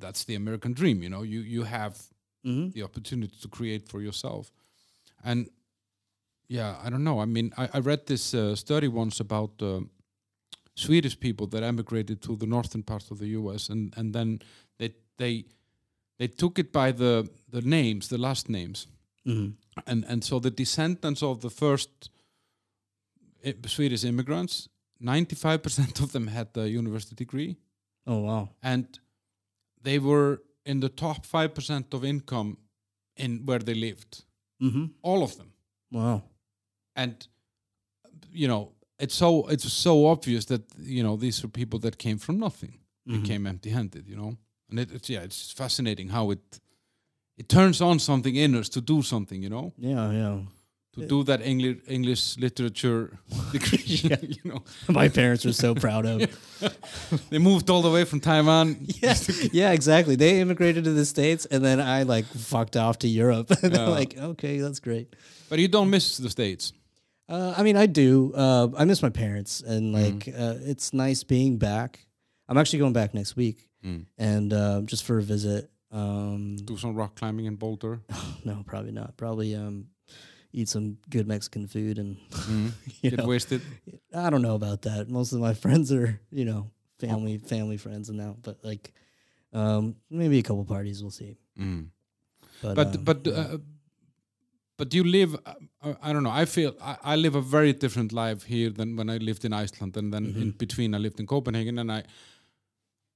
[0.00, 1.02] That's the American dream.
[1.02, 1.94] You know, you you have
[2.44, 4.52] hmm the opportunity to create for yourself,
[5.24, 5.48] and
[6.48, 7.20] yeah, I don't know.
[7.22, 9.62] I mean, I, I read this uh, study once about.
[9.62, 9.80] Uh,
[10.74, 13.68] Swedish people that emigrated to the northern part of the U.S.
[13.68, 14.38] and and then
[14.78, 15.44] they they
[16.18, 18.86] they took it by the the names, the last names,
[19.24, 19.48] hmm
[19.86, 22.10] and and so the descendants of the first
[23.66, 24.68] Swedish immigrants,
[25.00, 27.56] ninety five percent of them had a university degree,
[28.06, 28.48] Oh wow.
[28.62, 28.86] and
[29.82, 32.56] they were in the top five percent of income
[33.16, 34.24] in where they lived,
[34.60, 35.52] hmm all of them,
[35.92, 36.22] Wow.
[36.96, 37.14] and
[38.32, 42.18] you know it's so it's so obvious that you know these are people that came
[42.18, 42.78] from nothing.
[43.06, 43.22] Mhm.
[43.22, 44.36] became empty-handed, you know.
[44.70, 46.60] And it, it's yeah, it's fascinating how it
[47.36, 50.38] it turns on something in us to do something, you know, Yeah, yeah.
[50.94, 53.18] to do that English English literature
[53.52, 54.00] degree.
[54.10, 54.16] Yeah.
[54.22, 56.20] you know, My parents were so proud of.
[57.30, 58.76] they moved all the way from Taiwan.
[59.02, 59.14] yeah,
[59.52, 60.16] yeah, exactly.
[60.16, 63.50] They immigrated to the states, and then I like fucked off to Europe.
[63.50, 63.78] and Yeah.
[63.78, 65.14] they're like, okay, that's great.
[65.48, 66.72] But you don't miss the states.
[67.28, 68.32] Uh, I mean, I do.
[68.34, 70.02] Uh, I miss my parents, and Mm.
[70.02, 72.06] like, uh, it's nice being back.
[72.48, 74.06] I'm actually going back next week, Mm.
[74.18, 75.70] and uh, just for a visit.
[75.92, 78.00] Um, Do some rock climbing in Boulder.
[78.44, 79.16] no, probably not.
[79.16, 79.86] Probably um,
[80.52, 82.72] eat some good Mexican food, and Mm.
[83.02, 83.62] you Get know, wasted.
[84.14, 85.08] I don't know about that.
[85.08, 88.92] Most of my friends are, you know, family family friends and now, but like,
[89.52, 91.00] um, maybe a couple parties.
[91.02, 91.38] We'll see.
[91.58, 91.88] Mm.
[92.62, 93.32] But But um, but yeah.
[93.38, 93.58] uh,
[94.76, 95.34] but you live.
[95.46, 96.30] Uh, I don't know.
[96.42, 99.52] I feel I, I live a very different life here than when I lived in
[99.52, 100.58] Iceland, and then in Mhm.
[100.58, 102.02] between I lived in Copenhagen, and I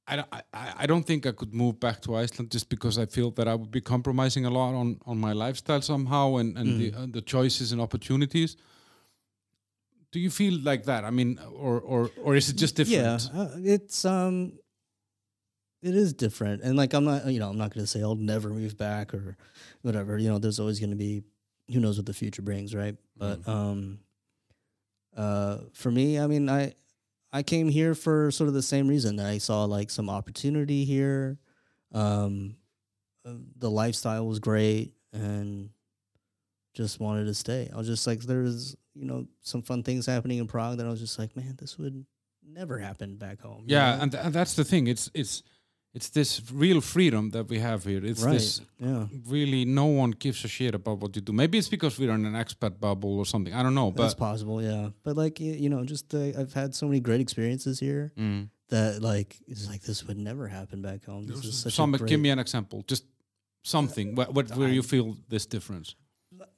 [0.07, 0.43] I, don't- I,
[0.83, 3.55] I don't think I could move back to Iceland just because I feel that I
[3.55, 7.23] would be compromising a lot on, on my lifestyle somehow and, and the uh, the
[7.23, 8.57] choices and opportunities.
[10.11, 11.05] Do you feel like that?
[11.05, 13.03] I mean, or or or is it just different?
[13.33, 14.59] Yeah, uh, it's um,
[15.83, 18.51] it is different, and like I'm not, you know, I'm not gonna say I'll never
[18.51, 19.37] move back or
[19.83, 20.19] whatever.
[20.19, 21.23] You know, there's always gonna be,
[21.73, 22.97] who knows what the future brings, right?
[23.17, 23.99] But um,
[25.17, 26.75] uh, for me, I mean, I
[27.33, 29.19] I came here for sort of the same reason.
[29.19, 31.39] I saw like some opportunity here.
[31.93, 32.57] Um,
[33.25, 35.71] uh, the lifestyle was great, and
[36.75, 37.71] just wanted to stay.
[37.73, 40.91] I was just like, there's you know some fun things happening in Prague that I
[40.91, 42.05] was just like, man, this would
[42.47, 43.65] never happen back home.
[43.67, 44.03] Yeah, know?
[44.03, 44.87] and, th- and that's the thing.
[44.87, 45.43] It's it's
[45.95, 48.05] it's this real freedom that we have here.
[48.05, 49.07] It's right, this yeah.
[49.27, 51.33] really no one gives a shit about what you do.
[51.33, 53.53] Maybe it's because we're in an expat bubble or something.
[53.55, 54.89] I don't know, That's but possible, yeah.
[55.05, 58.49] But like you know, just uh, I've had so many great experiences here Mm.
[58.69, 61.27] that like it's like this would never happen back home.
[61.27, 62.83] This is such some a great, give me an example.
[62.87, 63.05] Just
[63.63, 65.95] something where, where, where you feel this difference.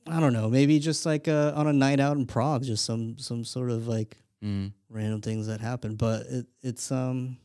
[0.07, 3.19] I don't know, maybe just like uh, on a night out in Prague, just some
[3.19, 4.73] some sort of like Mm.
[4.91, 5.97] random things that happen.
[5.97, 7.39] But it, it's um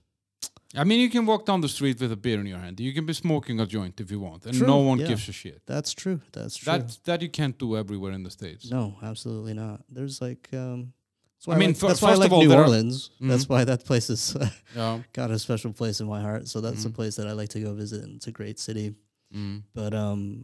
[0.75, 2.79] I mean, you can walk down the street with a beer in your hand.
[2.79, 5.07] You can be smoking a joint if you want, and True, no one yeah.
[5.07, 5.61] gives a shit.
[5.65, 6.21] that's true.
[6.31, 6.71] That's true.
[6.71, 8.69] That that you can't do everywhere in the states.
[8.69, 9.81] no, absolutely not.
[9.89, 10.93] There's like um.
[11.37, 12.63] That's why I, mean, like, that's why I first of like all, New there are-
[12.65, 13.11] Orleans.
[13.21, 13.49] That's Mhm.
[13.49, 14.35] why that place is
[14.75, 15.01] Yeah.
[15.13, 16.49] got a special place in my heart.
[16.49, 16.95] So that's a Mhm.
[16.95, 18.03] place that I like to go visit.
[18.03, 18.93] And it's a great city.
[19.33, 19.63] Mm.
[19.73, 20.43] But um,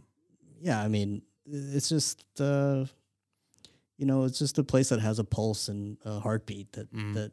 [0.58, 2.86] yeah, I mean, it's just uh,
[3.98, 7.14] you know, it's just a place that has a pulse and a heartbeat that Mm.
[7.14, 7.32] that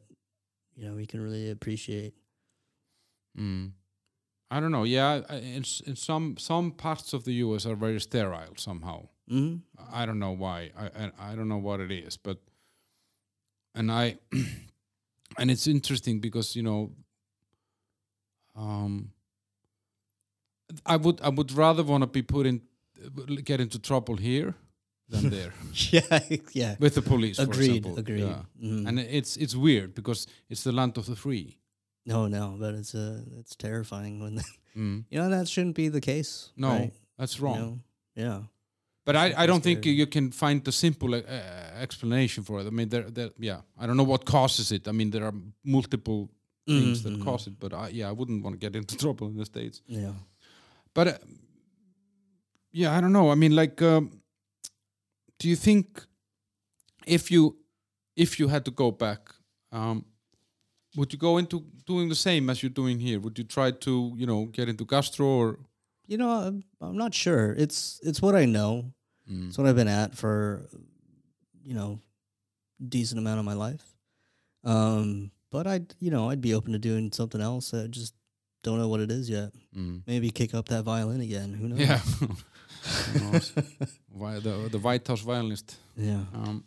[0.75, 2.13] you know we can really appreciate.
[3.37, 3.71] Mm.
[4.51, 4.83] I don't know.
[4.85, 7.65] Yeah, in in some some parts of the U.S.
[7.65, 9.07] are very sterile somehow.
[9.27, 9.55] hmm
[9.91, 10.71] I don't know why.
[10.77, 12.37] I I, I don't know what it is, but
[13.75, 14.17] and I
[15.39, 16.91] and it's interesting because you know
[18.55, 19.11] um
[20.85, 22.61] I would I would rather want to be put in
[23.43, 24.53] get into trouble here
[25.09, 25.53] than there
[25.91, 26.19] yeah,
[26.53, 26.75] yeah.
[26.79, 27.37] with the police.
[27.37, 27.69] for Agreed.
[27.77, 27.97] example.
[27.99, 28.19] Agreed.
[28.23, 28.41] Yeah.
[28.61, 28.87] Mhm.
[28.87, 31.57] And it's it's weird because it's the land of the free.
[32.05, 34.41] No, no, but it's uh, it's terrifying when
[34.75, 35.03] Mm.
[35.11, 36.51] you know that shouldn't be the case.
[36.57, 36.93] No, right?
[37.17, 37.57] that's You wrong.
[37.59, 37.79] know?
[38.15, 38.39] Yeah.
[39.05, 41.21] But I, I don't think you can find the simple uh,
[41.81, 42.67] explanation for it.
[42.67, 44.87] I mean, there, there, yeah, I don't know what causes it.
[44.87, 46.29] I mean, there are multiple
[46.65, 47.21] things that Mhm.
[47.23, 49.81] cause it, but I, yeah, I wouldn't want to get into trouble in the states.
[49.87, 50.13] Yeah.
[50.93, 51.17] But uh,
[52.71, 53.29] yeah, I don't know.
[53.31, 54.21] I mean, like, um,
[55.39, 56.05] do you think
[57.05, 57.57] if you
[58.15, 59.19] if you had to go back,
[59.71, 60.05] um,
[60.95, 63.19] would you go into doing the same as you're doing here?
[63.19, 65.59] Would you try to, you know, get into gastro or?
[66.07, 67.53] You know, I'm, I'm not sure.
[67.53, 68.91] It's it's what I know.
[69.31, 69.47] Mm.
[69.47, 70.67] It's what I've been at for,
[71.63, 71.99] you know,
[72.85, 73.83] decent amount of my life.
[74.65, 77.73] Um, but I'd, you know, I'd be open to doing something else.
[77.73, 78.13] I just
[78.63, 79.51] don't know what it is yet.
[79.75, 80.01] Mm.
[80.05, 81.53] Maybe kick up that violin again.
[81.53, 81.79] Who knows?
[81.79, 81.97] Yeah.
[83.13, 83.53] Who knows?
[84.09, 85.77] Why the the White House violinist.
[85.95, 86.23] yeah.
[86.33, 86.65] Um,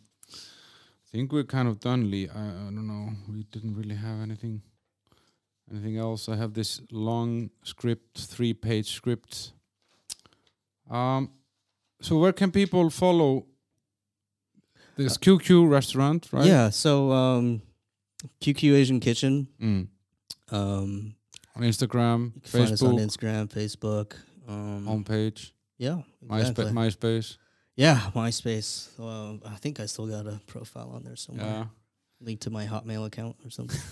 [1.07, 2.27] I think we're kind of done, Lee.
[2.29, 3.09] I, I don't know.
[3.29, 4.61] We didn't really have anything,
[5.71, 6.27] anything else.
[6.27, 9.53] I have this long script, three-page script.
[10.89, 11.31] Um,
[12.01, 13.45] so where can people follow
[14.97, 16.27] this QQ restaurant?
[16.31, 16.45] Right?
[16.45, 16.69] Yeah.
[16.71, 17.61] So, um,
[18.41, 19.47] QQ Asian Kitchen.
[19.61, 19.87] Mm.
[20.51, 21.15] Um,
[21.55, 24.13] On Instagram, you can find us on Instagram, Facebook.
[24.47, 26.01] Um, homepage, yeah.
[26.25, 26.71] MySpace.
[26.71, 27.37] MySpace.
[27.77, 28.89] Yeah, MySpace.
[28.97, 31.45] Well, I think I still got a profile on there somewhere.
[31.45, 31.65] Yeah.
[32.19, 33.79] Link to my Hotmail account or something.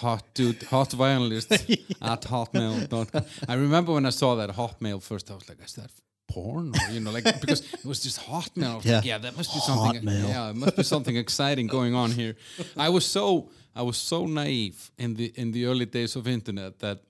[0.00, 1.52] Hot dude, hot violinist
[2.02, 3.24] at hotmail.com.
[3.46, 5.90] I remember when I saw that hotmail first, I was like, is that
[6.28, 6.72] porn?
[6.74, 8.76] Or, you know, like because it was just hotmail.
[8.76, 9.14] Was like, Yeah.
[9.16, 10.02] yeah, that must be something.
[10.02, 10.28] Hotmail.
[10.28, 12.36] Yeah, it must be something exciting going on here.
[12.76, 16.78] I was so I was so naive in the in the early days of internet
[16.78, 17.00] that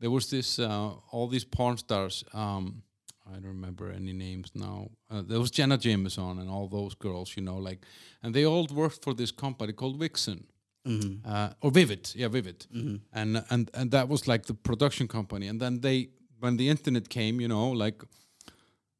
[0.00, 2.24] there was this uh, all these porn stars.
[2.32, 2.82] Um,
[3.28, 4.88] I don't remember any names now.
[5.10, 7.80] Uh, there was Jenna Jameson and all those girls, you know, like,
[8.22, 10.44] and they all worked for this company called Vixen
[10.84, 15.08] hmm uh, or Vivid, yeah, Vivid, hmm and and and that was like the production
[15.08, 15.48] company.
[15.48, 16.08] And then they,
[16.40, 18.04] when the internet came, you know, like,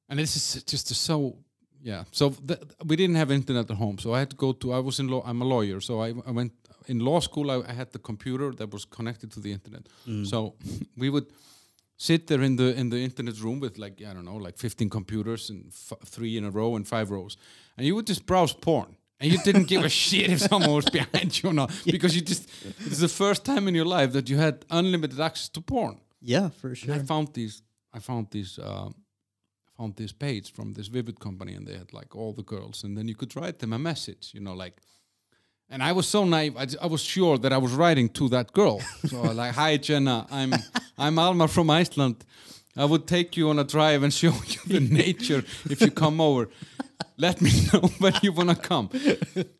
[0.09, 1.37] and this is just so,
[1.83, 2.05] yeah.
[2.11, 4.73] So th- we didn't have internet at home, so I had to go to.
[4.73, 5.23] I was in law.
[5.25, 6.53] I'm a lawyer, so I, I went
[6.89, 7.51] in law school.
[7.51, 10.27] I, I had the computer that was connected to the internet, Mm.
[10.27, 10.55] so
[10.97, 11.27] we would
[11.97, 14.91] sit there in the in the internet room with like I don't know, like 15
[14.91, 17.37] computers and f- three in a row and five rows,
[17.77, 18.97] and you would just browse porn.
[19.19, 22.21] And you didn't give a shit if someone was behind you or not, because you
[22.21, 22.49] just,
[22.87, 25.99] it's the first time in your life that you had unlimited access to porn.
[26.21, 26.95] Yeah, for And sure.
[26.95, 27.63] I found these,
[27.95, 28.91] I found these, uh,
[29.79, 32.95] found this page from this Vivid company, and they had like all the girls, and
[32.95, 34.77] then you could write them a message, you know, like,
[35.71, 36.55] And I was so naive.
[36.83, 38.81] I was sure that I was writing to that girl.
[39.11, 40.53] So like, "Hi Jenna, I'm
[40.99, 42.25] I'm Alma from Iceland.
[42.77, 46.21] I would take you on a drive and show you the nature if you come
[46.21, 46.49] over.
[47.17, 48.91] Let me know when you wanna come."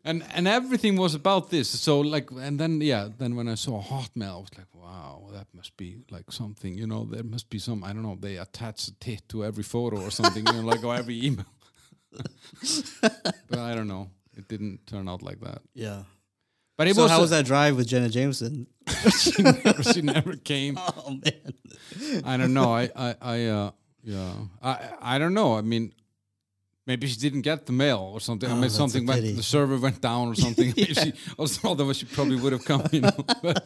[0.03, 1.67] And and everything was about this.
[1.67, 5.47] So like, and then yeah, then when I saw Hotmail, I was like, "Wow, that
[5.53, 6.77] must be like something.
[6.77, 7.83] You know, there must be some.
[7.83, 8.17] I don't know.
[8.19, 10.45] They attach a tit to every photo or something.
[10.45, 11.45] you know, like or every email."
[13.49, 14.09] but I don't know.
[14.35, 15.61] It didn't turn out like that.
[15.73, 16.03] Yeah.
[16.77, 18.67] But it so was, how was that drive with Jenna Jameson?
[19.19, 20.77] she, never, she never came.
[21.05, 22.23] Oh man.
[22.25, 22.71] I don't know.
[22.73, 23.71] I, I, I uh,
[24.03, 24.31] yeah.
[24.61, 25.57] I, I don't know.
[25.57, 25.91] I mean,
[26.85, 28.49] maybe she didn't get the mail or something.
[28.49, 30.67] I Oh, mean, something went, the server went down or something.
[30.77, 32.83] Maybe she, also, she probably would have come.
[32.91, 33.25] You know.
[33.41, 33.65] But,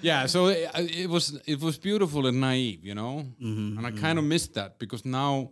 [0.00, 0.26] yeah.
[0.26, 3.24] So it, it was, it was beautiful and naive, you know.
[3.42, 5.50] Mm-hmm, And I kind of missed that because now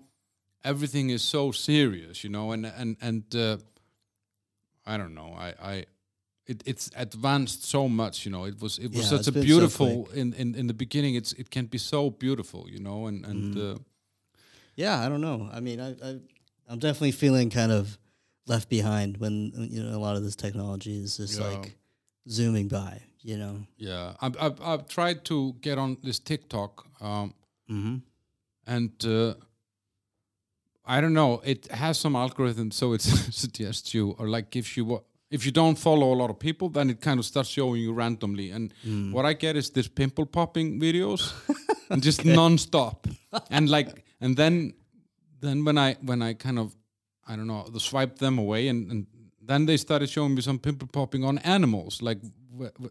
[0.65, 2.53] everything is so serious, you know.
[2.53, 3.57] And and and uh,
[4.87, 5.35] I don't know.
[5.37, 5.85] I I.
[6.49, 8.47] It, it's advanced so much, you know.
[8.47, 11.15] It was it was Yeah, such a been so beautiful in, in in the beginning.
[11.17, 13.75] It's it can be so beautiful, you know, and and Mm-hmm.
[13.75, 13.79] uh,
[14.77, 15.49] Yeah, I don't know.
[15.57, 16.21] I mean, I, I
[16.69, 17.99] I'm definitely feeling kind of
[18.47, 21.49] left behind when you know a lot of this technology is just Yeah.
[21.51, 21.77] like
[22.27, 23.03] zooming by.
[23.23, 23.57] You know.
[23.77, 24.15] yeah.
[24.23, 27.35] I've, I've I've tried to get on this TikTok, um,
[27.71, 27.97] Mm-hmm.
[28.67, 29.35] and uh,
[30.85, 31.41] I don't know.
[31.45, 33.03] It has some algorithm, so it
[33.43, 35.03] suggests you or like gives you what.
[35.31, 37.93] If you don't follow a lot of people, then it kind of starts showing you
[37.93, 38.51] randomly.
[38.51, 39.13] And Mm.
[39.13, 41.33] what I get is this pimple popping videos,
[41.91, 43.07] and just non-stop.
[43.51, 44.75] and like, and then,
[45.41, 46.75] then when I when I kind of,
[47.27, 49.07] I don't know, the swipe them away, and, and
[49.43, 52.19] then they started showing me some pimple popping on animals, like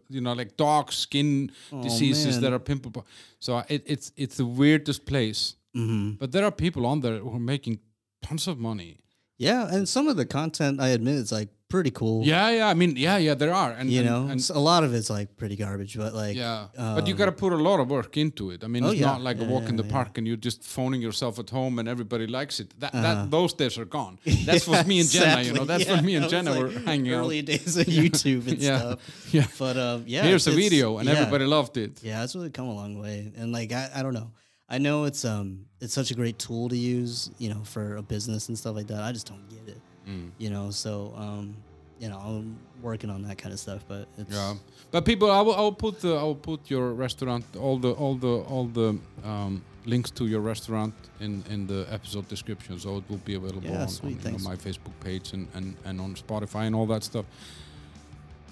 [0.08, 1.50] you know, like dog skin
[1.82, 2.42] diseases man.
[2.42, 2.90] that are pimple.
[2.90, 3.06] Pop-
[3.40, 5.56] so it, it's it's the weirdest place.
[5.74, 6.12] Mm-hmm.
[6.18, 7.80] But there are people on there who are making
[8.22, 8.96] tons of money.
[9.36, 12.24] Yeah, and some of the content I admit is like pretty cool.
[12.24, 12.68] Yeah, yeah.
[12.68, 13.34] I mean, yeah, yeah.
[13.34, 16.14] There are, and You and- know, and, a lot of it's like pretty garbage, but
[16.14, 16.68] like yeah.
[16.96, 18.64] but you um, got to put a lot of work into it.
[18.64, 19.06] I mean, Oh, it's yeah.
[19.12, 19.92] not like a Yeah, walk in the yeah.
[19.92, 22.68] park and you're just phoning yourself at home and everybody likes it.
[22.80, 23.02] That Uh-huh.
[23.02, 24.18] that those days are gone.
[24.46, 25.42] That's what me and Jenna.
[25.42, 25.94] You know, that's yeah.
[25.96, 27.20] when me and Jenna like, were hanging out.
[27.20, 28.78] early days of YouTube and Yeah.
[28.78, 28.98] stuff.
[29.36, 29.46] Yeah.
[29.58, 31.14] But um, yeah, Here's a video, and yeah.
[31.16, 31.92] everybody loved it.
[32.02, 34.30] Yeah, it's really come a long way, and like I, I don't know.
[34.70, 38.02] I know it's um it's such a great tool to use, you know, for a
[38.02, 39.02] business and stuff like that.
[39.02, 40.30] I just don't get it, Mm.
[40.38, 40.70] you know.
[40.70, 41.54] So um,
[42.00, 44.54] you know, I'm working on that kind of stuff, but it's Yeah,
[44.90, 47.90] but people, I will, I will put the, I will put your restaurant, all the,
[47.92, 52.98] all the, all the um, links to your restaurant in in the episode description, so
[52.98, 56.14] it will be available Yeah, on, on, know, my Facebook page and, and and on
[56.14, 57.24] Spotify and all that stuff.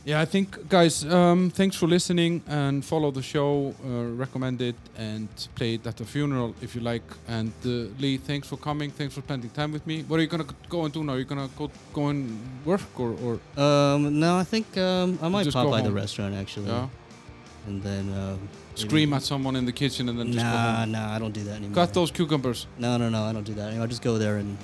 [0.07, 4.77] Yeah, I think guys, um, thanks for listening and follow the show, uh, recommend it
[4.97, 5.27] and
[5.57, 7.03] play it at the funeral if you like.
[7.27, 10.05] And uh, Lee, thanks for coming, thanks for spending time with me.
[10.05, 11.15] What are you gonna go and do now?
[11.15, 15.27] Are you gonna go go and work or, or Um, no, I think um, I
[15.29, 15.89] might Just pop by home.
[15.89, 16.87] the restaurant actually, yeah?
[17.67, 20.93] and then um, scream at someone in the kitchen and then just go Nah, home.
[20.93, 21.75] nah, I don't do that anymore.
[21.75, 22.69] Cut those cucumbers.
[22.79, 23.69] No, no, no, I don't do that.
[23.71, 23.87] anymore.
[23.87, 24.57] I just go there and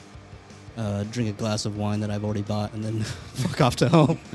[0.76, 3.02] uh, drink a glass of wine that I've already bought, and then
[3.34, 4.18] fuck off to home.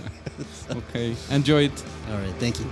[0.70, 1.16] Okay.
[1.32, 1.84] Enjoy it.
[2.12, 2.68] All right, thank you.